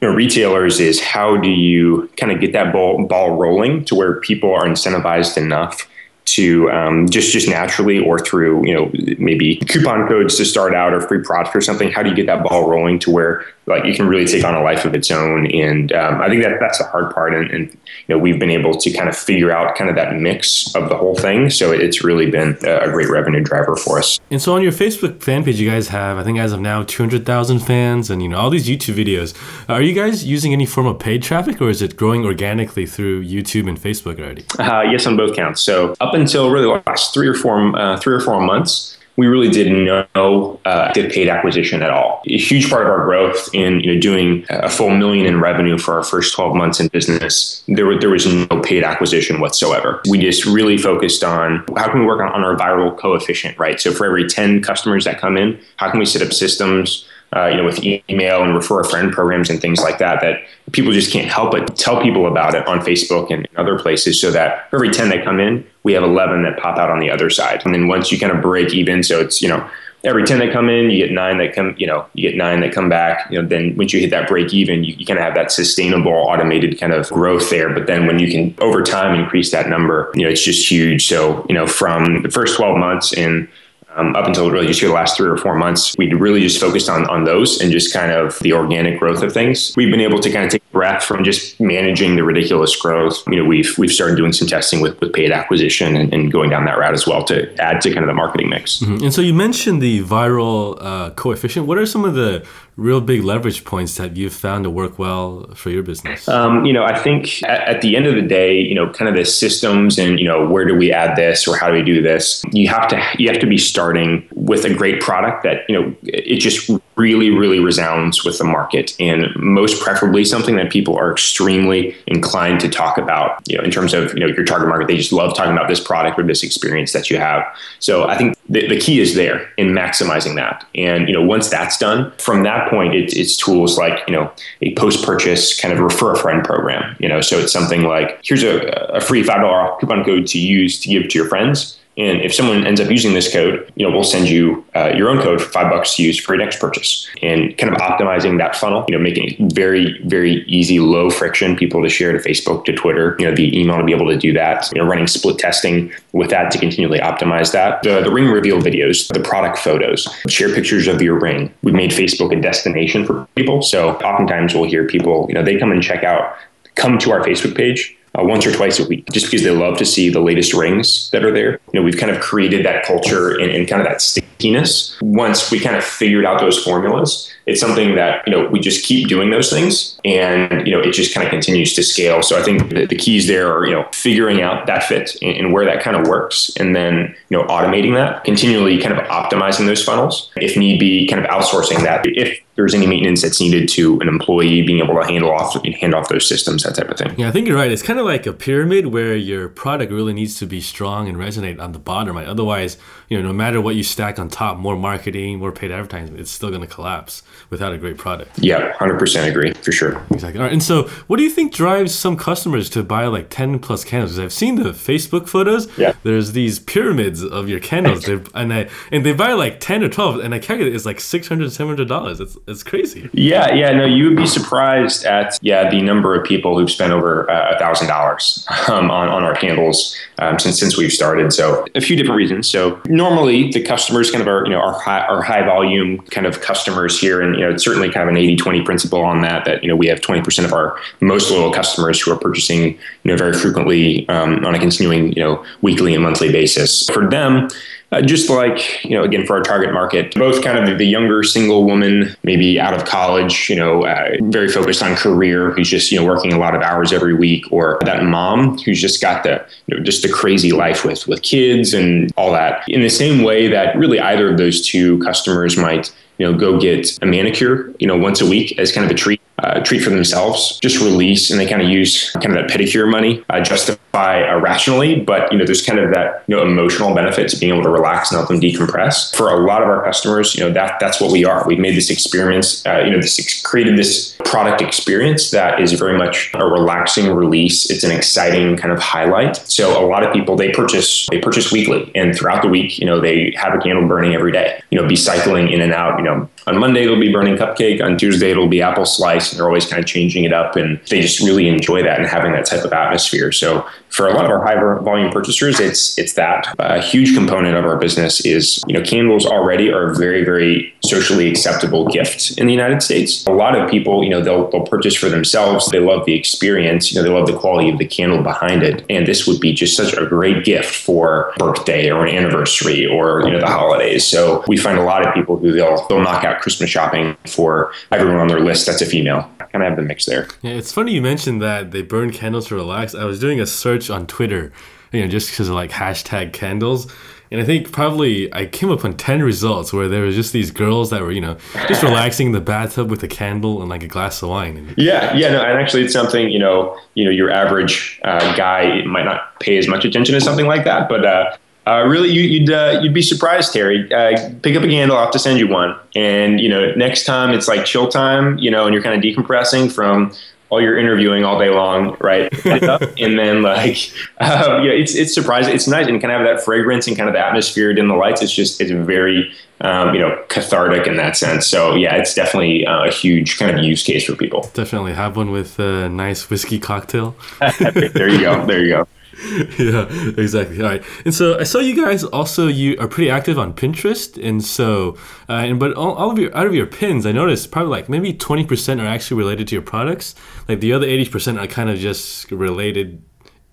you 0.02 0.08
know, 0.08 0.16
retailers 0.16 0.80
is 0.80 1.00
how 1.00 1.38
do 1.38 1.50
you 1.50 2.10
kind 2.18 2.32
of 2.32 2.42
get 2.42 2.54
that 2.54 2.74
ball 2.74 3.06
ball 3.06 3.38
rolling 3.38 3.86
to 3.86 3.96
where 3.96 4.20
people 4.20 4.54
are 4.54 4.66
incentivized 4.66 5.38
enough 5.38 5.88
to 6.36 6.70
um, 6.72 7.10
just 7.10 7.32
just 7.32 7.50
naturally 7.50 8.00
or 8.00 8.20
through 8.20 8.66
you 8.66 8.74
know 8.74 8.92
maybe 9.18 9.58
coupon 9.58 10.08
codes 10.08 10.38
to 10.38 10.46
start 10.46 10.74
out 10.74 10.94
or 10.94 11.02
free 11.02 11.22
product 11.24 11.56
or 11.56 11.62
something? 11.62 11.92
How 11.92 12.04
do 12.04 12.10
you 12.10 12.16
get 12.16 12.26
that 12.28 12.44
ball 12.44 12.70
rolling 12.70 13.00
to 13.00 13.12
where 13.12 13.46
like 13.68 13.86
you 13.86 13.94
can 13.94 14.08
really 14.08 14.26
take 14.26 14.44
on 14.44 14.56
a 14.56 14.64
life 14.64 14.86
of 14.86 14.96
its 14.96 15.12
own. 15.12 15.48
And 15.48 15.92
um, 15.94 16.22
i 16.22 16.30
think 16.30 16.44
that 16.44 16.58
that's 16.60 16.78
the 16.78 16.86
hard 16.86 17.14
part. 17.14 17.34
And, 17.34 17.50
and, 17.52 17.72
you 18.08 18.16
know 18.16 18.18
we've 18.18 18.40
been 18.40 18.50
able 18.50 18.74
to 18.74 18.92
kind 18.92 19.08
of 19.08 19.18
figure 19.18 19.52
out 19.52 19.76
kind 19.76 19.90
of 19.90 19.96
that 19.96 20.16
mix 20.16 20.74
of 20.76 20.90
the 20.90 20.98
whole 20.98 21.16
thing. 21.16 21.50
So 21.50 21.72
it's 21.72 22.04
really 22.04 22.30
been 22.30 22.58
a 22.64 22.90
great 22.90 23.10
revenue 23.10 23.44
driver 23.44 23.76
for 23.76 24.00
us. 24.00 24.20
And 24.30 24.42
so 24.42 24.56
on 24.56 24.62
your 24.62 24.72
facebook 24.72 25.22
fan 25.22 25.44
page 25.44 25.60
you 25.60 25.70
guys 25.70 25.90
have 25.90 26.18
i 26.18 26.24
think 26.24 26.40
as 26.40 26.52
of 26.52 26.60
now 26.60 26.84
200000 26.84 27.60
fans 27.60 28.10
and 28.10 28.24
you 28.24 28.30
know 28.30 28.38
all 28.38 28.50
these 28.50 28.68
youtube 28.68 28.96
videos. 28.96 29.36
Are 29.70 29.82
you 29.82 29.94
guys 29.94 30.26
using 30.26 30.54
any 30.54 30.66
form 30.66 30.88
of 30.88 31.00
paid 31.00 31.24
traffic 31.24 31.62
or 31.62 31.70
is 31.70 31.82
it 31.82 31.96
growing 31.96 32.26
organically 32.26 32.86
through 32.86 33.24
youtube 33.24 33.68
and 33.68 33.80
facebook 33.80 34.20
already? 34.20 34.46
Uh, 34.60 34.82
yes 34.92 35.06
on 35.06 35.18
both 35.18 35.36
counts. 35.36 35.62
So 35.62 35.96
up 36.00 36.14
until 36.14 36.50
really 36.50 36.66
the 36.66 36.82
last 36.86 37.14
three 37.14 37.28
or 37.28 37.34
four 37.34 37.78
uh, 37.78 37.98
three 37.98 38.16
or 38.16 38.20
four 38.20 38.42
months 38.42 38.98
we 39.22 39.28
really 39.28 39.50
did 39.50 39.72
no 40.16 40.60
uh, 40.66 40.92
paid 40.94 41.30
acquisition 41.30 41.84
at 41.84 41.92
all. 41.92 42.24
A 42.26 42.40
huge 42.40 42.68
part 42.72 42.88
of 42.88 42.90
our 42.90 43.06
growth 43.06 43.54
in 43.54 43.80
you 43.82 43.94
know 43.94 44.02
doing 44.02 44.48
a 44.50 44.68
full 44.68 44.90
million 44.90 45.28
in 45.28 45.40
revenue 45.40 45.78
for 45.78 45.94
our 45.94 46.04
first 46.04 46.34
12 46.34 46.56
months 46.56 46.80
in 46.80 46.88
business, 46.88 47.64
there, 47.68 47.86
were, 47.86 48.00
there 48.00 48.10
was 48.10 48.26
no 48.26 48.48
paid 48.62 48.84
acquisition 48.84 49.40
whatsoever. 49.40 50.02
We 50.10 50.18
just 50.18 50.44
really 50.48 50.76
focused 50.76 51.24
on 51.24 51.64
how 51.78 51.92
can 51.92 52.00
we 52.00 52.08
work 52.08 52.20
on, 52.20 52.30
on 52.30 52.44
our 52.44 52.56
viral 52.56 52.98
coefficient, 52.98 53.60
right? 53.60 53.80
So 53.80 53.92
for 53.92 54.08
every 54.08 54.28
10 54.28 54.64
customers 54.64 55.06
that 55.06 55.20
come 55.20 55.38
in, 55.38 55.62
how 55.76 55.92
can 55.92 56.00
we 56.00 56.08
set 56.08 56.24
up 56.24 56.34
systems 56.34 57.08
uh, 57.36 57.48
you 57.48 57.58
know, 57.58 57.64
with 57.64 57.82
email 57.84 58.44
and 58.44 58.54
refer 58.54 58.82
a 58.82 58.86
friend 58.86 59.12
programs 59.14 59.50
and 59.50 59.62
things 59.62 59.80
like 59.80 60.00
that, 60.00 60.20
that 60.22 60.42
people 60.74 60.92
just 60.92 61.12
can't 61.12 61.28
help 61.28 61.52
but 61.52 61.78
tell 61.78 62.02
people 62.02 62.28
about 62.28 62.54
it 62.56 62.68
on 62.68 62.80
Facebook 62.80 63.32
and 63.32 63.48
other 63.56 63.80
places 63.80 64.20
so 64.20 64.32
that 64.32 64.70
for 64.70 64.78
every 64.78 64.90
10 64.90 65.10
that 65.10 65.24
come 65.24 65.40
in, 65.40 65.66
we 65.84 65.94
have 65.94 66.04
11 66.04 66.44
that 66.44 66.60
pop 66.60 66.78
out 66.78 66.90
on 66.90 67.00
the 67.00 67.10
other 67.10 67.30
side. 67.30 67.62
And 67.64 67.74
then 67.74 67.88
once 67.88 68.12
you 68.12 68.20
kind 68.20 68.34
of 68.34 68.42
break 68.42 68.74
even, 68.74 69.02
so 69.02 69.22
it's, 69.22 69.42
you 69.42 69.48
know, 69.48 69.70
every 70.04 70.26
10 70.26 70.40
that 70.40 70.52
come 70.52 70.70
in, 70.70 70.90
you 70.90 70.98
get 70.98 71.14
nine 71.14 71.38
that 71.38 71.54
come, 71.54 71.74
you 71.78 71.88
know, 71.88 72.06
you 72.14 72.30
get 72.30 72.38
nine 72.38 72.60
that 72.62 72.74
come 72.74 72.90
back, 72.90 73.32
you 73.32 73.42
know, 73.42 73.48
then 73.48 73.78
once 73.78 73.94
you 73.94 74.02
hit 74.02 74.10
that 74.10 74.28
break 74.28 74.54
even, 74.54 74.84
you, 74.84 74.94
you 74.96 75.06
kind 75.06 75.20
of 75.20 75.24
have 75.24 75.36
that 75.36 75.52
sustainable 75.52 76.12
automated 76.12 76.80
kind 76.80 76.92
of 76.92 77.08
growth 77.10 77.50
there. 77.50 77.74
But 77.74 77.88
then 77.88 78.08
when 78.08 78.20
you 78.20 78.30
can 78.30 78.56
over 78.60 78.82
time 78.84 79.18
increase 79.18 79.52
that 79.52 79.70
number, 79.70 80.12
you 80.16 80.24
know, 80.24 80.30
it's 80.30 80.44
just 80.44 80.70
huge. 80.70 81.08
So, 81.08 81.46
you 81.48 81.56
know, 81.56 81.68
from 81.68 82.24
the 82.24 82.30
first 82.30 82.58
12 82.58 82.78
months 82.78 83.14
in 83.14 83.48
um, 83.96 84.16
up 84.16 84.26
until 84.26 84.50
really 84.50 84.68
just 84.68 84.82
the 84.82 84.88
last 84.88 85.18
three 85.18 85.30
or 85.30 85.38
four 85.38 85.56
months, 85.56 85.96
we 85.98 86.14
really 86.14 86.42
just 86.42 86.60
focused 86.60 86.90
on 86.90 87.10
on 87.10 87.24
those 87.24 87.62
and 87.62 87.72
just 87.72 87.94
kind 87.94 88.12
of 88.12 88.40
the 88.40 88.54
organic 88.54 89.00
growth 89.00 89.22
of 89.22 89.34
things. 89.34 89.74
We've 89.76 89.92
been 89.92 90.02
able 90.02 90.20
to 90.20 90.32
kind 90.32 90.46
of 90.46 90.52
take 90.52 90.72
breath 90.72 91.04
from 91.04 91.24
just 91.24 91.60
managing 91.60 92.16
the 92.16 92.24
ridiculous 92.24 92.76
growth. 92.76 93.22
You 93.28 93.38
know, 93.38 93.46
we've 93.46 93.78
we've 93.78 93.92
started 93.92 94.16
doing 94.16 94.34
some 94.34 94.48
testing 94.48 94.82
with, 94.82 95.00
with 95.02 95.14
paid 95.14 95.32
acquisition 95.32 95.96
and, 95.96 96.14
and 96.14 96.32
going 96.32 96.50
down 96.50 96.66
that 96.66 96.78
route 96.78 96.94
as 96.94 97.06
well 97.06 97.24
to 97.26 97.54
add 97.62 97.82
to 97.82 97.90
kind 97.90 98.04
of 98.04 98.08
the 98.08 98.14
marketing 98.14 98.50
mix. 98.50 98.80
Mm-hmm. 98.80 99.04
And 99.04 99.14
so 99.14 99.22
you 99.22 99.34
mentioned 99.34 99.82
the 99.82 100.04
viral 100.04 100.78
uh, 100.82 101.10
coefficient. 101.12 101.66
What 101.66 101.78
are 101.78 101.86
some 101.86 102.06
of 102.06 102.14
the 102.14 102.46
real 102.76 103.02
big 103.02 103.24
leverage 103.24 103.64
points 103.64 103.96
that 103.96 104.16
you've 104.18 104.34
found 104.34 104.64
to 104.64 104.70
work 104.70 104.98
well 104.98 105.50
for 105.56 105.70
your 105.70 105.84
business? 105.84 106.28
Um, 106.28 106.66
you 106.66 106.74
know, 106.74 106.84
I 106.84 106.98
think 106.98 107.44
at, 107.44 107.68
at, 107.68 107.82
the 107.82 107.96
end 107.96 108.06
of 108.08 108.16
the 108.16 108.22
day, 108.22 108.60
you 108.60 108.76
know, 108.76 108.90
kind 108.92 109.10
of 109.10 109.16
the 109.16 109.26
systems 109.26 109.98
and 109.98 110.20
you 110.20 110.28
know 110.28 110.48
where 110.48 110.66
do 110.66 110.76
we 110.76 110.92
add 110.92 111.16
this 111.16 111.48
or 111.48 111.56
how 111.58 111.68
do 111.68 111.74
we 111.74 111.84
do 111.84 112.02
this? 112.02 112.44
You 112.52 112.68
have 112.70 112.88
to 112.90 113.04
you 113.18 113.30
have 113.30 113.40
to 113.40 113.48
be 113.48 113.58
starting 113.58 114.28
with 114.34 114.66
a 114.66 114.74
great 114.74 115.02
product 115.02 115.44
that 115.44 115.70
you 115.70 115.80
know 115.80 115.96
it 116.04 116.38
just 116.38 116.70
really 117.02 117.30
really 117.30 117.60
resounds 117.60 118.24
with 118.24 118.38
the 118.38 118.44
market 118.44 118.96
and 119.00 119.26
most 119.36 119.82
preferably 119.82 120.24
something 120.26 120.56
that 120.56 120.70
people 120.70 120.96
are 120.96 121.12
extremely 121.12 121.96
inclined 122.06 122.60
to 122.60 122.70
talk 122.70 122.98
about 122.98 123.42
you 123.48 123.58
know 123.58 123.64
in 123.64 123.72
terms 123.72 123.94
of 123.94 124.14
you 124.14 124.20
know 124.20 124.28
your 124.28 124.46
target 124.46 124.68
market 124.68 124.88
they 124.88 124.98
just 124.98 125.14
love 125.14 125.36
talking 125.36 125.54
about 125.54 125.68
this 125.68 125.80
product 125.80 126.20
or 126.20 126.24
this 126.24 126.44
experience 126.44 126.92
that 126.92 127.10
you 127.10 127.18
have 127.18 127.44
so 127.80 128.08
i 128.08 128.18
think 128.18 128.38
the, 128.50 128.68
the 128.68 128.80
key 128.80 129.00
is 129.00 129.16
there 129.16 129.50
in 129.58 129.70
maximizing 129.70 130.36
that 130.36 130.68
and 130.76 131.08
you 131.08 131.14
know 131.14 131.24
once 131.24 131.50
that's 131.50 131.78
done 131.78 132.12
from 132.18 132.44
that 132.44 132.61
point 132.70 132.96
it, 132.96 133.14
it's 133.14 133.36
tools 133.36 133.78
like 133.78 134.00
you 134.08 134.14
know 134.14 134.32
a 134.62 134.74
post 134.76 135.06
purchase 135.06 135.60
kind 135.60 135.74
of 135.74 135.80
refer 135.80 136.14
a 136.14 136.18
friend 136.18 136.44
program 136.44 136.96
you 137.00 137.10
know? 137.10 137.22
So 137.22 137.40
it's 137.40 137.52
something 137.52 137.84
like 137.84 138.20
here's 138.24 138.44
a, 138.44 138.62
a 138.94 139.02
free 139.02 139.24
$5 139.24 139.80
coupon 139.80 140.04
code 140.04 140.28
to 140.28 140.40
use 140.40 140.80
to 140.82 140.90
give 140.90 141.10
to 141.10 141.18
your 141.18 141.28
friends 141.28 141.78
and 141.98 142.22
if 142.22 142.34
someone 142.34 142.66
ends 142.66 142.80
up 142.80 142.90
using 142.90 143.14
this 143.14 143.32
code, 143.32 143.70
you 143.76 143.86
know, 143.86 143.94
we'll 143.94 144.06
send 144.06 144.30
you 144.30 144.66
uh, 144.76 144.94
your 144.96 145.10
own 145.10 145.22
code 145.22 145.42
for 145.42 145.50
five 145.50 145.70
bucks 145.70 145.96
to 145.96 146.04
use 146.04 146.18
for 146.18 146.34
your 146.34 146.44
next 146.44 146.60
purchase. 146.60 147.10
And 147.22 147.58
kind 147.58 147.74
of 147.74 147.80
optimizing 147.82 148.38
that 148.38 148.56
funnel, 148.56 148.86
you 148.88 148.98
know, 148.98 149.04
making 149.04 149.30
it 149.30 149.54
very, 149.54 150.02
very 150.06 150.44
easy, 150.44 150.80
low 150.80 151.10
friction, 151.10 151.56
people 151.58 151.84
to 151.84 151.90
share 151.90 152.14
to 152.14 152.18
Facebook, 152.18 152.64
to 152.66 152.74
Twitter, 152.74 153.18
you 153.20 153.26
know, 153.26 153.36
the 153.36 153.60
email 153.60 153.78
to 153.78 153.84
be 153.84 153.94
able 153.94 154.08
to 154.08 154.18
do 154.18 154.32
that. 154.34 154.72
You 154.74 154.82
know, 154.82 154.88
running 154.88 155.08
split 155.08 155.38
testing 155.38 155.92
with 156.14 156.30
that 156.30 156.52
to 156.52 156.60
continually 156.60 157.00
optimize 157.00 157.52
that. 157.52 157.84
The, 157.84 158.02
the 158.02 158.12
ring 158.12 158.30
reveal 158.30 158.62
videos, 158.62 159.12
the 159.14 159.20
product 159.20 159.58
photos, 159.58 160.08
share 160.30 160.54
pictures 160.54 160.88
of 160.88 161.02
your 161.02 161.20
ring. 161.20 161.54
We've 161.62 161.76
made 161.76 161.92
Facebook 161.92 162.36
a 162.36 162.40
destination 162.42 163.06
for 163.06 163.28
people. 163.36 163.62
So 163.62 163.96
oftentimes 163.98 164.54
we'll 164.54 164.70
hear 164.70 164.88
people, 164.88 165.26
you 165.28 165.36
know, 165.36 165.44
they 165.44 165.58
come 165.58 165.74
and 165.74 165.84
check 165.84 166.06
out, 166.06 166.38
come 166.76 166.98
to 167.00 167.12
our 167.12 167.22
Facebook 167.22 167.56
page 167.56 167.98
uh, 168.18 168.24
once 168.24 168.46
or 168.46 168.52
twice 168.52 168.80
a 168.80 168.88
week, 168.88 169.06
just 169.12 169.28
because 169.28 169.44
they 169.44 169.52
love 169.52 169.78
to 169.78 169.86
see 169.86 170.10
the 170.10 170.20
latest 170.20 170.54
rings 170.54 171.10
that 171.12 171.24
are 171.24 171.32
there. 171.32 171.60
You 171.72 171.80
know, 171.80 171.84
we've 171.84 171.98
kind 171.98 172.12
of 172.12 172.22
created 172.22 172.66
that 172.66 172.86
culture 172.86 173.38
and, 173.40 173.52
and 173.52 173.68
kind 173.68 173.82
of 173.82 173.88
that 173.88 174.02
stickiness. 174.02 174.98
Once 175.02 175.52
we 175.52 175.60
kind 175.60 175.76
of 175.76 175.84
figured 175.84 176.26
out 176.26 176.40
those 176.40 176.62
formulas, 176.62 177.32
it's 177.46 177.60
something 177.60 177.96
that 177.96 178.26
you 178.28 178.32
know 178.32 178.48
we 178.50 178.60
just 178.60 178.86
keep 178.86 179.08
doing 179.08 179.30
those 179.30 179.50
things, 179.50 180.00
and 180.04 180.68
you 180.68 180.74
know 180.74 180.82
it 180.82 180.92
just 180.92 181.14
kind 181.14 181.26
of 181.26 181.32
continues 181.32 181.74
to 181.76 181.84
scale. 181.84 182.22
So 182.22 182.38
I 182.40 182.44
think 182.44 182.70
the, 182.70 182.86
the 182.86 182.96
keys 182.96 183.28
there 183.28 183.56
are 183.56 183.66
you 183.66 183.74
know 183.74 183.88
figuring 183.94 184.42
out 184.42 184.68
that 184.68 184.84
fit 184.84 185.16
and, 185.22 185.38
and 185.38 185.54
where 185.54 185.66
that 185.66 185.82
kind 185.82 185.96
of 185.96 186.08
works, 186.08 186.52
and 186.60 186.76
then 186.76 187.16
you 187.30 187.38
know 187.38 187.46
automating 187.46 187.94
that, 187.96 188.24
continually 188.24 188.78
kind 188.82 188.98
of 188.98 189.06
optimizing 189.08 189.66
those 189.66 189.84
funnels. 189.84 190.32
If 190.36 190.58
need 190.58 190.80
be, 190.80 191.08
kind 191.08 191.24
of 191.24 191.30
outsourcing 191.30 191.82
that. 191.84 192.06
If 192.06 192.40
there's 192.62 192.74
any 192.76 192.88
maintenance 192.88 193.22
that's 193.22 193.40
needed 193.40 193.68
to 193.70 194.00
an 194.02 194.08
employee 194.08 194.62
being 194.62 194.80
able 194.84 194.96
to 194.96 195.06
handle 195.06 195.32
off 195.32 195.64
hand 195.66 195.96
off 195.96 196.10
those 196.10 196.28
systems, 196.28 196.64
that 196.64 196.76
type 196.76 196.90
of 196.90 196.98
thing. 196.98 197.14
Yeah, 197.18 197.28
I 197.28 197.32
think 197.32 197.48
you're 197.48 197.58
right. 197.58 197.72
It's 197.72 197.82
kind 197.82 198.00
of 198.00 198.06
like 198.06 198.26
a 198.26 198.34
pyramid 198.34 198.88
where 198.88 199.16
your 199.16 199.50
product 199.50 199.92
really 199.92 200.14
needs 200.14 200.38
to 200.40 200.46
be 200.46 200.62
strong 200.62 201.08
and 201.08 201.18
resonate 201.18 201.60
on 201.60 201.72
the 201.72 201.80
bottom. 201.80 202.16
Right? 202.16 202.28
Otherwise, 202.28 202.78
you 203.10 203.18
know, 203.18 203.28
no 203.28 203.34
matter 203.34 203.60
what 203.60 203.76
you 203.76 203.84
stack 203.84 204.20
on 204.20 204.30
top, 204.30 204.58
more 204.58 204.76
marketing, 204.76 205.40
more 205.40 205.52
paid 205.52 205.72
advertising, 205.72 206.18
it's 206.18 206.32
still 206.32 206.50
going 206.50 206.62
to 206.62 206.68
collapse 206.68 207.24
without 207.50 207.74
a 207.74 207.78
great 207.78 207.98
product. 207.98 208.40
Yeah, 208.40 208.74
hundred 208.74 209.00
percent 209.00 209.30
agree 209.30 209.54
for 209.54 209.72
sure. 209.72 210.06
Exactly. 210.12 210.40
All 210.40 210.46
right. 210.46 210.54
And 210.54 210.64
so, 210.64 210.88
what 211.08 211.18
do 211.18 211.24
you 211.24 211.30
think 211.30 211.54
drives 211.54 211.94
some 211.96 212.18
customers 212.18 212.70
to 212.72 212.84
buy 212.84 213.06
like 213.08 213.30
ten 213.30 213.60
plus 213.60 213.84
candles? 213.84 214.12
Because 214.12 214.20
I've 214.26 214.34
seen 214.34 214.56
the 214.56 214.72
Facebook 214.72 215.28
photos. 215.28 215.68
Yeah. 215.78 215.94
There's 216.04 216.34
these 216.34 216.60
pyramids 216.60 217.24
of 217.24 217.50
your 217.50 217.60
candles, 217.60 218.08
and 218.08 218.54
I 218.54 218.70
and 218.92 219.06
they 219.06 219.14
buy 219.14 219.34
like 219.34 219.60
ten 219.60 219.84
or 219.84 219.90
twelve, 219.90 220.20
and 220.20 220.34
I 220.36 220.40
calculate 220.40 220.76
it's 220.76 220.86
like 220.86 221.00
600 221.00 221.52
700 221.52 221.88
dollars. 221.88 222.20
It's 222.20 222.38
it's 222.52 222.64
crazy. 222.64 223.10
Yeah, 223.14 223.54
yeah. 223.54 223.72
No, 223.72 223.86
you 223.86 224.06
would 224.06 224.18
be 224.18 224.28
surprised 224.28 225.06
at 225.06 225.40
yeah 225.42 225.70
the 225.70 225.82
number 225.82 226.16
of 226.16 226.26
people 226.26 226.58
who've 226.58 226.70
spent 226.70 226.94
over 226.94 227.30
uh, 227.30 227.56
a 227.56 227.60
thousand 227.60 227.88
dollars 227.88 228.46
um, 228.68 228.92
on 228.92 229.08
on 229.08 229.24
our 229.24 229.36
candles 229.36 229.96
um, 230.20 230.38
since 230.38 230.60
since 230.60 230.78
we've 230.78 230.92
started. 230.92 231.34
So 231.34 231.66
a 231.76 231.82
few 231.82 231.96
different 231.96 232.18
reasons. 232.18 232.50
So 232.50 232.82
normally 232.88 233.52
the 233.52 233.64
customers 233.64 234.12
kind 234.12 234.22
of 234.22 234.28
are 234.28 234.44
you 234.46 234.52
know 234.52 234.60
our 234.60 234.80
high, 234.80 235.06
our 235.08 235.22
high 235.22 235.44
volume 235.46 236.00
kind 236.12 236.28
of 236.28 236.42
customers 236.42 237.00
here, 237.00 237.22
and 237.22 237.36
you 237.36 237.42
know 237.42 237.52
it's 237.52 237.64
certainly 237.64 237.90
kind 237.90 238.08
of 238.08 238.16
an 238.16 238.22
80-20 238.22 238.66
principle 238.66 239.02
on 239.02 239.22
that. 239.22 239.46
That 239.46 239.64
you 239.64 239.70
know 239.70 239.76
we 239.76 239.88
have 239.88 240.02
twenty 240.02 240.22
percent 240.22 240.46
of 240.46 240.54
our 240.54 240.78
most 241.00 241.32
loyal 241.32 241.52
customers 241.52 242.00
who 242.02 242.12
are 242.12 242.18
purchasing 242.18 242.78
you 243.04 243.12
know 243.12 243.18
very 243.18 243.34
frequently 243.34 244.08
um, 244.10 244.46
on 244.46 244.54
a 244.56 244.60
continuing 244.60 245.14
you 245.14 245.24
know 245.24 245.46
weekly 245.62 245.94
and 245.94 246.04
monthly 246.04 246.32
basis. 246.32 246.88
For 246.90 247.10
them 247.10 247.50
uh, 247.92 248.02
just 248.02 248.30
like 248.30 248.84
you 248.84 248.92
know 248.92 249.04
again 249.04 249.26
for 249.26 249.36
our 249.36 249.44
target 249.44 249.74
market 249.74 250.14
both 250.16 250.44
kind 250.44 250.58
of 250.58 250.78
the 250.78 250.86
younger 250.86 251.24
single 251.24 251.66
woman 251.66 252.16
maybe 252.24 252.60
out 252.60 252.74
of 252.74 252.86
college 252.86 253.50
you 253.50 253.56
know 253.56 253.86
uh, 253.86 254.12
very 254.24 254.48
focused 254.48 254.82
on 254.82 254.96
career 254.96 255.52
who's 255.52 255.70
just 255.70 255.92
you 255.92 256.00
know 256.00 256.06
working 256.06 256.34
a 256.34 256.38
lot 256.38 256.56
of 256.56 256.62
hours 256.62 256.94
every 256.94 257.14
week 257.14 257.44
or 257.52 257.80
that 257.84 258.04
mom 258.04 258.58
who's 258.60 258.80
just 258.80 259.02
got 259.02 259.24
the 259.24 259.46
you 259.68 259.78
know 259.78 259.84
just 259.84 260.02
the 260.02 260.10
crazy 260.10 260.52
life 260.52 260.86
with 260.86 261.08
with 261.08 261.22
kids 261.22 261.74
and 261.74 262.12
all 262.18 262.32
that. 262.32 262.64
In 262.68 262.82
the 262.82 262.90
same 262.90 263.24
way 263.24 263.48
that 263.48 263.76
really 263.76 264.00
either 264.00 264.32
of 264.32 264.38
those 264.38 264.66
two 264.66 265.00
customers 265.00 265.58
might 265.58 265.94
you 266.18 266.26
know 266.26 266.38
go 266.38 266.60
get 266.60 266.98
a 267.02 267.06
manicure 267.06 267.74
you 267.80 267.88
know 267.88 267.98
once 267.98 268.22
a 268.22 268.30
week 268.30 268.58
as 268.60 268.72
kind 268.72 268.86
of 268.86 268.92
a 268.92 268.96
treat 268.96 269.22
uh, 269.44 269.60
treat 269.62 269.80
for 269.80 269.90
themselves, 269.90 270.60
just 270.60 270.80
release, 270.80 271.32
and 271.32 271.40
they 271.40 271.48
kind 271.48 271.62
of 271.62 271.68
use 271.68 272.12
kind 272.12 272.28
of 272.28 272.34
that 272.34 272.50
pedicure 272.50 272.90
money, 272.90 273.24
uh, 273.30 273.42
justify 273.42 273.91
uh, 273.94 274.40
rationally, 274.42 275.02
but 275.02 275.32
you 275.32 275.38
know, 275.38 275.46
there's 275.46 275.66
kind 275.66 275.80
of 275.80 275.92
that 275.94 276.24
you 276.28 276.36
know 276.36 276.42
emotional 276.42 276.94
benefit 276.94 277.30
to 277.30 277.38
being 277.38 277.52
able 277.52 277.64
to 277.64 277.70
relax 277.70 278.12
and 278.12 278.18
help 278.18 278.30
them 278.30 278.40
decompress. 278.40 279.16
For 279.16 279.30
a 279.30 279.46
lot 279.46 279.62
of 279.62 279.68
our 279.68 279.84
customers, 279.84 280.34
you 280.36 280.42
know, 280.42 280.52
that 280.52 280.80
that's 280.80 281.02
what 281.02 281.12
we 281.12 281.26
are. 281.26 281.46
We've 281.46 281.60
made 281.60 281.76
this 281.76 281.90
experience, 281.90 282.66
uh, 282.66 282.84
you 282.86 282.92
know, 282.92 283.02
this 283.02 283.20
ex- 283.20 283.42
created 283.42 283.78
this 283.78 284.16
product 284.24 284.62
experience 284.62 285.32
that 285.32 285.60
is 285.60 285.74
very 285.74 285.98
much 285.98 286.32
a 286.34 286.46
relaxing 286.46 287.14
release. 287.14 287.70
It's 287.70 287.84
an 287.84 287.92
exciting 287.92 288.56
kind 288.56 288.72
of 288.72 288.80
highlight. 288.80 289.38
So 289.38 289.84
a 289.84 289.86
lot 289.86 290.04
of 290.04 290.14
people 290.14 290.36
they 290.36 290.52
purchase 290.52 291.08
they 291.12 291.20
purchase 291.20 291.52
weekly, 291.52 291.92
and 291.94 292.16
throughout 292.16 292.42
the 292.42 292.50
week, 292.50 292.80
you 292.80 292.86
know, 292.86 293.02
they 293.02 293.34
have 293.36 293.54
a 293.54 293.58
candle 293.58 293.88
burning 293.88 294.16
every 294.16 294.32
day. 294.32 294.62
You 294.70 294.80
know, 294.80 294.88
be 294.88 294.96
cycling 294.96 295.50
in 295.52 295.62
and 295.62 295.74
out. 295.74 296.00
You 296.00 296.06
know, 296.06 296.30
on 296.48 296.58
Monday 296.58 296.86
they'll 296.86 297.00
be 297.00 297.12
burning 297.12 297.36
cupcake. 297.36 297.84
On 297.84 297.98
Tuesday 297.98 298.32
it'll 298.32 298.48
be 298.48 298.62
apple 298.62 298.86
slice. 298.86 299.32
And 299.32 299.40
they're 299.40 299.48
always 299.48 299.66
kind 299.66 299.82
of 299.82 299.88
changing 299.88 300.24
it 300.24 300.32
up, 300.32 300.56
and 300.56 300.80
they 300.90 301.02
just 301.02 301.20
really 301.20 301.50
enjoy 301.50 301.84
that 301.84 302.00
and 302.00 302.08
having 302.08 302.32
that 302.32 302.46
type 302.46 302.64
of 302.64 302.72
atmosphere. 302.72 303.32
So 303.32 303.68
for 303.92 304.08
a 304.08 304.14
lot 304.14 304.26
of 304.26 304.32
our 304.32 304.44
high 304.44 304.56
volume 304.84 305.12
purchasers, 305.12 305.60
it's 305.60 305.98
it's 305.98 306.14
that 306.14 306.54
a 306.60 306.82
huge 306.82 307.14
component 307.14 307.56
of 307.56 307.66
our 307.66 307.78
business 307.78 308.26
is 308.26 308.64
you 308.68 308.74
know 308.74 308.82
candles 308.82 309.26
already 309.26 309.72
are 309.72 309.92
a 309.92 309.96
very 309.96 310.24
very 310.24 310.74
socially 310.84 311.30
acceptable 311.30 311.88
gift 311.88 312.38
in 312.38 312.48
the 312.48 312.54
United 312.54 312.82
States. 312.82 313.26
A 313.26 313.32
lot 313.32 313.58
of 313.58 313.70
people 313.70 314.04
you 314.04 314.10
know 314.10 314.22
they'll 314.22 314.50
they'll 314.50 314.66
purchase 314.66 314.96
for 314.96 315.10
themselves. 315.10 315.70
They 315.70 315.80
love 315.80 316.06
the 316.06 316.14
experience. 316.14 316.92
You 316.92 317.00
know 317.00 317.04
they 317.04 317.14
love 317.14 317.28
the 317.28 317.38
quality 317.38 317.70
of 317.70 317.78
the 317.78 317.88
candle 317.88 318.24
behind 318.24 318.64
it, 318.64 318.86
and 318.90 319.06
this 319.06 319.28
would 319.28 319.40
be 319.40 319.54
just 319.54 319.76
such 319.76 319.94
a 319.94 320.06
great 320.06 320.46
gift 320.46 320.74
for 320.74 321.34
birthday 321.38 321.92
or 321.92 322.06
an 322.06 322.16
anniversary 322.16 322.86
or 322.86 323.24
you 323.26 323.32
know 323.32 323.40
the 323.40 323.48
holidays. 323.48 324.08
So 324.08 324.44
we 324.48 324.58
find 324.58 324.78
a 324.78 324.84
lot 324.84 325.06
of 325.06 325.14
people 325.14 325.38
who 325.38 325.52
they'll 325.52 325.86
they'll 325.88 326.02
knock 326.02 326.24
out 326.24 326.42
Christmas 326.42 326.70
shopping 326.70 327.18
for 327.28 327.74
everyone 327.92 328.18
on 328.18 328.28
their 328.28 328.40
list 328.40 328.68
that's 328.68 328.82
a 328.82 328.86
female. 328.86 329.30
Kind 329.52 329.64
of 329.66 329.70
have 329.70 329.76
the 329.76 329.84
mix 329.84 330.06
there. 330.06 330.30
Yeah, 330.42 330.52
it's 330.52 330.72
funny 330.72 330.94
you 330.94 331.02
mentioned 331.02 331.42
that 331.42 331.72
they 331.72 331.82
burn 331.82 332.12
candles 332.12 332.48
to 332.48 332.56
relax. 332.56 332.96
I 332.96 333.04
was 333.04 333.20
doing 333.20 333.42
a 333.42 333.46
search 333.46 333.81
on 333.90 334.08
Twitter, 334.08 334.52
you 334.92 335.02
know, 335.02 335.08
just 335.08 335.32
because 335.32 335.50
of 335.50 335.56
like 335.56 335.72
hashtag 335.72 336.34
candles. 336.34 336.92
And 337.32 337.40
I 337.40 337.46
think 337.46 337.72
probably 337.72 338.32
I 338.34 338.46
came 338.46 338.70
up 338.70 338.84
on 338.84 338.98
10 338.98 339.24
results 339.24 339.72
where 339.72 339.88
there 339.88 340.02
was 340.02 340.16
just 340.16 340.34
these 340.34 340.52
girls 340.52 340.90
that 340.90 341.02
were, 341.02 341.14
you 341.14 341.22
know, 341.22 341.38
just 341.70 341.82
relaxing 341.82 342.28
in 342.28 342.34
the 342.34 342.42
bathtub 342.42 342.92
with 342.92 343.02
a 343.04 343.08
candle 343.08 343.62
and 343.62 343.70
like 343.70 343.84
a 343.84 343.88
glass 343.88 344.22
of 344.22 344.28
wine. 344.28 344.74
Yeah, 344.78 345.16
yeah, 345.16 345.32
no, 345.32 345.42
and 345.42 345.58
actually 345.58 345.84
it's 345.84 345.94
something, 345.94 346.30
you 346.30 346.40
know, 346.40 346.78
you 346.94 347.06
know, 347.06 347.12
your 347.12 347.32
average 347.32 348.02
uh, 348.04 348.36
guy 348.36 348.84
might 348.84 349.06
not 349.06 349.40
pay 349.40 349.58
as 349.58 349.70
much 349.70 349.86
attention 349.86 350.14
to 350.14 350.20
something 350.20 350.46
like 350.46 350.66
that, 350.66 350.90
but 350.90 351.06
uh, 351.06 351.38
uh, 351.68 351.86
really, 351.88 352.10
you, 352.10 352.42
would 352.42 352.52
uh, 352.52 352.80
you'd 352.82 352.94
be 352.94 353.04
surprised, 353.04 353.54
Terry. 353.54 353.92
Uh, 353.94 354.32
pick 354.42 354.56
up 354.56 354.64
a 354.64 354.68
candle. 354.68 354.98
I'll 354.98 355.04
have 355.04 355.14
to 355.14 355.20
send 355.20 355.38
you 355.38 355.48
one. 355.48 355.78
And 355.96 356.40
you 356.40 356.50
know, 356.50 356.74
next 356.74 357.06
time 357.06 357.34
it's 357.36 357.48
like 357.48 357.66
chill 357.66 357.88
time. 357.88 358.38
You 358.40 358.50
know, 358.50 358.66
and 358.66 358.74
you're 358.74 358.82
kind 358.82 358.96
of 358.96 359.04
decompressing 359.04 359.72
from 359.72 360.12
all 360.52 360.62
your 360.62 360.78
interviewing 360.78 361.24
all 361.24 361.40
day 361.40 361.50
long, 361.50 361.96
right? 362.02 362.30
and 362.46 363.18
then 363.18 363.42
like, 363.42 363.78
um, 364.20 364.64
yeah, 364.64 364.72
it's 364.72 364.94
it's 364.94 365.14
surprising. 365.14 365.56
It's 365.56 365.68
nice 365.68 365.88
and 365.88 366.00
kind 366.00 366.14
of 366.14 366.20
have 366.20 366.38
that 366.38 366.44
fragrance 366.44 366.88
and 366.88 366.96
kind 366.96 367.10
of 367.10 367.14
the 367.14 367.26
atmosphere 367.26 367.72
in 367.72 367.88
the 367.88 367.96
lights. 367.96 368.22
It's 368.22 368.34
just 368.34 368.60
it's 368.60 368.70
very 368.70 369.34
um, 369.62 369.96
you 369.96 370.02
know 370.02 370.22
cathartic 370.28 370.88
in 370.88 370.98
that 370.98 371.16
sense. 371.16 371.48
So 371.48 371.76
yeah, 371.76 371.96
it's 371.96 372.14
definitely 372.14 372.68
uh, 372.68 372.84
a 372.84 372.92
huge 372.92 373.40
kind 373.40 373.58
of 373.58 373.64
use 373.64 373.82
case 373.82 374.06
for 374.06 374.16
people. 374.16 374.50
Definitely 374.54 374.94
have 374.94 375.16
one 375.16 375.32
with 375.32 375.58
a 375.58 375.88
nice 375.88 376.30
whiskey 376.30 376.60
cocktail. 376.60 377.16
there 377.60 378.10
you 378.10 378.20
go. 378.20 378.46
There 378.46 378.64
you 378.64 378.70
go. 378.76 378.88
yeah, 379.60 379.88
exactly. 380.18 380.62
All 380.62 380.70
right. 380.70 380.84
And 381.06 381.14
so 381.14 381.40
I 381.40 381.44
saw 381.44 381.60
you 381.60 381.76
guys 381.76 382.04
also 382.04 382.48
you 382.48 382.78
are 382.80 382.88
pretty 382.88 383.10
active 383.10 383.38
on 383.38 383.54
Pinterest, 383.54 384.22
and 384.22 384.44
so 384.44 384.98
uh, 385.30 385.34
and 385.34 385.60
but 385.60 385.74
all, 385.74 385.94
all 385.94 386.12
of 386.12 386.18
your 386.18 386.36
out 386.36 386.48
of 386.48 386.56
your 386.56 386.66
pins, 386.66 387.06
I 387.06 387.12
noticed 387.12 387.52
probably 387.52 387.72
like 387.72 387.88
maybe 387.90 388.14
twenty 388.14 388.46
percent 388.46 388.82
are 388.82 388.88
actually 388.88 389.18
related 389.18 389.48
to 389.50 389.56
your 389.56 389.62
products. 389.62 390.16
Like 390.48 390.60
the 390.60 390.74
other 390.74 390.88
eighty 390.88 391.10
percent 391.10 391.38
are 391.38 391.48
kind 391.48 391.70
of 391.70 391.78
just 391.78 392.32
related 392.32 393.04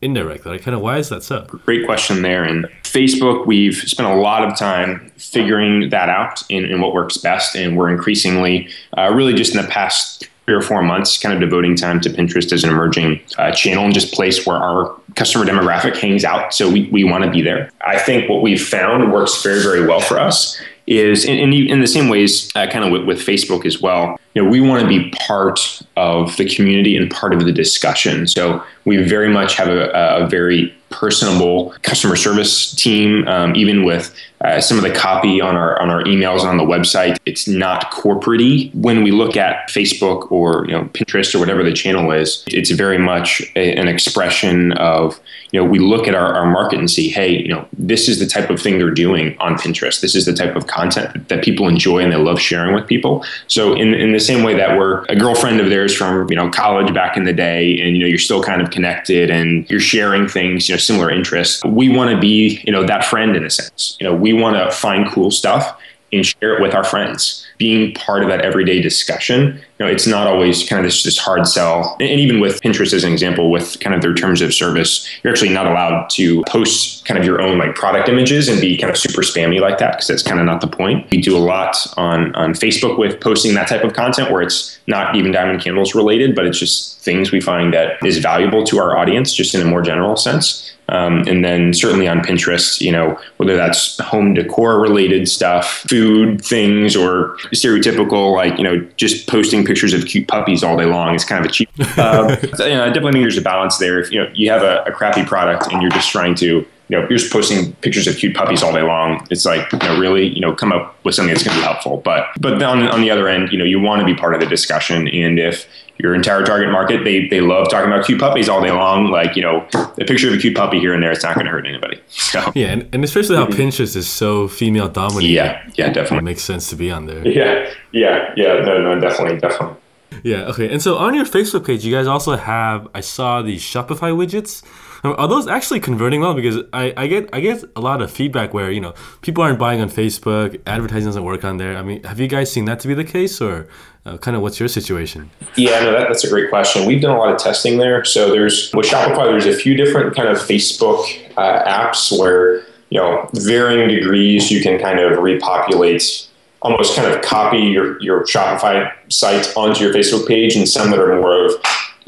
indirectly. 0.01 0.53
Like, 0.53 0.63
kind 0.63 0.75
of 0.75 0.81
why 0.81 0.99
is 0.99 1.09
that 1.09 1.23
so? 1.23 1.45
Great 1.65 1.85
question 1.85 2.23
there. 2.23 2.45
And 2.45 2.67
Facebook, 2.83 3.47
we've 3.47 3.77
spent 3.77 4.09
a 4.09 4.15
lot 4.15 4.47
of 4.47 4.57
time 4.57 5.11
figuring 5.17 5.91
that 5.91 6.09
out 6.09 6.43
in 6.51 6.81
what 6.81 6.95
works 6.95 7.17
best, 7.19 7.57
and 7.57 7.77
we're 7.77 7.91
increasingly 7.91 8.69
uh, 8.97 9.11
really 9.13 9.35
just 9.35 9.55
in 9.55 9.63
the 9.63 9.69
past 9.69 10.29
three 10.49 10.57
or 10.57 10.63
four 10.63 10.83
months, 10.83 11.19
kind 11.19 11.35
of 11.35 11.41
devoting 11.41 11.77
time 11.77 12.01
to 12.01 12.09
Pinterest 12.09 12.51
as 12.55 12.65
an 12.65 12.71
emerging 12.71 13.21
uh, 13.37 13.53
channel 13.53 13.85
and 13.85 13.93
just 13.93 14.15
place 14.15 14.47
where 14.47 14.57
our 14.57 14.99
customer 15.15 15.45
demographic 15.45 15.95
hangs 15.99 16.25
out. 16.25 16.55
So 16.55 16.71
we, 16.71 16.89
we 16.89 17.05
want 17.05 17.23
to 17.25 17.31
be 17.31 17.43
there. 17.43 17.71
I 17.83 17.99
think 17.99 18.31
what 18.31 18.41
we've 18.41 18.67
found 18.67 19.13
works 19.13 19.43
very, 19.43 19.63
very 19.63 19.87
well 19.87 20.01
for 20.01 20.19
us 20.19 20.59
is 20.87 21.27
in, 21.27 21.37
in, 21.39 21.53
in 21.53 21.81
the 21.83 21.87
same 21.87 22.09
ways, 22.09 22.51
uh, 22.57 22.67
kind 22.67 22.83
of 22.83 22.91
with, 22.91 23.05
with 23.05 23.19
Facebook 23.19 23.67
as 23.67 23.83
well. 23.83 24.19
You 24.35 24.43
know, 24.43 24.49
we 24.49 24.63
want 24.63 24.81
to 24.81 24.89
be 24.89 25.11
part 25.27 25.83
of 25.99 26.35
the 26.39 26.49
community 26.49 26.97
and 26.97 27.11
part 27.11 27.35
of 27.35 27.45
the 27.45 27.53
discussion. 27.53 28.27
So 28.27 28.65
we 28.87 28.97
very 29.03 29.29
much 29.29 29.55
have 29.57 29.69
a, 29.69 29.91
a 29.91 30.27
very 30.27 30.75
personable 30.89 31.75
customer 31.83 32.17
service 32.17 32.73
team. 32.75 33.29
Um, 33.29 33.55
even 33.55 33.85
with 33.85 34.15
uh, 34.41 34.61
some 34.61 34.77
of 34.77 34.85
the 34.85 34.93
copy 34.93 35.41
on 35.41 35.57
our 35.57 35.81
on 35.81 35.91
our 35.91 36.03
emails 36.05 36.45
on 36.45 36.57
the 36.57 36.65
website, 36.65 37.19
it's 37.27 37.49
not 37.49 37.91
corporatey. 37.91 38.73
When 38.75 39.03
we 39.03 39.11
look 39.11 39.37
at 39.37 39.69
Facebook 39.69 40.31
or 40.31 40.65
you 40.67 40.73
know 40.73 40.85
Pinterest 40.85 41.35
or 41.35 41.39
whatever 41.39 41.65
the 41.65 41.73
channel 41.73 42.13
is, 42.13 42.45
it's 42.47 42.71
very 42.71 42.99
much 42.99 43.43
a, 43.57 43.75
an 43.75 43.89
expression 43.89 44.73
of 44.73 45.21
you 45.51 45.61
know 45.61 45.69
we 45.69 45.79
look 45.79 46.07
at 46.07 46.15
our, 46.15 46.35
our 46.35 46.47
market 46.47 46.79
and 46.79 46.91
see, 46.91 47.09
hey, 47.09 47.31
you 47.31 47.49
know 47.49 47.67
this 47.77 48.09
is 48.09 48.21
the 48.21 48.27
type 48.27 48.49
of 48.51 48.61
thing 48.61 48.79
they're 48.79 48.91
doing 48.91 49.37
on 49.39 49.55
Pinterest. 49.57 50.01
This 50.01 50.15
is 50.15 50.25
the 50.25 50.35
type 50.35 50.55
of 50.55 50.67
content 50.69 51.29
that 51.29 51.43
people 51.43 51.67
enjoy 51.67 51.99
and 51.99 52.13
they 52.13 52.17
love 52.17 52.41
sharing 52.41 52.75
with 52.75 52.87
people. 52.87 53.25
So 53.49 53.75
in 53.75 53.93
in 53.95 54.13
the 54.13 54.21
same 54.21 54.45
way 54.45 54.55
that 54.55 54.79
we're 54.79 55.05
a 55.07 55.17
girlfriend 55.17 55.61
of 55.61 55.69
theirs 55.69 55.95
from 55.95 56.31
you 56.31 56.37
know 56.37 56.49
college 56.51 56.95
back 56.95 57.17
in 57.17 57.25
the 57.25 57.33
day, 57.33 57.79
and 57.81 57.97
you 57.97 58.03
know 58.03 58.07
you're 58.07 58.19
still 58.19 58.43
kind 58.43 58.63
of 58.63 58.71
connected 58.71 59.31
and 59.31 59.69
you're 59.69 59.81
sharing 59.81 60.29
things, 60.29 60.69
you 60.69 60.75
know 60.75 60.79
similar 60.79 61.11
interests. 61.11 61.65
We 61.65 61.89
want 61.89 62.13
to 62.13 62.21
be 62.21 62.63
you 62.65 62.73
know 62.73 62.85
that 62.85 63.05
friend 63.05 63.37
in 63.37 63.45
a 63.45 63.51
sense. 63.51 63.97
You 63.99 64.07
know 64.07 64.15
we 64.15 64.28
want 64.37 64.57
to 64.57 64.71
find 64.71 65.11
cool 65.11 65.31
stuff 65.31 65.79
and 66.13 66.25
share 66.25 66.57
it 66.57 66.63
with 66.63 66.75
our 66.75 66.85
friends. 66.85 67.47
Being 67.59 67.93
part 67.95 68.23
of 68.23 68.29
that 68.29 68.41
everyday 68.41 68.81
discussion, 68.81 69.57
you 69.57 69.85
know, 69.85 69.87
it's 69.87 70.07
not 70.07 70.27
always 70.27 70.67
kind 70.67 70.79
of 70.79 70.85
this, 70.85 71.03
this 71.03 71.19
hard 71.19 71.47
sell. 71.47 71.97
And 72.01 72.21
even 72.21 72.41
with 72.41 72.61
Pinterest 72.63 72.93
as 72.93 73.05
an 73.05 73.13
example, 73.13 73.51
with 73.51 73.79
kind 73.81 73.95
of 73.95 74.01
their 74.01 74.15
terms 74.15 74.41
of 74.41 74.55
service, 74.55 75.09
you're 75.23 75.33
actually 75.33 75.53
not 75.53 75.67
allowed 75.67 76.09
to 76.11 76.43
post 76.45 77.05
kind 77.05 77.19
of 77.19 77.27
your 77.27 77.43
own 77.43 77.59
like 77.59 77.75
product 77.75 78.09
images 78.09 78.49
and 78.49 78.61
be 78.61 78.79
kind 78.79 78.91
of 78.91 78.97
super 78.97 79.23
spammy 79.23 79.61
like 79.61 79.79
that 79.79 79.93
because 79.93 80.07
that's 80.07 80.23
kind 80.23 80.41
of 80.41 80.47
not 80.47 80.61
the 80.61 80.69
point. 80.69 81.11
We 81.11 81.21
do 81.21 81.37
a 81.37 81.41
lot 81.41 81.77
on 81.97 82.35
on 82.35 82.53
Facebook 82.53 82.99
with 82.99 83.21
posting 83.21 83.55
that 83.55 83.69
type 83.69 83.85
of 83.85 83.93
content 83.93 84.31
where 84.31 84.43
it's 84.43 84.79
not 84.87 85.17
even 85.17 85.33
diamond 85.33 85.61
candles 85.63 85.95
related, 85.95 86.35
but 86.35 86.47
it's 86.47 86.59
just 86.59 87.01
things 87.01 87.33
we 87.33 87.41
find 87.41 87.75
that 87.75 88.05
is 88.05 88.19
valuable 88.19 88.65
to 88.65 88.79
our 88.79 88.97
audience, 88.97 89.35
just 89.35 89.55
in 89.55 89.61
a 89.61 89.65
more 89.65 89.83
general 89.83 90.17
sense. 90.17 90.73
Um, 90.91 91.25
and 91.29 91.45
then 91.45 91.75
certainly 91.75 92.09
on 92.09 92.21
Pinterest, 92.21 92.81
you 92.81 92.91
know, 92.91 93.19
whether 93.37 93.57
that's 93.57 93.99
home 93.99 94.35
decor 94.35 94.81
related 94.81 95.29
stuff, 95.29 95.85
food 95.89 96.43
things, 96.43 96.97
or 96.97 97.37
stereotypical, 97.53 98.35
like, 98.35 98.57
you 98.57 98.65
know, 98.65 98.79
just 98.97 99.29
posting 99.29 99.65
pictures 99.65 99.93
of 99.93 100.07
cute 100.07 100.29
puppies 100.29 100.65
all 100.65 100.77
day 100.77 100.87
long 100.87 101.15
is 101.15 101.25
kind 101.25 101.45
of 101.45 101.51
a 101.51 101.53
cheap. 101.53 101.69
Um, 101.99 102.37
so, 102.55 102.65
you 102.65 102.75
know, 102.75 102.85
I 102.85 102.87
definitely 102.87 103.13
think 103.13 103.25
there's 103.25 103.37
a 103.37 103.43
balance 103.43 103.77
there. 103.79 104.01
If, 104.01 104.11
you 104.11 104.23
know, 104.23 104.31
you 104.35 104.51
have 104.51 104.63
a, 104.63 104.83
a 104.85 104.93
crappy 104.93 105.25
product 105.25 105.71
and 105.71 105.83
you're 105.83 105.91
just 105.91 106.11
trying 106.11 106.35
to, 106.37 106.47
you 106.47 106.97
know, 106.97 107.01
you're 107.01 107.19
just 107.19 107.31
posting 107.31 107.75
pictures 107.75 108.07
of 108.07 108.17
cute 108.17 108.35
puppies 108.35 108.63
all 108.63 108.73
day 108.73 108.83
long. 108.83 109.27
It's 109.31 109.45
like, 109.45 109.71
you 109.73 109.79
know, 109.81 110.01
really, 110.01 110.29
you 110.29 110.41
know, 110.41 110.55
come 110.55 110.73
up 110.73 110.97
with 111.05 111.15
something 111.15 111.35
that's 111.35 111.45
going 111.45 111.55
to 111.55 111.61
be 111.61 111.67
helpful. 111.67 111.99
But, 111.99 112.29
but 112.41 112.63
on, 112.63 112.83
on 112.89 113.03
the 113.03 113.11
other 113.11 113.29
end, 113.29 113.53
you 113.53 113.59
know, 113.59 113.65
you 113.65 113.79
want 113.79 114.01
to 114.01 114.07
be 114.07 114.15
part 114.15 114.33
of 114.33 114.41
the 114.41 114.47
discussion. 114.47 115.07
And 115.09 115.39
if 115.39 115.69
your 115.99 116.15
entire 116.15 116.45
target 116.45 116.71
market, 116.71 117.03
they, 117.05 117.27
they 117.29 117.41
love 117.41 117.69
talking 117.69 117.91
about 117.91 118.07
cute 118.07 118.21
puppies 118.21 118.49
all 118.49 118.63
day 118.63 118.71
long. 118.71 119.11
Like, 119.11 119.37
you 119.37 119.43
know, 119.43 119.67
a 119.75 120.05
picture 120.05 120.29
of 120.29 120.35
a 120.35 120.39
cute 120.39 120.57
puppy 120.57 120.79
here 120.79 120.95
and 120.95 121.03
there, 121.03 121.11
it's 121.11 121.25
not 121.25 121.35
going 121.35 121.47
to 121.47 121.51
hurt 121.51 121.67
anybody. 121.67 122.01
So, 122.29 122.53
yeah. 122.55 122.67
And, 122.67 122.89
and 122.93 123.05
especially 123.05 123.37
how 123.37 123.47
mm-hmm. 123.47 123.59
Pinterest 123.59 123.97
is 123.97 124.07
so 124.07 124.49
female 124.49 124.89
dominated. 124.89 125.33
Yeah. 125.33 125.67
Yeah, 125.77 125.89
definitely. 125.89 126.19
It 126.19 126.25
makes 126.25 126.43
sense 126.43 126.69
to 126.69 126.77
be 126.77 126.91
on 126.91 127.07
there. 127.07 127.27
Yeah. 127.27 127.73
Yeah. 127.93 128.35
Yeah. 128.37 128.61
No, 128.61 128.83
no, 128.83 129.01
definitely. 129.01 129.39
Definitely. 129.39 129.77
Yeah. 130.25 130.43
Okay. 130.49 130.71
And 130.71 130.83
so 130.83 130.99
on 130.99 131.15
your 131.15 131.25
Facebook 131.25 131.67
page, 131.67 131.87
you 131.87 131.95
guys 131.95 132.07
also 132.07 132.37
have, 132.37 132.87
I 132.95 133.01
saw 133.01 133.41
the 133.41 133.57
Shopify 133.57 134.13
widgets. 134.15 134.63
Are 135.05 135.29
those 135.29 135.47
actually 135.47 135.81
converting 135.81 136.21
well? 136.21 136.35
Because 136.35 136.65
I, 136.73 136.93
I 136.97 137.07
get 137.07 137.29
I 137.33 137.41
get 137.41 137.65
a 137.77 137.81
lot 137.81 138.03
of 138.03 138.11
feedback 138.11 138.53
where 138.53 138.71
you 138.71 138.81
know 138.81 138.95
people 139.21 139.43
aren't 139.45 139.59
buying 139.59 139.81
on 139.81 139.91
Facebook, 139.91 140.61
advertising 140.67 141.09
doesn't 141.09 141.25
work 141.25 141.45
on 141.45 141.57
there. 141.59 141.77
I 141.77 141.83
mean, 141.83 142.03
have 142.05 142.19
you 142.19 142.27
guys 142.27 142.51
seen 142.51 142.65
that 142.65 142.81
to 142.81 142.89
be 142.89 142.95
the 142.95 143.05
case, 143.05 143.41
or 143.41 143.69
uh, 144.05 144.19
kind 144.19 144.37
of 144.37 144.43
what's 144.43 144.59
your 144.59 144.69
situation? 144.69 145.31
Yeah, 145.57 145.81
no, 145.81 145.93
that, 145.93 146.09
that's 146.09 146.25
a 146.25 146.29
great 146.29 146.51
question. 146.51 146.87
We've 146.87 147.01
done 147.01 147.15
a 147.15 147.19
lot 147.19 147.33
of 147.33 147.39
testing 147.39 147.79
there. 147.79 148.05
So 148.05 148.31
there's 148.31 148.73
with 148.75 148.87
Shopify, 148.87 149.25
there's 149.27 149.47
a 149.47 149.55
few 149.55 149.77
different 149.77 150.17
kind 150.17 150.29
of 150.29 150.39
Facebook 150.39 151.05
uh, 151.37 151.65
apps 151.65 152.17
where 152.19 152.65
you 152.91 152.99
know 153.01 153.29
varying 153.35 153.89
degrees 153.89 154.51
you 154.51 154.63
can 154.63 154.81
kind 154.81 154.99
of 154.99 155.19
repopulate 155.19 156.29
almost 156.63 156.97
kind 156.97 157.13
of 157.13 157.23
copy 157.23 157.59
your, 157.59 158.01
your 158.03 158.25
Shopify 158.25 158.93
site 159.09 159.57
onto 159.57 159.85
your 159.85 159.95
Facebook 159.95 160.27
page, 160.27 160.57
and 160.57 160.69
some 160.69 160.91
that 160.91 160.99
are 160.99 161.21
more 161.21 161.47
of 161.47 161.53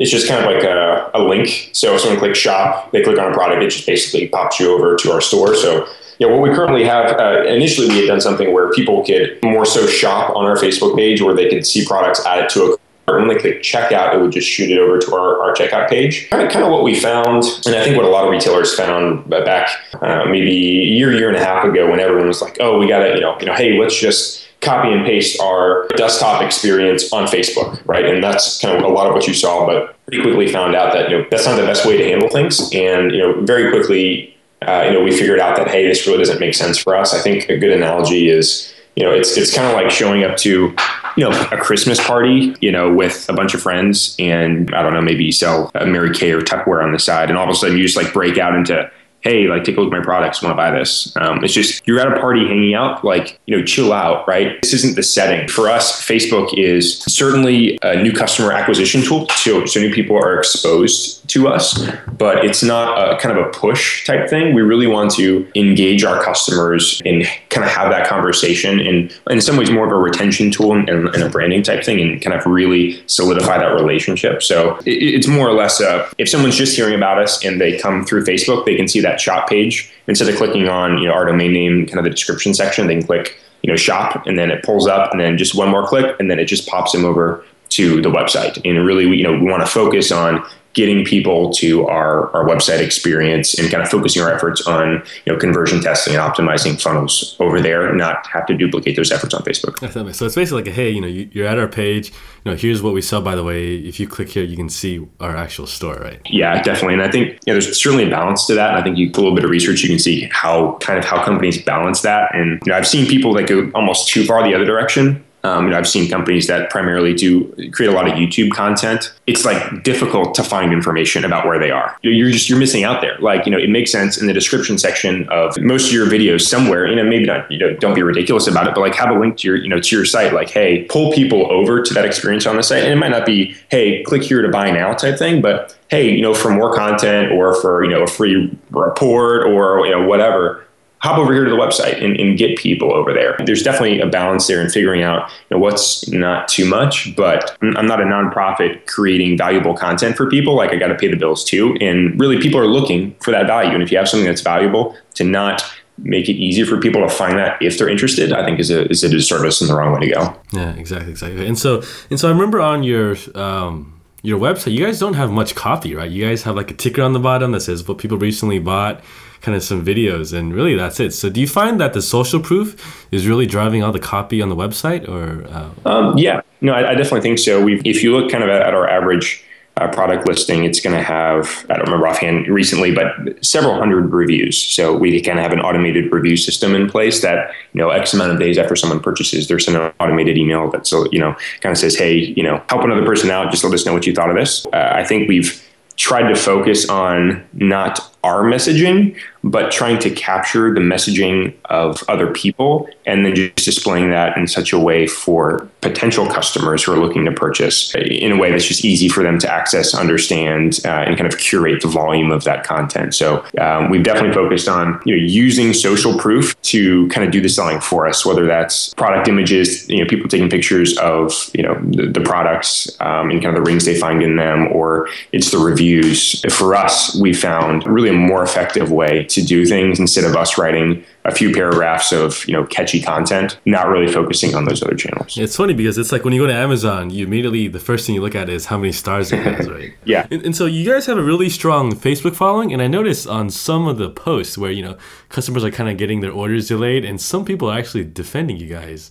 it's 0.01 0.11
just 0.11 0.27
kind 0.27 0.45
of 0.45 0.51
like 0.51 0.65
a, 0.65 1.11
a 1.15 1.23
link. 1.23 1.71
So 1.73 1.95
if 1.95 2.01
someone 2.01 2.19
clicks 2.19 2.39
shop, 2.39 2.91
they 2.91 3.03
click 3.03 3.19
on 3.19 3.31
a 3.31 3.35
product, 3.35 3.63
it 3.63 3.71
just 3.71 3.87
basically 3.87 4.29
pops 4.29 4.59
you 4.59 4.75
over 4.75 4.97
to 4.97 5.13
our 5.13 5.21
store. 5.21 5.55
So 5.55 5.87
yeah, 6.19 6.29
what 6.29 6.41
we 6.41 6.55
currently 6.55 6.85
have, 6.85 7.21
uh, 7.21 7.45
initially 7.45 7.89
we 7.89 7.99
had 7.99 8.07
done 8.07 8.21
something 8.21 8.53
where 8.53 8.71
people 8.73 9.05
could 9.05 9.39
more 9.43 9.67
so 9.67 9.87
shop 9.87 10.35
on 10.35 10.47
our 10.47 10.57
Facebook 10.57 10.97
page 10.97 11.21
where 11.21 11.35
they 11.35 11.49
could 11.49 11.67
see 11.67 11.85
products 11.87 12.25
added 12.25 12.49
to 12.51 12.63
a 12.65 12.79
cart. 13.07 13.21
When 13.21 13.29
they 13.29 13.37
click 13.37 13.63
checkout, 13.63 14.15
it 14.15 14.21
would 14.21 14.33
just 14.33 14.49
shoot 14.49 14.71
it 14.71 14.79
over 14.79 14.99
to 14.99 15.15
our, 15.15 15.43
our 15.43 15.55
checkout 15.55 15.89
page. 15.89 16.31
Kind 16.31 16.43
of, 16.43 16.51
kind 16.51 16.65
of 16.65 16.71
what 16.71 16.83
we 16.83 16.99
found, 16.99 17.45
and 17.67 17.75
I 17.75 17.85
think 17.85 17.97
what 17.97 18.07
a 18.07 18.09
lot 18.09 18.25
of 18.25 18.31
retailers 18.31 18.75
found 18.75 19.29
back 19.29 19.71
uh, 20.01 20.25
maybe 20.27 20.51
a 20.51 20.85
year, 20.95 21.13
year 21.13 21.29
and 21.29 21.37
a 21.37 21.45
half 21.45 21.65
ago 21.65 21.91
when 21.91 22.01
everyone 22.01 22.29
was 22.29 22.41
like, 22.41 22.57
oh, 22.61 22.79
we 22.79 22.87
got 22.89 23.01
to, 23.01 23.15
you 23.15 23.21
know, 23.21 23.39
you 23.41 23.47
know, 23.47 23.55
hey, 23.55 23.79
let's 23.79 23.99
just 23.99 24.40
copy 24.61 24.93
and 24.93 25.05
paste 25.07 25.41
our 25.41 25.89
desktop 25.97 26.43
experience 26.43 27.13
on 27.13 27.27
Facebook, 27.27 27.81
right? 27.87 28.05
And 28.05 28.23
that's 28.23 28.61
kind 28.61 28.77
of 28.77 28.85
a 28.85 28.93
lot 28.93 29.07
of 29.07 29.15
what 29.15 29.27
you 29.27 29.35
saw, 29.35 29.67
but 29.67 29.97
pretty 30.07 30.23
quickly 30.23 30.53
found 30.53 30.75
out 30.75 30.93
that 30.93 31.11
you 31.11 31.19
know 31.19 31.27
that's 31.31 31.47
not 31.47 31.57
the 31.57 31.67
best 31.67 31.87
way 31.87 31.97
to 31.97 32.05
handle 32.05 32.29
things, 32.29 32.73
and 32.75 33.13
you 33.13 33.19
know 33.19 33.41
very 33.43 33.71
quickly, 33.71 34.37
uh, 34.63 34.85
you 34.87 34.93
know 34.93 35.03
we 35.03 35.13
figured 35.13 35.41
out 35.41 35.57
that 35.57 35.69
hey, 35.69 35.87
this 35.87 36.07
really 36.07 36.19
doesn't 36.19 36.41
make 36.41 36.55
sense 36.55 36.79
for 36.79 36.97
us. 36.97 37.15
I 37.15 37.21
think 37.21 37.49
a 37.49 37.57
good 37.57 37.73
analogy 37.73 38.29
is 38.29 38.73
you 38.97 39.05
know 39.05 39.13
it's 39.13 39.37
it's 39.37 39.55
kind 39.55 39.67
of 39.67 39.75
like 39.75 39.91
showing 39.91 40.25
up 40.25 40.37
to 40.39 40.75
you 41.17 41.25
know 41.25 41.31
a 41.51 41.57
Christmas 41.57 42.05
party, 42.05 42.55
you 42.61 42.71
know, 42.71 42.93
with 42.93 43.29
a 43.29 43.33
bunch 43.33 43.55
of 43.55 43.63
friends, 43.63 44.15
and 44.19 44.75
I 44.75 44.83
don't 44.83 44.93
know, 44.93 45.01
maybe 45.01 45.25
you 45.25 45.33
sell 45.33 45.71
a 45.75 45.87
Mary 45.87 46.15
Kay 46.15 46.33
or 46.33 46.41
Tupperware 46.43 46.83
on 46.83 46.93
the 46.93 46.99
side, 46.99 47.31
and 47.31 47.39
all 47.39 47.45
of 47.45 47.51
a 47.51 47.55
sudden 47.55 47.77
you 47.77 47.85
just 47.85 47.97
like 47.97 48.13
break 48.13 48.39
out 48.39 48.55
into 48.55 48.91
hey, 49.23 49.47
like 49.49 49.65
take 49.65 49.77
a 49.77 49.81
look 49.81 49.93
at 49.93 49.99
my 49.99 50.03
products, 50.05 50.43
want 50.43 50.53
to 50.53 50.57
buy 50.57 50.71
this. 50.71 51.15
Um, 51.17 51.45
it's 51.45 51.53
just 51.53 51.87
you're 51.87 52.01
at 52.01 52.09
a 52.09 52.21
party 52.21 52.47
hanging 52.47 52.75
out, 52.75 53.05
like, 53.05 53.39
you 53.47 53.57
know, 53.57 53.65
chill 53.65 53.93
out, 53.93 54.27
right? 54.27 54.61
This 54.63 54.73
isn't 54.75 54.97
the 54.97 55.03
setting. 55.03 55.49
For 55.49 55.69
us, 55.69 56.07
Facebook 56.07 56.57
is 56.57 57.01
certainly 57.05 57.79
a 57.83 58.03
new 58.03 58.13
customer 58.13 58.53
acquisition 58.53 59.03
tool. 59.03 59.29
So, 59.31 59.67
so 59.67 59.81
new 59.81 59.93
people 59.93 60.17
are 60.17 60.39
exposed 60.39 61.20
to 61.31 61.49
us, 61.49 61.87
but 62.13 62.45
it's 62.45 62.63
not 62.63 62.99
a 62.99 63.17
kind 63.19 63.37
of 63.37 63.47
a 63.47 63.51
push 63.51 64.05
type 64.07 64.29
thing. 64.29 64.55
We 64.55 64.63
really 64.63 64.87
want 64.87 65.13
to 65.13 65.51
engage 65.55 66.05
our 66.05 66.23
customers 66.23 67.01
and 67.05 67.25
kind 67.49 67.65
of 67.65 67.71
have 67.73 67.91
that 67.91 68.07
conversation 68.07 68.81
and 68.81 69.13
in 69.31 69.41
some 69.41 69.57
ways 69.57 69.71
more 69.71 69.87
of 69.87 69.93
a 69.93 69.97
retention 69.97 70.51
tool 70.51 70.73
and, 70.73 70.89
and 70.89 71.23
a 71.23 71.29
branding 71.29 71.63
type 71.63 71.85
thing 71.85 72.01
and 72.01 72.21
kind 72.21 72.35
of 72.35 72.45
really 72.47 73.03
solidify 73.07 73.59
that 73.59 73.73
relationship. 73.75 74.43
So 74.43 74.77
it, 74.87 74.91
it's 74.91 75.27
more 75.27 75.49
or 75.49 75.55
less 75.55 75.81
a, 75.81 76.09
if 76.19 76.29
someone's 76.29 76.57
just 76.57 76.77
hearing 76.77 76.95
about 76.95 77.21
us 77.21 77.45
and 77.45 77.61
they 77.61 77.79
come 77.79 78.05
through 78.05 78.25
Facebook, 78.25 78.65
they 78.67 78.77
can 78.77 78.89
see 78.89 79.01
that 79.01 79.21
shop 79.21 79.49
page. 79.49 79.93
Instead 80.07 80.29
of 80.29 80.37
clicking 80.37 80.69
on 80.69 80.99
you 80.99 81.07
know 81.07 81.15
our 81.15 81.25
domain 81.25 81.53
name, 81.53 81.87
kind 81.87 81.99
of 81.99 82.05
the 82.05 82.11
description 82.11 82.53
section, 82.53 82.87
they 82.87 82.95
can 82.95 83.07
click 83.07 83.39
you 83.63 83.71
know 83.71 83.77
shop, 83.77 84.27
and 84.27 84.39
then 84.39 84.51
it 84.51 84.65
pulls 84.65 84.89
up, 84.89 85.13
and 85.13 85.21
then 85.21 85.39
just 85.39 85.55
one 85.55 85.69
more 85.69 85.87
click, 85.87 86.17
and 86.19 86.31
then 86.31 86.39
it 86.39 86.47
just 86.47 86.67
pops 86.67 86.93
them 86.93 87.05
over 87.05 87.45
to 87.71 88.03
the 88.03 88.11
website. 88.11 88.61
And 88.65 88.85
really, 88.85 89.07
we, 89.07 89.19
you 89.19 89.23
know, 89.23 89.33
we 89.33 89.49
want 89.49 89.65
to 89.65 89.71
focus 89.71 90.11
on 90.11 90.45
getting 90.81 91.05
people 91.05 91.51
to 91.51 91.87
our, 91.89 92.35
our 92.35 92.43
website 92.43 92.81
experience 92.81 93.59
and 93.59 93.71
kind 93.71 93.83
of 93.83 93.89
focusing 93.91 94.23
our 94.23 94.33
efforts 94.33 94.67
on 94.67 95.03
you 95.27 95.33
know 95.33 95.39
conversion 95.39 95.83
testing 95.83 96.15
and 96.17 96.23
optimizing 96.23 96.81
funnels 96.81 97.37
over 97.39 97.61
there 97.61 97.95
not 97.95 98.27
have 98.27 98.47
to 98.47 98.57
duplicate 98.57 98.97
those 98.97 99.13
efforts 99.13 99.35
on 99.35 99.43
facebook. 99.43 99.77
So 100.15 100.25
it's 100.25 100.35
basically 100.35 100.63
like 100.63 100.69
a, 100.69 100.73
hey 100.73 100.89
you 100.89 101.03
know 101.03 101.07
you're 101.07 101.47
at 101.47 101.59
our 101.59 101.69
page. 101.69 102.09
You 102.45 102.53
know 102.53 102.57
here's 102.57 102.83
what 102.83 102.95
we 102.95 103.03
sell 103.03 103.21
by 103.21 103.35
the 103.35 103.45
way. 103.45 103.75
If 103.75 104.01
you 104.01 104.09
click 104.09 104.31
here 104.31 104.43
you 104.43 104.57
can 104.57 104.71
see 104.71 105.07
our 105.21 105.37
actual 105.37 105.67
store 105.67 105.97
right? 105.97 106.21
Yeah 106.25 106.63
definitely. 106.63 106.95
And 106.95 107.03
i 107.03 107.11
think 107.11 107.39
yeah 107.47 107.53
there's 107.53 107.79
certainly 107.79 108.07
a 108.07 108.11
balance 108.11 108.47
to 108.47 108.55
that. 108.55 108.71
And 108.71 108.79
i 108.79 108.83
think 108.83 108.97
you 108.97 109.11
do 109.11 109.21
a 109.21 109.23
little 109.23 109.37
bit 109.37 109.45
of 109.45 109.51
research 109.51 109.83
you 109.83 109.91
can 109.91 109.99
see 109.99 110.31
how 110.33 110.79
kind 110.81 110.99
of 110.99 111.05
how 111.05 111.23
companies 111.23 111.63
balance 111.63 112.01
that. 112.01 112.35
And 112.35 112.59
you 112.65 112.73
know 112.73 112.79
i've 112.79 112.89
seen 112.89 113.07
people 113.07 113.35
that 113.35 113.47
go 113.47 113.71
almost 113.75 114.09
too 114.09 114.25
far 114.25 114.43
the 114.43 114.55
other 114.55 114.65
direction 114.65 115.23
um, 115.43 115.65
you 115.65 115.71
know, 115.71 115.79
I've 115.79 115.89
seen 115.89 116.11
companies 116.11 116.47
that 116.49 116.71
primarily 116.71 117.15
do 117.15 117.45
create 117.73 117.89
a 117.89 117.95
lot 117.95 118.07
of 118.07 118.15
YouTube 118.15 118.51
content. 118.51 119.13
It's 119.27 119.45
like 119.45 119.83
difficult 119.83 120.35
to 120.35 120.43
find 120.43 120.73
information 120.73 121.25
about 121.25 121.47
where 121.47 121.59
they 121.59 121.71
are. 121.71 121.97
You're 122.03 122.31
just 122.31 122.49
you're 122.49 122.59
missing 122.59 122.85
out 122.85 123.01
there. 123.01 123.19
Like 123.19 123.47
you 123.47 123.53
know, 123.53 123.59
it 123.59 123.71
makes 123.71 123.91
sense 123.91 124.21
in 124.21 124.27
the 124.27 124.33
description 124.33 124.77
section 124.79 125.29
of 125.29 125.59
most 125.61 125.89
of 125.89 125.93
your 125.93 126.07
videos 126.07 126.43
somewhere. 126.43 126.87
You 126.87 126.97
know, 126.97 127.05
maybe 127.05 127.25
not. 127.25 127.51
You 127.51 127.59
know, 127.59 127.75
don't 127.75 127.95
be 127.95 128.03
ridiculous 128.03 128.47
about 128.47 128.67
it, 128.67 128.75
but 128.75 128.81
like 128.81 128.95
have 128.95 129.15
a 129.15 129.19
link 129.19 129.39
to 129.39 129.49
your 129.49 129.57
you 129.57 129.69
know 129.69 129.81
to 129.81 129.97
your 129.97 130.05
site. 130.05 130.33
Like, 130.35 130.51
hey, 130.51 130.85
pull 130.85 131.13
people 131.13 131.51
over 131.51 131.83
to 131.83 131.95
that 131.95 132.05
experience 132.05 132.47
on 132.47 132.57
the 132.57 132.63
site, 132.63 132.85
and 132.85 132.93
it 132.93 132.97
might 132.97 133.11
not 133.11 133.25
be 133.25 133.57
hey, 133.71 134.03
click 134.03 134.23
here 134.23 134.43
to 134.43 134.49
buy 134.49 134.71
now 134.71 134.93
type 134.93 135.19
thing, 135.19 135.41
but 135.41 135.77
hey, 135.89 136.11
you 136.11 136.23
know, 136.23 136.35
for 136.35 136.51
more 136.51 136.75
content 136.75 137.33
or 137.33 137.61
for 137.61 137.83
you 137.85 137.91
know 137.91 138.03
a 138.03 138.07
free 138.07 138.57
report 138.71 139.47
or 139.47 139.87
you 139.87 139.93
know 139.93 140.07
whatever 140.07 140.67
hop 141.01 141.19
over 141.19 141.33
here 141.33 141.45
to 141.45 141.51
the 141.51 141.57
website 141.57 142.03
and, 142.03 142.19
and, 142.21 142.37
get 142.37 142.59
people 142.59 142.93
over 142.93 143.13
there. 143.13 143.37
There's 143.45 143.63
definitely 143.63 144.01
a 144.01 144.07
balance 144.07 144.47
there 144.47 144.61
in 144.61 144.69
figuring 144.69 145.03
out 145.03 145.31
you 145.49 145.57
know, 145.57 145.59
what's 145.59 146.07
not 146.09 146.47
too 146.47 146.67
much, 146.67 147.17
but 147.17 147.57
I'm 147.63 147.87
not 147.87 148.01
a 148.01 148.05
nonprofit 148.05 148.87
creating 148.87 149.39
valuable 149.39 149.75
content 149.75 150.17
for 150.17 150.29
people. 150.29 150.55
Like 150.55 150.71
I 150.71 150.77
got 150.77 150.89
to 150.89 150.95
pay 150.95 151.09
the 151.09 151.17
bills 151.17 151.43
too. 151.43 151.77
And 151.81 152.21
really 152.21 152.39
people 152.39 152.61
are 152.61 152.67
looking 152.67 153.15
for 153.21 153.31
that 153.31 153.47
value. 153.47 153.73
And 153.73 153.83
if 153.83 153.91
you 153.91 153.99
have 153.99 154.09
something 154.09 154.27
that's 154.27 154.43
valuable 154.43 154.95
to 155.15 155.25
not 155.25 155.63
make 156.03 156.29
it 156.29 156.35
easier 156.35 156.67
for 156.67 156.79
people 156.79 157.03
to 157.03 157.09
find 157.09 157.39
that 157.39 157.61
if 157.61 157.79
they're 157.79 157.89
interested, 157.89 158.33
I 158.33 158.45
think 158.45 158.59
is 158.59 158.71
a 158.71 158.89
is 158.91 159.05
a 159.05 159.09
disservice 159.09 159.61
and 159.61 159.69
the 159.69 159.75
wrong 159.75 159.93
way 159.93 160.01
to 160.01 160.15
go. 160.15 160.41
Yeah, 160.53 160.73
exactly, 160.75 161.11
exactly. 161.11 161.47
And 161.47 161.59
so 161.59 161.83
and 162.11 162.19
so 162.19 162.29
I 162.29 162.33
remember 162.33 162.61
on 162.61 162.83
your 162.83 163.17
um, 163.35 164.01
your 164.23 164.39
website, 164.39 164.73
you 164.73 164.85
guys 164.85 164.99
don't 164.99 165.15
have 165.15 165.31
much 165.31 165.55
copy, 165.55 165.95
right? 165.95 166.11
You 166.11 166.27
guys 166.27 166.43
have 166.45 166.57
like 166.57 166.71
a 166.71 166.75
ticker 166.75 167.03
on 167.03 167.13
the 167.13 167.21
bottom 167.21 167.53
that 167.53 167.61
says 167.61 167.87
what 167.87 167.99
people 167.99 168.19
recently 168.19 168.59
bought, 168.59 169.03
kind 169.41 169.57
of 169.57 169.63
some 169.63 169.85
videos, 169.85 170.37
and 170.37 170.55
really 170.55 170.75
that's 170.75 171.01
it. 171.01 171.13
So 171.13 171.31
do 171.31 171.41
you 171.41 171.49
find 171.49 171.81
that 171.81 171.93
the 171.93 172.03
social 172.03 172.41
proof 172.41 173.07
is 173.11 173.27
really 173.27 173.47
driving 173.47 173.83
all 173.83 173.93
the 173.93 174.01
copy 174.01 174.43
on 174.43 174.49
the 174.49 174.57
website, 174.57 175.09
or? 175.09 175.47
Uh... 175.49 175.71
Um, 175.89 176.19
yeah, 176.19 176.43
no, 176.61 176.73
I, 176.73 176.91
I, 176.91 176.95
definitely 176.95 177.23
think 177.23 177.39
so. 177.39 177.63
We 177.63 177.81
if 177.85 178.03
you 178.03 178.17
look 178.17 178.31
kind 178.31 178.45
of 178.45 178.51
at, 178.51 178.63
at 178.63 178.75
our 178.75 178.89
average 178.89 179.45
uh, 179.77 179.89
product 179.89 180.29
listing, 180.29 180.65
it's 180.65 180.81
going 180.81 180.95
to 180.95 181.03
have, 181.03 181.65
I 181.71 181.77
don't 181.77 181.87
remember 181.87 182.07
offhand 182.07 182.49
recently, 182.49 182.93
but 182.93 183.13
several 183.45 183.75
hundred 183.75 184.13
reviews. 184.13 184.61
So 184.61 184.95
we 184.97 185.21
kind 185.23 185.39
of 185.39 185.43
have 185.43 185.53
an 185.53 185.61
automated 185.61 186.13
review 186.13 186.37
system 186.37 186.75
in 186.75 186.89
place 186.89 187.23
that, 187.23 187.53
you 187.73 187.81
know, 187.81 187.89
X 187.89 188.13
amount 188.13 188.33
of 188.33 188.39
days 188.39 188.59
after 188.59 188.77
someone 188.77 189.01
purchases, 189.01 189.49
there's 189.49 189.69
an 189.69 189.77
automated 190.01 190.37
email 190.37 190.71
that, 190.73 190.87
so, 190.87 191.07
you 191.13 191.19
know, 191.19 191.35
kind 191.61 191.73
of 191.73 191.79
says, 191.79 191.97
hey, 191.97 192.15
you 192.15 192.43
know, 192.43 192.63
help 192.69 192.85
another 192.85 193.05
person 193.07 193.31
out. 193.31 193.51
Just 193.51 193.65
let 193.65 193.73
us 193.73 193.87
know 193.87 193.95
what 193.95 194.07
you 194.07 194.15
thought 194.15 194.29
of 194.29 194.37
this. 194.37 194.67
Uh, 194.67 194.93
I 194.93 195.05
think 195.05 195.29
we've 195.29 195.67
tried 195.97 196.29
to 196.29 196.37
focus 196.37 196.89
on 196.89 197.47
not 197.55 198.10
our 198.23 198.43
messaging, 198.43 199.17
but 199.43 199.73
trying 199.73 199.99
to 199.99 200.11
capture 200.11 200.73
the 200.75 200.81
messaging 200.81 201.55
of 201.67 202.03
other 202.09 202.33
people 202.33 202.89
and 203.07 203.25
then 203.25 203.35
just 203.35 203.65
displaying 203.65 204.11
that 204.11 204.37
in 204.37 204.47
such 204.47 204.73
a 204.73 204.79
way 204.79 205.07
for 205.07 205.69
potential 205.81 206.27
customers 206.27 206.85
who 206.85 206.93
are 206.93 206.99
looking 206.99 207.25
to 207.25 207.33
purchase 207.33 207.95
in 207.95 208.33
a 208.33 208.37
way 208.37 208.51
that's 208.51 208.67
just 208.67 208.85
easy 208.85 209.09
for 209.09 209.23
them 209.23 209.39
to 209.39 209.51
access, 209.51 209.95
understand, 209.95 210.81
uh, 210.85 211.05
and 211.07 211.17
kind 211.17 211.33
of 211.33 211.39
curate 211.39 211.81
the 211.81 211.89
volume 211.89 212.31
of 212.31 212.45
that 212.45 212.65
content. 212.65 213.15
So 213.15 213.45
um, 213.59 213.89
we've 213.89 214.03
definitely 214.03 214.35
focused 214.35 214.69
on 214.69 215.01
you 215.07 215.17
know 215.17 215.23
using 215.23 215.73
social 215.73 216.19
proof 216.19 216.61
to 216.63 217.09
kind 217.09 217.27
of 217.27 217.33
do 217.33 217.41
the 217.41 217.49
selling 217.49 217.81
for 217.81 218.07
us, 218.07 218.27
whether 218.27 218.47
that's 218.47 218.93
product 218.95 219.29
images, 219.29 219.89
you 219.89 219.99
know, 219.99 220.07
people 220.07 220.29
taking 220.29 220.51
pictures 220.51 220.99
of 220.99 221.51
you 221.55 221.63
know 221.63 221.75
the, 221.83 222.07
the 222.07 222.21
products 222.21 222.91
um, 223.01 223.31
and 223.31 223.43
kind 223.43 223.57
of 223.57 223.65
the 223.65 223.69
rings 223.69 223.87
they 223.87 223.99
find 223.99 224.23
in 224.23 224.37
them, 224.37 224.69
or 224.73 225.09
it's 225.33 225.51
the 225.51 225.59
reviews. 225.59 226.41
For 226.53 226.75
us, 226.75 227.17
we 227.17 227.33
found 227.33 227.87
really 227.87 228.10
a 228.11 228.13
more 228.13 228.43
effective 228.43 228.93
way 228.93 229.25
to 229.25 229.43
do 229.43 229.65
things 229.65 229.99
instead 229.99 230.25
of 230.25 230.37
us 230.37 230.59
writing 230.59 231.05
a 231.25 231.33
few 231.33 231.53
paragraphs 231.53 232.13
of 232.13 232.47
you 232.47 232.53
know 232.53 232.65
catchy 232.67 233.01
content, 233.01 233.59
not 233.65 233.89
really 233.89 234.13
focusing 234.13 234.55
on 234.55 234.65
those 234.65 234.83
other 234.83 234.95
channels. 234.95 235.39
It's 235.39 235.57
funny 235.57 235.75
because 235.75 235.97
it's 235.97 236.13
like 236.13 236.25
when 236.25 236.35
you 236.35 236.43
go 236.43 236.47
to 236.47 236.55
Amazon, 236.55 237.11
you 237.11 237.27
immediately 237.27 237.69
the 237.69 237.81
first 237.81 238.07
thing 238.07 238.15
you 238.15 238.21
look 238.21 238.35
at 238.35 238.49
is 238.49 238.67
how 238.67 238.77
many 238.77 238.93
stars 238.93 239.33
it 239.33 239.39
has, 239.39 239.69
right? 239.71 239.95
yeah. 240.05 240.27
And, 240.31 240.45
and, 240.45 240.57
so 240.57 240.67
you 240.67 240.85
guys 240.91 241.07
have 241.07 241.17
a 241.17 241.23
really 241.23 241.49
strong 241.49 241.93
Facebook 241.93 242.35
following, 242.35 242.73
and 242.73 242.83
I 242.83 242.89
noticed 242.89 243.27
on 243.27 243.49
some 243.51 243.89
of 243.89 243.97
the 243.97 244.11
posts 244.11 244.59
where 244.59 244.71
you 244.71 244.83
know 244.83 244.99
customers 245.29 245.65
are 245.65 245.71
kind 245.71 245.89
of 245.89 245.97
getting 245.97 246.21
their 246.21 246.33
orders 246.33 246.69
delayed, 246.69 247.05
and 247.05 247.21
some 247.21 247.45
people 247.45 247.71
are 247.71 247.79
actually 247.79 248.05
defending 248.05 248.57
you 248.57 248.67
guys 248.67 249.11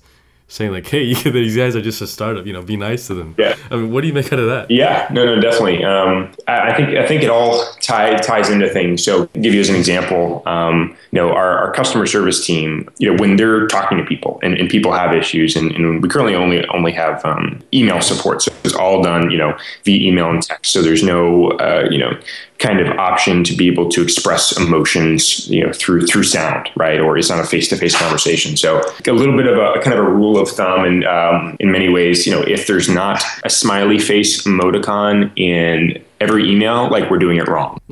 saying 0.50 0.72
like, 0.72 0.88
"Hey, 0.88 1.14
these 1.24 1.56
guys 1.56 1.76
are 1.76 1.82
just 1.82 2.02
a 2.02 2.08
startup. 2.08 2.46
You 2.46 2.54
know, 2.54 2.62
be 2.62 2.76
nice 2.76 3.08
to 3.08 3.14
them." 3.14 3.36
Yeah. 3.38 3.56
I 3.72 3.78
mean, 3.78 3.92
what 3.92 4.02
do 4.02 4.08
you 4.08 4.14
make 4.14 4.34
out 4.34 4.40
of 4.40 4.48
that? 4.48 4.70
Yeah. 4.70 5.08
No. 5.12 5.24
No. 5.26 5.40
Definitely. 5.40 5.84
Um, 5.86 6.32
I, 6.48 6.72
I, 6.72 6.76
think 6.76 6.98
I 6.98 7.08
think 7.08 7.24
it 7.24 7.30
all 7.30 7.64
tie, 7.82 8.18
ties 8.18 8.50
into 8.50 8.68
things. 8.68 9.04
So, 9.04 9.28
give 9.28 9.54
you 9.54 9.62
as 9.62 9.70
an 9.70 9.76
example, 9.76 10.44
um, 10.46 10.96
you 11.12 11.22
know, 11.22 11.32
our, 11.32 11.58
our 11.58 11.72
customer 11.72 12.06
service 12.06 12.46
team, 12.46 12.90
you 12.98 13.12
know, 13.12 13.22
when 13.22 13.38
they're 13.38 13.68
talking 13.68 13.98
to 13.98 14.04
people 14.04 14.40
and, 14.44 14.56
and 14.56 14.70
people 14.70 14.92
have 14.92 15.16
issues, 15.16 15.56
and, 15.56 15.72
and 15.72 16.04
we 16.04 16.10
currently 16.10 16.36
only 16.36 16.66
only 16.68 16.92
have 16.92 17.24
um, 17.24 17.60
email 17.74 18.02
support, 18.02 18.42
so 18.42 18.52
it's 18.64 18.76
all 18.76 19.02
done, 19.02 19.32
you 19.32 19.38
know, 19.38 19.58
via 19.86 20.08
email 20.08 20.30
and 20.30 20.42
text. 20.42 20.74
So 20.74 20.82
there's 20.82 21.04
no, 21.04 21.52
uh, 21.52 21.88
you 21.90 22.00
know, 22.00 22.20
kind 22.60 22.82
of 22.82 22.98
option 22.98 23.44
to 23.46 23.56
be 23.56 23.68
able 23.68 23.90
to 23.90 24.02
express 24.02 24.58
emotions, 24.58 25.48
you 25.50 25.66
know, 25.66 25.72
through 25.74 26.06
through 26.06 26.24
sound, 26.24 26.70
right? 26.76 27.00
Or 27.00 27.18
it's 27.18 27.30
not 27.30 27.40
a 27.40 27.48
face 27.48 27.68
to 27.70 27.78
face 27.78 27.98
conversation. 27.98 28.58
So 28.58 28.82
a 29.08 29.12
little 29.12 29.36
bit 29.36 29.48
of 29.48 29.58
a 29.58 29.82
kind 29.82 29.98
of 29.98 30.06
a 30.06 30.10
rule 30.10 30.38
of 30.42 30.50
thumb, 30.50 30.84
and 30.84 31.06
um, 31.06 31.58
in 31.60 31.72
many 31.72 31.90
ways, 31.90 32.26
you 32.26 32.34
know, 32.34 32.42
if 32.42 32.68
there's 32.68 32.90
not 32.90 33.24
a 33.44 33.50
smiley 33.50 34.00
face 34.00 34.44
emoticon 34.44 35.32
in 35.38 36.04
every 36.22 36.52
email 36.52 36.90
like 36.90 37.10
we're 37.10 37.18
doing 37.18 37.38
it 37.38 37.48
wrong. 37.48 37.80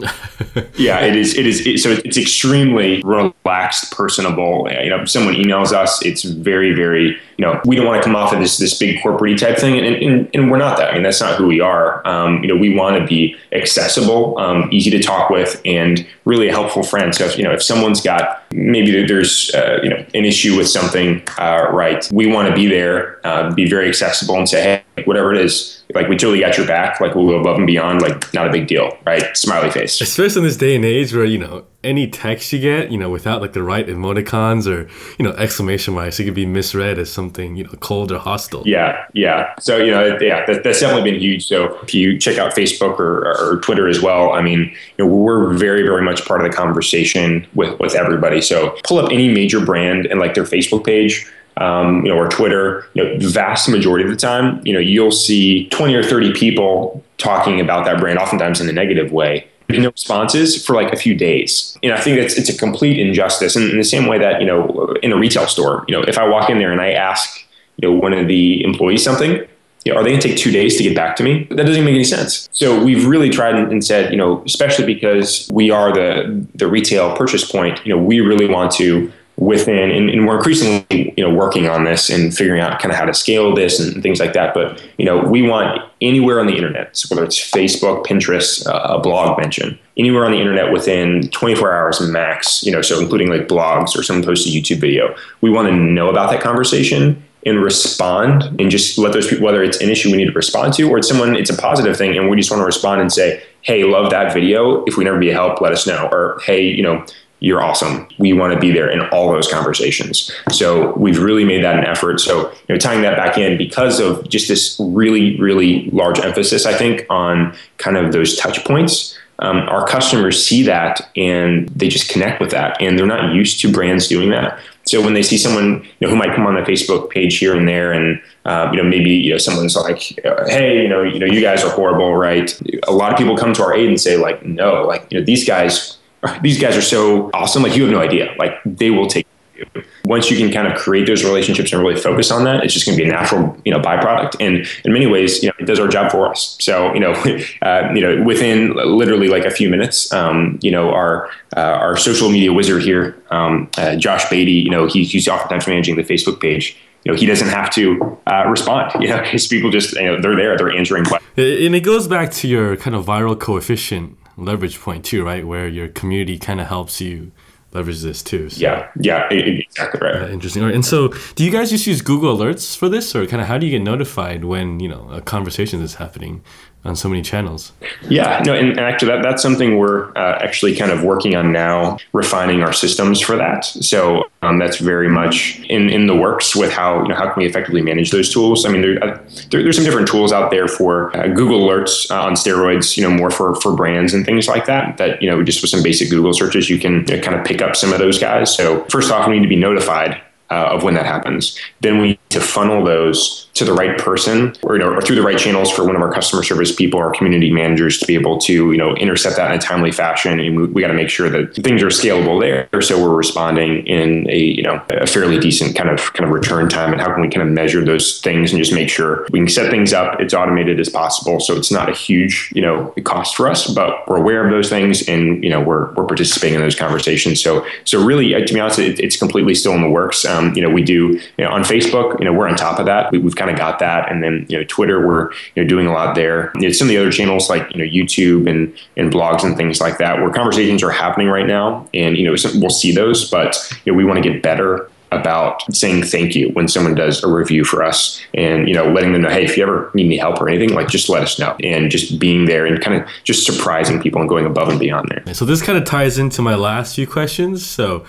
yeah, 0.75 0.99
it 0.99 1.15
is. 1.15 1.35
It 1.37 1.45
is. 1.45 1.65
It, 1.65 1.79
so 1.79 1.91
it's 2.03 2.17
extremely 2.17 3.01
relaxed, 3.03 3.91
personable. 3.91 4.67
You 4.69 4.89
know, 4.89 5.01
if 5.01 5.09
someone 5.09 5.35
emails 5.35 5.71
us, 5.71 6.03
it's 6.05 6.23
very, 6.23 6.73
very. 6.73 7.17
You 7.37 7.45
know, 7.45 7.61
we 7.65 7.75
don't 7.75 7.85
want 7.85 8.01
to 8.01 8.03
come 8.03 8.15
off 8.15 8.33
of 8.33 8.39
this 8.39 8.57
this 8.57 8.77
big 8.77 9.01
corporate 9.01 9.39
type 9.39 9.57
thing, 9.57 9.77
and, 9.77 9.95
and, 9.95 10.29
and 10.33 10.51
we're 10.51 10.57
not 10.57 10.77
that. 10.77 10.91
I 10.91 10.93
mean, 10.93 11.03
that's 11.03 11.21
not 11.21 11.37
who 11.37 11.47
we 11.47 11.61
are. 11.61 12.05
Um, 12.07 12.41
you 12.41 12.47
know, 12.47 12.55
we 12.55 12.75
want 12.75 12.97
to 12.97 13.05
be 13.05 13.35
accessible, 13.51 14.37
um, 14.39 14.69
easy 14.71 14.89
to 14.91 14.99
talk 14.99 15.29
with, 15.29 15.61
and 15.63 16.05
really 16.25 16.47
a 16.47 16.51
helpful 16.51 16.83
friend. 16.83 17.13
So 17.13 17.25
if 17.25 17.37
you 17.37 17.43
know, 17.43 17.53
if 17.53 17.63
someone's 17.63 18.01
got 18.01 18.43
maybe 18.51 19.05
there's 19.05 19.53
uh, 19.53 19.79
you 19.83 19.89
know 19.89 20.03
an 20.13 20.25
issue 20.25 20.57
with 20.57 20.67
something, 20.67 21.23
uh, 21.37 21.67
right? 21.71 22.07
We 22.11 22.27
want 22.27 22.49
to 22.49 22.55
be 22.55 22.67
there, 22.67 23.25
uh, 23.25 23.53
be 23.53 23.69
very 23.69 23.87
accessible, 23.87 24.35
and 24.35 24.49
say, 24.49 24.83
hey, 24.95 25.03
whatever 25.03 25.31
it 25.33 25.39
is 25.39 25.76
like 25.93 26.07
we 26.07 26.15
totally 26.15 26.39
got 26.39 26.57
your 26.57 26.67
back 26.67 26.99
like 26.99 27.15
we'll 27.15 27.27
go 27.27 27.39
above 27.39 27.57
and 27.57 27.67
beyond 27.67 28.01
like 28.01 28.33
not 28.33 28.47
a 28.47 28.51
big 28.51 28.67
deal 28.67 28.97
right? 29.05 29.35
Smiley 29.35 29.71
face. 29.71 30.01
Especially 30.01 30.39
in 30.39 30.43
this 30.45 30.57
day 30.57 30.75
and 30.75 30.85
age 30.85 31.13
where 31.13 31.25
you 31.25 31.37
know 31.37 31.65
any 31.83 32.07
text 32.07 32.51
you 32.51 32.59
get 32.59 32.91
you 32.91 32.97
know 32.97 33.09
without 33.09 33.41
like 33.41 33.53
the 33.53 33.63
right 33.63 33.87
emoticons 33.87 34.67
or 34.67 34.89
you 35.17 35.23
know 35.23 35.31
exclamation 35.33 35.93
marks 35.93 36.19
it 36.19 36.25
could 36.25 36.33
be 36.33 36.45
misread 36.45 36.99
as 36.99 37.11
something 37.11 37.55
you 37.55 37.63
know 37.63 37.71
cold 37.79 38.11
or 38.11 38.19
hostile. 38.19 38.63
Yeah 38.65 39.05
yeah. 39.13 39.53
So 39.59 39.77
you 39.77 39.91
know 39.91 40.17
yeah 40.19 40.45
that, 40.45 40.63
that's 40.63 40.79
definitely 40.79 41.11
been 41.11 41.19
huge. 41.19 41.47
So 41.47 41.77
if 41.81 41.93
you 41.93 42.19
check 42.19 42.37
out 42.37 42.53
facebook 42.53 42.99
or, 42.99 43.27
or 43.37 43.59
twitter 43.61 43.87
as 43.87 44.01
well 44.01 44.33
i 44.33 44.41
mean 44.41 44.59
you 44.97 45.05
know 45.05 45.07
we're 45.07 45.53
very 45.53 45.83
very 45.83 46.01
much 46.01 46.25
part 46.25 46.43
of 46.43 46.49
the 46.49 46.55
conversation 46.55 47.47
with 47.55 47.79
with 47.79 47.95
everybody. 47.95 48.41
So 48.41 48.77
pull 48.83 48.99
up 48.99 49.11
any 49.11 49.29
major 49.29 49.63
brand 49.63 50.05
and 50.05 50.19
like 50.19 50.33
their 50.33 50.43
facebook 50.43 50.85
page 50.85 51.25
um, 51.57 52.05
you 52.05 52.11
know, 52.11 52.17
or 52.17 52.27
Twitter, 52.29 52.85
you 52.93 53.03
know, 53.03 53.17
the 53.17 53.27
vast 53.27 53.69
majority 53.69 54.05
of 54.05 54.11
the 54.11 54.17
time, 54.17 54.61
you 54.65 54.73
know, 54.73 54.79
you'll 54.79 55.11
see 55.11 55.67
20 55.69 55.95
or 55.95 56.03
30 56.03 56.33
people 56.33 57.03
talking 57.17 57.59
about 57.59 57.85
that 57.85 57.99
brand, 57.99 58.19
oftentimes 58.19 58.61
in 58.61 58.69
a 58.69 58.73
negative 58.73 59.11
way. 59.11 59.47
No 59.69 59.89
responses 59.89 60.65
for 60.65 60.75
like 60.75 60.93
a 60.93 60.95
few 60.95 61.13
days. 61.13 61.77
And 61.83 61.91
I 61.91 61.99
think 61.99 62.17
it's 62.19 62.37
it's 62.37 62.47
a 62.49 62.57
complete 62.57 62.99
injustice. 62.99 63.55
And 63.57 63.69
in 63.69 63.77
the 63.77 63.83
same 63.83 64.07
way 64.07 64.17
that, 64.17 64.39
you 64.39 64.47
know, 64.47 64.95
in 65.03 65.11
a 65.11 65.17
retail 65.17 65.45
store, 65.45 65.83
you 65.89 65.95
know, 65.95 66.03
if 66.03 66.17
I 66.17 66.25
walk 66.27 66.49
in 66.49 66.57
there 66.57 66.71
and 66.71 66.79
I 66.79 66.91
ask, 66.91 67.45
you 67.75 67.89
know, 67.89 67.97
one 67.97 68.13
of 68.13 68.29
the 68.29 68.63
employees 68.63 69.03
something, 69.03 69.45
you 69.83 69.93
know, 69.93 69.99
are 69.99 70.03
they 70.03 70.11
going 70.11 70.21
to 70.21 70.27
take 70.27 70.37
two 70.37 70.51
days 70.51 70.77
to 70.77 70.83
get 70.83 70.95
back 70.95 71.17
to 71.17 71.23
me? 71.23 71.47
That 71.49 71.65
doesn't 71.65 71.83
make 71.83 71.95
any 71.95 72.05
sense. 72.05 72.47
So 72.53 72.81
we've 72.81 73.05
really 73.05 73.29
tried 73.29 73.55
and 73.55 73.83
said, 73.83 74.11
you 74.11 74.17
know, 74.17 74.41
especially 74.45 74.85
because 74.85 75.49
we 75.51 75.69
are 75.69 75.93
the 75.93 76.45
the 76.55 76.67
retail 76.67 77.15
purchase 77.17 77.49
point, 77.49 77.85
you 77.85 77.93
know, 77.93 78.01
we 78.01 78.21
really 78.21 78.47
want 78.47 78.71
to 78.73 79.11
within 79.37 79.91
and, 79.91 80.09
and, 80.09 80.25
we're 80.25 80.37
increasingly 80.37 81.13
you 81.15 81.23
know 81.23 81.33
working 81.33 81.69
on 81.69 81.83
this 81.83 82.09
and 82.09 82.35
figuring 82.35 82.59
out 82.59 82.79
kind 82.79 82.91
of 82.91 82.97
how 82.97 83.05
to 83.05 83.13
scale 83.13 83.53
this 83.53 83.79
and 83.79 84.01
things 84.01 84.19
like 84.19 84.33
that. 84.33 84.53
But 84.53 84.83
you 84.97 85.05
know 85.05 85.19
we 85.19 85.41
want 85.43 85.81
anywhere 86.01 86.39
on 86.39 86.47
the 86.47 86.55
internet 86.55 86.95
so 86.95 87.13
whether 87.13 87.25
it's 87.25 87.39
facebook 87.39 88.05
pinterest 88.05 88.67
uh, 88.67 88.95
a 88.95 88.99
blog 88.99 89.39
mention 89.39 89.77
anywhere 89.97 90.25
on 90.25 90.31
the 90.31 90.37
internet 90.37 90.71
within 90.71 91.27
24 91.31 91.73
hours 91.73 91.99
max 92.01 92.63
you 92.63 92.71
know 92.71 92.83
so 92.83 92.99
including 92.99 93.29
like 93.29 93.47
blogs 93.47 93.97
or 93.97 94.03
someone 94.03 94.23
posts 94.23 94.45
a 94.45 94.49
youtube 94.49 94.79
video 94.79 95.15
we 95.41 95.49
want 95.49 95.67
to 95.67 95.73
know 95.73 96.07
about 96.07 96.29
that 96.29 96.39
conversation 96.39 97.23
and 97.47 97.63
respond 97.63 98.43
and 98.59 98.69
just 98.69 98.97
let 98.97 99.13
those 99.13 99.27
people 99.27 99.43
whether 99.43 99.63
it's 99.63 99.81
an 99.81 99.89
issue 99.89 100.11
we 100.11 100.17
need 100.17 100.25
to 100.25 100.33
respond 100.33 100.73
to 100.73 100.83
or 100.83 100.97
it's 100.97 101.07
someone 101.07 101.35
it's 101.35 101.49
a 101.49 101.57
positive 101.57 101.97
thing 101.97 102.15
and 102.17 102.29
we 102.29 102.35
just 102.35 102.51
want 102.51 102.59
to 102.61 102.65
respond 102.65 103.01
and 103.01 103.11
say 103.11 103.41
hey 103.61 103.83
love 103.83 104.09
that 104.11 104.33
video. 104.33 104.83
If 104.85 104.97
we 104.97 105.03
never 105.03 105.19
be 105.19 105.29
a 105.29 105.33
help 105.33 105.61
let 105.61 105.71
us 105.71 105.85
know. 105.85 106.07
Or 106.11 106.39
hey 106.45 106.63
you 106.63 106.83
know 106.83 107.05
you're 107.39 107.61
awesome. 107.61 108.07
We 108.17 108.33
want 108.33 108.53
to 108.53 108.59
be 108.59 108.71
there 108.71 108.89
in 108.89 109.01
all 109.09 109.31
those 109.31 109.47
conversations. 109.47 110.31
So 110.51 110.93
we've 110.95 111.21
really 111.21 111.45
made 111.45 111.63
that 111.63 111.77
an 111.77 111.85
effort. 111.85 112.19
So, 112.19 112.49
you 112.49 112.75
know, 112.75 112.77
tying 112.77 113.03
that 113.03 113.15
back 113.15 113.37
in 113.37 113.57
because 113.57 113.99
of 113.99 114.27
just 114.27 114.47
this 114.47 114.79
really, 114.79 115.39
really 115.39 115.89
large 115.91 116.19
emphasis, 116.19 116.65
I 116.65 116.73
think, 116.73 117.05
on 117.09 117.55
kind 117.77 117.97
of 117.97 118.11
those 118.11 118.37
touch 118.37 118.65
points. 118.65 119.17
Um, 119.39 119.57
our 119.69 119.85
customers 119.85 120.43
see 120.43 120.63
that 120.63 121.11
and 121.15 121.69
they 121.69 121.89
just 121.89 122.09
connect 122.09 122.41
with 122.41 122.49
that, 122.51 122.81
and 122.81 122.97
they're 122.97 123.05
not 123.05 123.35
used 123.35 123.59
to 123.61 123.71
brands 123.71 124.07
doing 124.07 124.31
that. 124.31 124.59
So 124.87 125.03
when 125.03 125.13
they 125.13 125.21
see 125.21 125.37
someone 125.37 125.83
you 125.99 126.07
know, 126.07 126.09
who 126.09 126.15
might 126.15 126.33
come 126.33 126.47
on 126.47 126.55
the 126.55 126.61
Facebook 126.61 127.11
page 127.11 127.37
here 127.37 127.55
and 127.55 127.67
there, 127.67 127.91
and 127.91 128.19
uh, 128.45 128.69
you 128.71 128.81
know 128.81 128.89
maybe 128.89 129.11
you 129.11 129.31
know 129.31 129.37
someone's 129.37 129.75
like, 129.75 129.99
"Hey, 130.47 130.81
you 130.81 130.87
know, 130.87 131.03
you 131.03 131.19
know, 131.19 131.27
you 131.27 131.41
guys 131.41 131.63
are 131.63 131.69
horrible, 131.69 132.15
right?" 132.15 132.59
A 132.87 132.91
lot 132.91 133.11
of 133.11 133.17
people 133.17 133.37
come 133.37 133.53
to 133.53 133.63
our 133.63 133.75
aid 133.75 133.89
and 133.89 133.99
say, 133.99 134.17
like, 134.17 134.43
"No, 134.45 134.85
like 134.87 135.05
you 135.11 135.19
know, 135.19 135.25
these 135.25 135.45
guys 135.45 135.96
these 136.41 136.59
guys 136.59 136.75
are 136.75 136.81
so 136.81 137.29
awesome. 137.33 137.63
Like 137.63 137.75
you 137.75 137.83
have 137.83 137.91
no 137.91 137.99
idea. 137.99 138.33
Like 138.37 138.53
they 138.65 138.89
will 138.89 139.07
take 139.07 139.25
you. 139.55 139.65
Once 140.05 140.29
you 140.29 140.37
can 140.37 140.51
kind 140.51 140.67
of 140.67 140.77
create 140.77 141.07
those 141.07 141.23
relationships 141.23 141.73
and 141.73 141.81
really 141.81 141.99
focus 141.99 142.31
on 142.31 142.43
that, 142.43 142.63
it's 142.63 142.73
just 142.73 142.85
going 142.85 142.97
to 142.97 143.03
be 143.03 143.09
a 143.09 143.11
natural, 143.11 143.57
you 143.65 143.73
know, 143.73 143.79
byproduct. 143.79 144.35
And 144.39 144.67
in 144.85 144.93
many 144.93 145.07
ways, 145.07 145.41
you 145.41 145.49
know, 145.49 145.55
it 145.59 145.65
does 145.65 145.79
our 145.79 145.87
job 145.87 146.11
for 146.11 146.29
us. 146.29 146.57
So, 146.61 146.93
you 146.93 146.99
know, 146.99 147.11
uh, 147.63 147.91
you 147.93 148.01
know, 148.01 148.23
within 148.23 148.73
literally 148.75 149.27
like 149.27 149.45
a 149.45 149.51
few 149.51 149.69
minutes, 149.69 150.13
um, 150.13 150.59
you 150.61 150.71
know, 150.71 150.91
our 150.91 151.29
uh, 151.55 151.61
our 151.61 151.97
social 151.97 152.29
media 152.29 152.53
wizard 152.53 152.83
here, 152.83 153.21
um, 153.31 153.69
uh, 153.77 153.95
Josh 153.95 154.29
Beatty, 154.29 154.51
you 154.51 154.69
know, 154.69 154.87
he, 154.87 155.03
he's 155.03 155.27
oftentimes 155.27 155.67
managing 155.67 155.95
the 155.95 156.03
Facebook 156.03 156.39
page 156.39 156.77
you 157.07 157.13
know, 157.13 157.17
he 157.17 157.25
doesn't 157.25 157.47
have 157.47 157.69
to 157.71 158.17
uh, 158.27 158.45
respond. 158.47 158.91
You 159.01 159.09
know, 159.09 159.21
because 159.21 159.47
people 159.47 159.69
just 159.69 159.93
you 159.93 160.03
know 160.03 160.21
they're 160.21 160.35
there, 160.35 160.57
they're 160.57 160.71
answering 160.71 161.05
questions. 161.05 161.29
And 161.37 161.75
it 161.75 161.81
goes 161.81 162.07
back 162.07 162.31
to 162.31 162.47
your 162.47 162.75
kind 162.75 162.95
of 162.95 163.05
viral 163.05 163.39
coefficient 163.39 164.17
leverage 164.37 164.79
point 164.79 165.03
too, 165.03 165.25
right? 165.25 165.45
Where 165.45 165.67
your 165.67 165.89
community 165.89 166.37
kind 166.37 166.61
of 166.61 166.67
helps 166.67 167.01
you 167.01 167.31
leverage 167.73 168.01
this 168.01 168.23
too. 168.23 168.49
So. 168.49 168.61
Yeah, 168.61 168.89
yeah, 168.99 169.27
exactly 169.29 169.99
right. 170.01 170.15
Uh, 170.15 170.27
interesting. 170.29 170.63
Right. 170.63 170.73
And 170.73 170.85
so, 170.85 171.09
do 171.35 171.43
you 171.43 171.51
guys 171.51 171.69
just 171.69 171.85
use 171.85 172.01
Google 172.01 172.37
Alerts 172.37 172.77
for 172.77 172.89
this, 172.89 173.15
or 173.15 173.25
kind 173.27 173.41
of 173.41 173.47
how 173.47 173.57
do 173.57 173.65
you 173.65 173.71
get 173.71 173.83
notified 173.83 174.45
when 174.45 174.79
you 174.79 174.87
know 174.87 175.09
a 175.11 175.21
conversation 175.21 175.81
is 175.81 175.95
happening? 175.95 176.43
On 176.87 176.95
so 176.95 177.09
many 177.09 177.21
channels. 177.21 177.71
Yeah, 178.09 178.41
no, 178.45 178.53
and, 178.53 178.79
actually 178.79 179.09
that, 179.09 179.23
that's 179.23 179.41
something 179.41 179.77
we're 179.77 180.09
uh, 180.11 180.39
actually 180.41 180.75
kind 180.75 180.91
of 180.91 181.03
working 181.03 181.35
on 181.35 181.51
now, 181.51 181.97
refining 182.13 182.61
our 182.63 182.73
systems 182.73 183.19
for 183.19 183.35
that. 183.35 183.65
So 183.65 184.23
um, 184.41 184.59
that's 184.59 184.77
very 184.77 185.09
much 185.09 185.59
in, 185.69 185.89
in 185.89 186.07
the 186.07 186.15
works 186.15 186.55
with 186.55 186.71
how 186.71 187.01
you 187.01 187.09
know 187.09 187.15
how 187.15 187.31
can 187.31 187.41
we 187.41 187.45
effectively 187.45 187.81
manage 187.81 188.11
those 188.11 188.31
tools. 188.31 188.65
I 188.65 188.69
mean, 188.69 188.81
there, 188.81 189.03
uh, 189.03 189.23
there 189.49 189.63
there's 189.63 189.75
some 189.75 189.85
different 189.85 190.07
tools 190.07 190.31
out 190.31 190.51
there 190.51 190.67
for 190.67 191.15
uh, 191.15 191.27
Google 191.27 191.67
Alerts 191.67 192.09
uh, 192.11 192.23
on 192.23 192.33
steroids, 192.33 192.97
you 192.97 193.03
know, 193.03 193.09
more 193.09 193.31
for 193.31 193.55
for 193.55 193.75
brands 193.75 194.13
and 194.13 194.25
things 194.25 194.47
like 194.47 194.65
that. 194.65 194.97
That 194.97 195.21
you 195.21 195.29
know, 195.29 195.43
just 195.43 195.61
with 195.61 195.71
some 195.71 195.83
basic 195.83 196.09
Google 196.09 196.33
searches, 196.33 196.69
you 196.69 196.79
can 196.79 197.05
you 197.07 197.17
know, 197.17 197.21
kind 197.21 197.35
of 197.35 197.45
pick 197.45 197.61
up 197.61 197.75
some 197.75 197.93
of 197.93 197.99
those 197.99 198.19
guys. 198.19 198.55
So 198.55 198.83
first 198.85 199.11
off, 199.11 199.27
we 199.27 199.35
need 199.35 199.43
to 199.43 199.49
be 199.49 199.55
notified 199.55 200.21
uh, 200.49 200.69
of 200.71 200.83
when 200.83 200.93
that 200.93 201.05
happens. 201.05 201.59
Then 201.81 201.99
we 201.99 202.19
to 202.29 202.41
funnel 202.41 202.83
those 202.83 203.47
to 203.53 203.65
the 203.65 203.73
right 203.73 203.97
person 203.97 204.55
or, 204.63 204.75
you 204.75 204.79
know, 204.79 204.93
or 204.93 205.01
through 205.01 205.15
the 205.15 205.21
right 205.21 205.37
channels 205.37 205.71
for 205.71 205.83
one 205.83 205.95
of 205.95 206.01
our 206.01 206.11
customer 206.11 206.43
service 206.43 206.75
people 206.75 206.99
or 206.99 207.11
community 207.11 207.51
managers 207.51 207.97
to 207.97 208.05
be 208.05 208.13
able 208.13 208.37
to, 208.37 208.71
you 208.71 208.77
know, 208.77 208.95
intercept 208.95 209.35
that 209.35 209.51
in 209.51 209.57
a 209.57 209.61
timely 209.61 209.91
fashion. 209.91 210.39
And 210.39 210.55
we, 210.55 210.67
we 210.67 210.81
got 210.81 210.89
to 210.89 210.93
make 210.93 211.09
sure 211.09 211.29
that 211.29 211.55
things 211.55 211.81
are 211.81 211.87
scalable 211.87 212.39
there. 212.39 212.81
So 212.81 213.01
we're 213.01 213.15
responding 213.15 213.85
in 213.87 214.29
a, 214.29 214.37
you 214.37 214.61
know, 214.61 214.83
a 214.89 215.07
fairly 215.07 215.39
decent 215.39 215.75
kind 215.75 215.89
of, 215.89 216.13
kind 216.13 216.29
of 216.29 216.33
return 216.33 216.69
time. 216.69 216.91
And 216.91 217.01
how 217.01 217.11
can 217.11 217.21
we 217.21 217.29
kind 217.29 217.47
of 217.47 217.51
measure 217.53 217.83
those 217.83 218.21
things 218.21 218.51
and 218.51 218.59
just 218.59 218.73
make 218.73 218.89
sure 218.89 219.25
we 219.31 219.39
can 219.39 219.49
set 219.49 219.71
things 219.71 219.91
up, 219.91 220.19
it's 220.19 220.33
automated 220.33 220.79
as 220.79 220.89
possible. 220.89 221.39
So 221.39 221.55
it's 221.55 221.71
not 221.71 221.89
a 221.89 221.93
huge, 221.93 222.51
you 222.53 222.61
know, 222.61 222.93
cost 223.03 223.35
for 223.35 223.49
us, 223.49 223.67
but 223.67 224.07
we're 224.07 224.17
aware 224.17 224.45
of 224.45 224.51
those 224.51 224.69
things 224.69 225.07
and, 225.07 225.43
you 225.43 225.49
know, 225.49 225.61
we're, 225.61 225.93
we're 225.93 226.05
participating 226.05 226.55
in 226.55 226.61
those 226.61 226.75
conversations. 226.75 227.41
So, 227.41 227.65
so 227.85 228.03
really, 228.03 228.35
uh, 228.35 228.45
to 228.45 228.53
be 228.53 228.59
honest, 228.59 228.77
it, 228.77 228.99
it's 228.99 229.17
completely 229.17 229.55
still 229.55 229.73
in 229.73 229.81
the 229.81 229.89
works. 229.89 230.25
Um, 230.25 230.53
you 230.53 230.61
know, 230.61 230.69
we 230.69 230.83
do, 230.83 231.13
you 231.13 231.21
know, 231.39 231.49
on 231.49 231.63
Facebook, 231.63 232.16
you 232.19 232.25
know, 232.25 232.33
we're 232.33 232.47
on 232.47 232.55
top 232.55 232.79
of 232.79 232.85
that. 232.85 233.11
We, 233.11 233.17
we've 233.17 233.35
kind 233.35 233.47
kind 233.47 233.55
of 233.55 233.59
got 233.59 233.79
that. 233.79 234.11
And 234.11 234.23
then 234.23 234.45
you 234.49 234.57
know 234.57 234.63
Twitter, 234.67 235.05
we're 235.05 235.31
you 235.55 235.63
know 235.63 235.67
doing 235.67 235.87
a 235.87 235.93
lot 235.93 236.15
there. 236.15 236.51
You 236.55 236.63
know, 236.63 236.71
some 236.71 236.87
of 236.87 236.89
the 236.89 236.97
other 236.97 237.11
channels 237.11 237.49
like 237.49 237.73
you 237.73 237.83
know 237.83 237.89
YouTube 237.89 238.49
and 238.49 238.77
and 238.95 239.11
blogs 239.11 239.43
and 239.43 239.55
things 239.55 239.79
like 239.79 239.97
that, 239.99 240.19
where 240.19 240.29
conversations 240.29 240.83
are 240.83 240.91
happening 240.91 241.27
right 241.27 241.47
now, 241.47 241.87
and 241.93 242.17
you 242.17 242.23
know 242.23 242.35
we'll 242.55 242.69
see 242.69 242.91
those, 242.91 243.29
but 243.29 243.57
you 243.85 243.91
know 243.91 243.97
we 243.97 244.03
want 244.03 244.21
to 244.21 244.29
get 244.29 244.43
better 244.43 244.89
about 245.11 245.61
saying 245.73 246.03
thank 246.03 246.35
you 246.35 246.49
when 246.49 246.67
someone 246.67 246.95
does 246.95 247.23
a 247.23 247.27
review 247.27 247.63
for 247.63 247.83
us 247.83 248.21
and 248.33 248.67
you 248.67 248.73
know 248.73 248.91
letting 248.91 249.13
them 249.13 249.21
know 249.21 249.29
hey 249.29 249.45
if 249.45 249.57
you 249.57 249.63
ever 249.63 249.89
need 249.93 250.05
any 250.05 250.17
help 250.17 250.41
or 250.41 250.49
anything 250.49 250.75
like 250.75 250.87
just 250.87 251.09
let 251.09 251.23
us 251.23 251.39
know. 251.39 251.55
And 251.63 251.89
just 251.89 252.19
being 252.19 252.45
there 252.45 252.65
and 252.65 252.81
kind 252.81 253.01
of 253.01 253.07
just 253.23 253.45
surprising 253.45 254.01
people 254.01 254.21
and 254.21 254.29
going 254.29 254.45
above 254.45 254.69
and 254.69 254.79
beyond 254.79 255.09
there. 255.09 255.33
So 255.33 255.45
this 255.45 255.61
kind 255.61 255.77
of 255.77 255.85
ties 255.85 256.17
into 256.17 256.41
my 256.41 256.55
last 256.55 256.95
few 256.95 257.07
questions. 257.07 257.65
So 257.65 258.05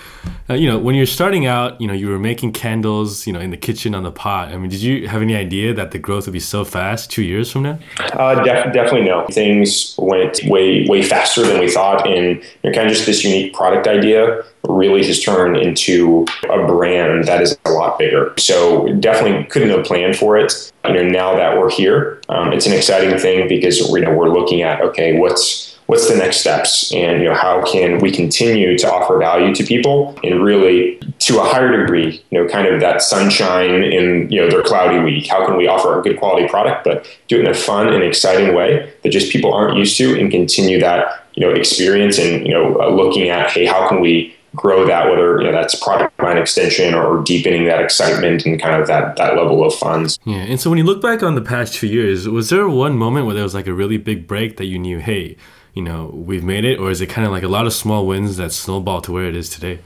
uh, 0.51 0.55
you 0.55 0.69
know 0.69 0.79
when 0.79 0.95
you're 0.95 1.07
starting 1.07 1.47
out 1.47 1.81
you 1.81 1.87
know 1.87 1.95
you 1.95 2.09
were 2.09 2.19
making 2.19 2.53
candles 2.53 3.27
you 3.27 3.33
know 3.33 3.41
in 3.41 3.51
the 3.51 3.57
kitchen 3.57 3.95
on 3.95 4.03
the 4.03 4.13
pot. 4.13 4.49
I 4.49 4.57
mean 4.57 4.71
did 4.71 4.81
you 4.81 5.09
have 5.09 5.23
any 5.23 5.37
idea 5.37 5.75
that 5.75 5.91
the 5.91 5.99
growth 5.99 6.27
would 6.27 6.33
be 6.33 6.41
so 6.41 6.65
fast 6.65 7.11
two 7.11 7.23
years 7.23 7.51
from 7.51 7.63
now? 7.63 7.79
Uh, 7.99 8.43
def- 8.43 8.73
definitely 8.73 9.05
no. 9.05 9.27
Things 9.27 9.95
went 9.99 10.41
way 10.45 10.87
way 10.89 11.03
faster 11.03 11.43
than 11.43 11.61
we 11.61 11.71
thought. 11.71 12.07
And 12.07 12.43
you 12.63 12.71
know, 12.71 12.73
kind 12.73 12.89
of 12.89 12.93
just 12.93 13.07
this 13.07 13.25
unique 13.25 13.55
product 13.55 13.87
idea 13.87 14.43
really 14.69 15.05
has 15.07 15.23
turned 15.23 15.57
into 15.57 16.27
a 16.51 16.67
brand 16.67 16.88
that 17.25 17.43
is 17.43 17.59
a 17.65 17.71
lot 17.71 17.99
bigger. 17.99 18.35
So 18.39 18.93
definitely 18.95 19.45
couldn't 19.45 19.71
have 19.71 19.85
planned 19.85 20.17
for 20.17 20.37
it. 20.37 20.73
You 20.87 20.95
know, 20.95 21.09
now 21.09 21.37
that 21.37 21.59
we're 21.59 21.71
here, 21.71 22.21
um, 22.29 22.53
it's 22.53 22.67
an 22.67 22.73
exciting 22.73 23.17
thing 23.19 23.49
because 23.49 23.79
you 23.79 24.01
know 24.01 24.15
we're 24.15 24.31
looking 24.31 24.63
at 24.63 24.81
okay, 24.81 25.19
what's 25.19 25.79
what's 25.89 26.07
the 26.09 26.17
next 26.17 26.39
steps, 26.39 26.93
and 26.93 27.21
you 27.21 27.29
know 27.29 27.35
how 27.35 27.65
can 27.65 27.99
we 27.99 28.11
continue 28.11 28.77
to 28.79 28.91
offer 28.91 29.19
value 29.19 29.55
to 29.55 29.65
people 29.65 30.19
and 30.23 30.43
really 30.43 30.99
to 31.19 31.41
a 31.41 31.45
higher 31.45 31.81
degree, 31.81 32.23
you 32.31 32.39
know, 32.39 32.49
kind 32.49 32.69
of 32.69 32.81
that 32.81 33.03
sunshine 33.03 33.83
in 33.83 34.31
you 34.31 34.41
know 34.41 34.49
their 34.49 34.63
cloudy 34.63 34.99
week. 34.99 35.27
How 35.27 35.45
can 35.45 35.57
we 35.57 35.67
offer 35.67 35.99
a 35.99 36.03
good 36.03 36.19
quality 36.19 36.47
product, 36.47 36.85
but 36.85 37.07
do 37.27 37.39
it 37.39 37.41
in 37.41 37.49
a 37.49 37.55
fun 37.55 37.93
and 37.93 38.05
exciting 38.05 38.55
way 38.55 38.93
that 39.03 39.11
just 39.11 39.33
people 39.33 39.53
aren't 39.53 39.77
used 39.77 39.97
to, 39.99 40.19
and 40.19 40.31
continue 40.31 40.79
that 40.81 41.27
you 41.35 41.47
know 41.47 41.53
experience 41.53 42.19
and 42.19 42.47
you 42.47 42.53
know 42.53 42.79
uh, 42.81 42.89
looking 42.89 43.29
at 43.29 43.51
hey, 43.51 43.67
how 43.67 43.89
can 43.89 44.01
we 44.01 44.35
grow 44.59 44.87
that, 44.87 45.09
whether 45.09 45.41
you 45.41 45.47
know, 45.47 45.53
that's 45.53 45.75
product 45.75 46.19
line 46.21 46.37
extension 46.37 46.95
or 46.95 47.23
deepening 47.23 47.65
that 47.65 47.81
excitement 47.81 48.45
and 48.45 48.61
kind 48.61 48.81
of 48.81 48.87
that 48.89 49.17
that 49.17 49.37
level 49.37 49.65
of 49.65 49.75
funds. 49.75 50.19
Yeah, 50.25 50.39
and 50.39 50.61
so 50.61 50.69
when 50.71 50.79
you 50.79 50.85
look 50.85 51.01
back 51.01 51.23
on 51.23 51.35
the 51.35 51.43
past 51.43 51.75
two 51.75 51.87
years, 51.87 52.29
was 52.29 52.51
there 52.51 52.69
one 52.69 52.97
moment 52.97 53.27
where 53.27 53.35
there 53.35 53.45
was 53.45 53.55
like 53.55 53.67
a 53.67 53.73
really 53.75 53.97
big 53.97 54.27
break 54.27 54.57
that 54.59 54.67
you 54.67 54.79
knew, 54.79 54.99
hey, 54.99 55.37
you 55.75 55.83
know, 55.83 56.11
we've 56.13 56.45
made 56.45 56.65
it, 56.65 56.79
or 56.79 56.91
is 56.91 57.01
it 57.01 57.09
kind 57.09 57.27
of 57.27 57.33
like 57.33 57.43
a 57.43 57.49
lot 57.49 57.67
of 57.67 57.73
small 57.73 58.07
wins 58.07 58.37
that 58.37 58.53
snowball 58.53 59.01
to 59.03 59.13
where 59.13 59.27
it 59.27 59.37
is 59.37 59.49
today? 59.49 59.79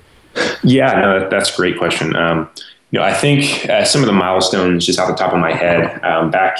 Yeah, 0.62 0.92
no, 1.00 1.28
that's 1.28 1.52
a 1.52 1.56
great 1.56 1.78
question. 1.78 2.16
Um, 2.16 2.48
you 2.92 2.98
know, 2.98 3.06
I 3.06 3.14
think 3.14 3.68
uh, 3.70 3.86
some 3.86 4.02
of 4.02 4.06
the 4.06 4.12
milestones, 4.12 4.84
just 4.84 4.98
off 4.98 5.08
the 5.08 5.14
top 5.14 5.32
of 5.32 5.38
my 5.38 5.52
head, 5.52 5.98
um, 6.04 6.30
back 6.30 6.58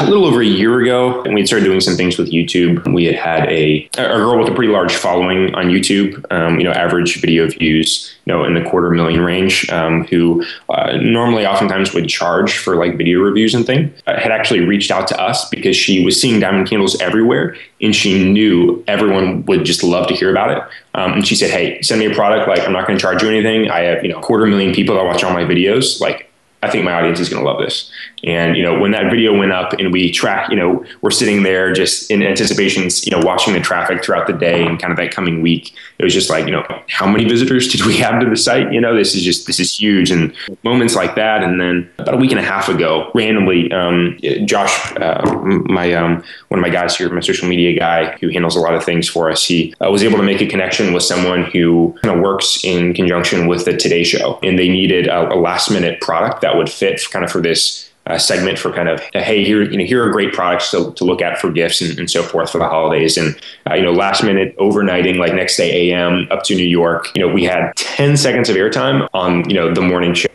a 0.00 0.06
little 0.06 0.24
over 0.24 0.40
a 0.40 0.46
year 0.46 0.80
ago, 0.80 1.22
and 1.24 1.34
we 1.34 1.44
started 1.44 1.66
doing 1.66 1.82
some 1.82 1.94
things 1.94 2.16
with 2.16 2.32
YouTube. 2.32 2.90
We 2.94 3.04
had 3.04 3.16
had 3.16 3.52
a, 3.52 3.86
a 3.98 4.16
girl 4.16 4.38
with 4.38 4.48
a 4.48 4.54
pretty 4.54 4.72
large 4.72 4.94
following 4.96 5.54
on 5.54 5.66
YouTube, 5.66 6.24
um, 6.32 6.58
you 6.58 6.64
know, 6.64 6.72
average 6.72 7.20
video 7.20 7.46
views, 7.48 8.16
you 8.26 8.32
know, 8.32 8.44
in 8.44 8.54
the 8.54 8.62
quarter 8.62 8.90
million 8.90 9.20
range, 9.20 9.68
um, 9.70 10.04
who 10.04 10.44
uh, 10.68 10.96
normally 10.96 11.46
oftentimes 11.46 11.92
would 11.92 12.08
charge 12.08 12.56
for 12.58 12.76
like 12.76 12.96
video 12.96 13.20
reviews 13.20 13.54
and 13.54 13.66
thing, 13.66 13.92
uh, 14.06 14.18
had 14.18 14.32
actually 14.32 14.60
reached 14.60 14.90
out 14.90 15.06
to 15.08 15.20
us 15.20 15.48
because 15.50 15.76
she 15.76 16.04
was 16.04 16.20
seeing 16.20 16.40
diamond 16.40 16.68
candles 16.68 17.00
everywhere, 17.00 17.56
and 17.80 17.94
she 17.94 18.24
knew 18.30 18.82
everyone 18.88 19.44
would 19.46 19.64
just 19.64 19.82
love 19.82 20.06
to 20.08 20.14
hear 20.14 20.30
about 20.30 20.50
it. 20.50 20.62
Um, 20.94 21.12
and 21.14 21.26
she 21.26 21.34
said, 21.34 21.50
"Hey, 21.50 21.82
send 21.82 22.00
me 22.00 22.06
a 22.06 22.14
product. 22.14 22.48
Like, 22.48 22.60
I'm 22.60 22.72
not 22.72 22.86
going 22.86 22.98
to 22.98 23.02
charge 23.02 23.22
you 23.22 23.28
anything. 23.28 23.70
I 23.70 23.80
have, 23.80 24.04
you 24.04 24.10
know, 24.10 24.20
quarter 24.20 24.46
million 24.46 24.74
people 24.74 24.94
that 24.94 25.04
watch 25.04 25.22
all 25.22 25.32
my 25.32 25.44
videos. 25.44 26.00
Like, 26.00 26.30
I 26.64 26.70
think 26.70 26.84
my 26.84 26.92
audience 26.92 27.20
is 27.20 27.28
going 27.28 27.42
to 27.42 27.48
love 27.48 27.60
this." 27.60 27.90
And 28.24 28.56
you 28.56 28.62
know, 28.62 28.78
when 28.78 28.90
that 28.92 29.10
video 29.10 29.36
went 29.36 29.52
up 29.52 29.74
and 29.74 29.92
we 29.92 30.10
track, 30.10 30.50
you 30.50 30.56
know, 30.56 30.84
we're 31.02 31.10
sitting 31.10 31.42
there 31.42 31.72
just 31.72 32.10
in 32.10 32.22
anticipation, 32.22 32.88
you 33.02 33.10
know, 33.10 33.24
watching 33.24 33.52
the 33.52 33.60
traffic 33.60 34.02
throughout 34.02 34.26
the 34.26 34.32
day 34.32 34.64
and 34.64 34.80
kind 34.80 34.90
of 34.90 34.96
that 34.96 35.12
coming 35.12 35.42
week. 35.42 35.74
It 35.98 36.04
was 36.04 36.14
just 36.14 36.30
like, 36.30 36.46
you 36.46 36.52
know, 36.52 36.64
how 36.88 37.06
many 37.06 37.24
visitors 37.24 37.68
did 37.68 37.84
we 37.84 37.96
have 37.98 38.20
to 38.20 38.28
the 38.28 38.36
site? 38.36 38.72
You 38.72 38.80
know, 38.80 38.96
this 38.96 39.14
is 39.14 39.22
just 39.22 39.46
this 39.46 39.60
is 39.60 39.78
huge. 39.78 40.10
And 40.10 40.34
moments 40.62 40.94
like 40.94 41.14
that. 41.16 41.42
And 41.42 41.60
then 41.60 41.90
about 41.98 42.14
a 42.14 42.16
week 42.16 42.30
and 42.30 42.40
a 42.40 42.42
half 42.42 42.68
ago, 42.68 43.10
randomly, 43.14 43.70
um, 43.72 44.18
Josh, 44.46 44.92
uh, 44.96 45.22
my 45.66 45.92
um, 45.92 46.24
one 46.48 46.58
of 46.58 46.62
my 46.62 46.70
guys 46.70 46.96
here, 46.96 47.10
my 47.10 47.20
social 47.20 47.48
media 47.48 47.78
guy 47.78 48.16
who 48.18 48.28
handles 48.28 48.56
a 48.56 48.60
lot 48.60 48.74
of 48.74 48.82
things 48.82 49.08
for 49.08 49.30
us, 49.30 49.44
he 49.44 49.74
uh, 49.84 49.90
was 49.90 50.02
able 50.02 50.16
to 50.16 50.22
make 50.22 50.40
a 50.40 50.46
connection 50.46 50.94
with 50.94 51.02
someone 51.02 51.44
who 51.44 51.94
kind 52.02 52.16
of 52.16 52.22
works 52.22 52.64
in 52.64 52.94
conjunction 52.94 53.46
with 53.46 53.64
the 53.66 53.76
Today 53.76 54.04
Show, 54.04 54.38
and 54.42 54.58
they 54.58 54.68
needed 54.68 55.08
a, 55.08 55.32
a 55.32 55.36
last 55.36 55.70
minute 55.70 56.00
product 56.00 56.40
that 56.40 56.53
would 56.56 56.70
fit 56.70 57.02
kind 57.10 57.24
of 57.24 57.30
for 57.30 57.40
this 57.40 57.90
uh, 58.06 58.18
segment 58.18 58.58
for 58.58 58.70
kind 58.70 58.88
of 58.88 59.00
hey 59.14 59.44
here 59.44 59.62
you 59.62 59.78
know 59.78 59.84
here 59.84 60.04
are 60.04 60.10
great 60.10 60.32
products 60.32 60.70
to, 60.70 60.92
to 60.92 61.04
look 61.04 61.22
at 61.22 61.38
for 61.38 61.50
gifts 61.50 61.80
and, 61.80 61.98
and 61.98 62.10
so 62.10 62.22
forth 62.22 62.50
for 62.50 62.58
the 62.58 62.68
holidays. 62.68 63.16
And 63.16 63.34
uh, 63.70 63.74
you 63.74 63.82
know 63.82 63.92
last 63.92 64.22
minute 64.22 64.56
overnighting 64.58 65.16
like 65.16 65.34
next 65.34 65.56
day 65.56 65.92
am 65.92 66.28
up 66.30 66.42
to 66.44 66.54
new 66.54 66.66
york 66.66 67.14
you 67.14 67.26
know 67.26 67.32
we 67.32 67.44
had 67.44 67.74
10 67.76 68.16
seconds 68.16 68.48
of 68.48 68.56
airtime 68.56 69.08
on 69.14 69.48
you 69.48 69.54
know 69.54 69.72
the 69.72 69.80
morning 69.80 70.12
show 70.12 70.28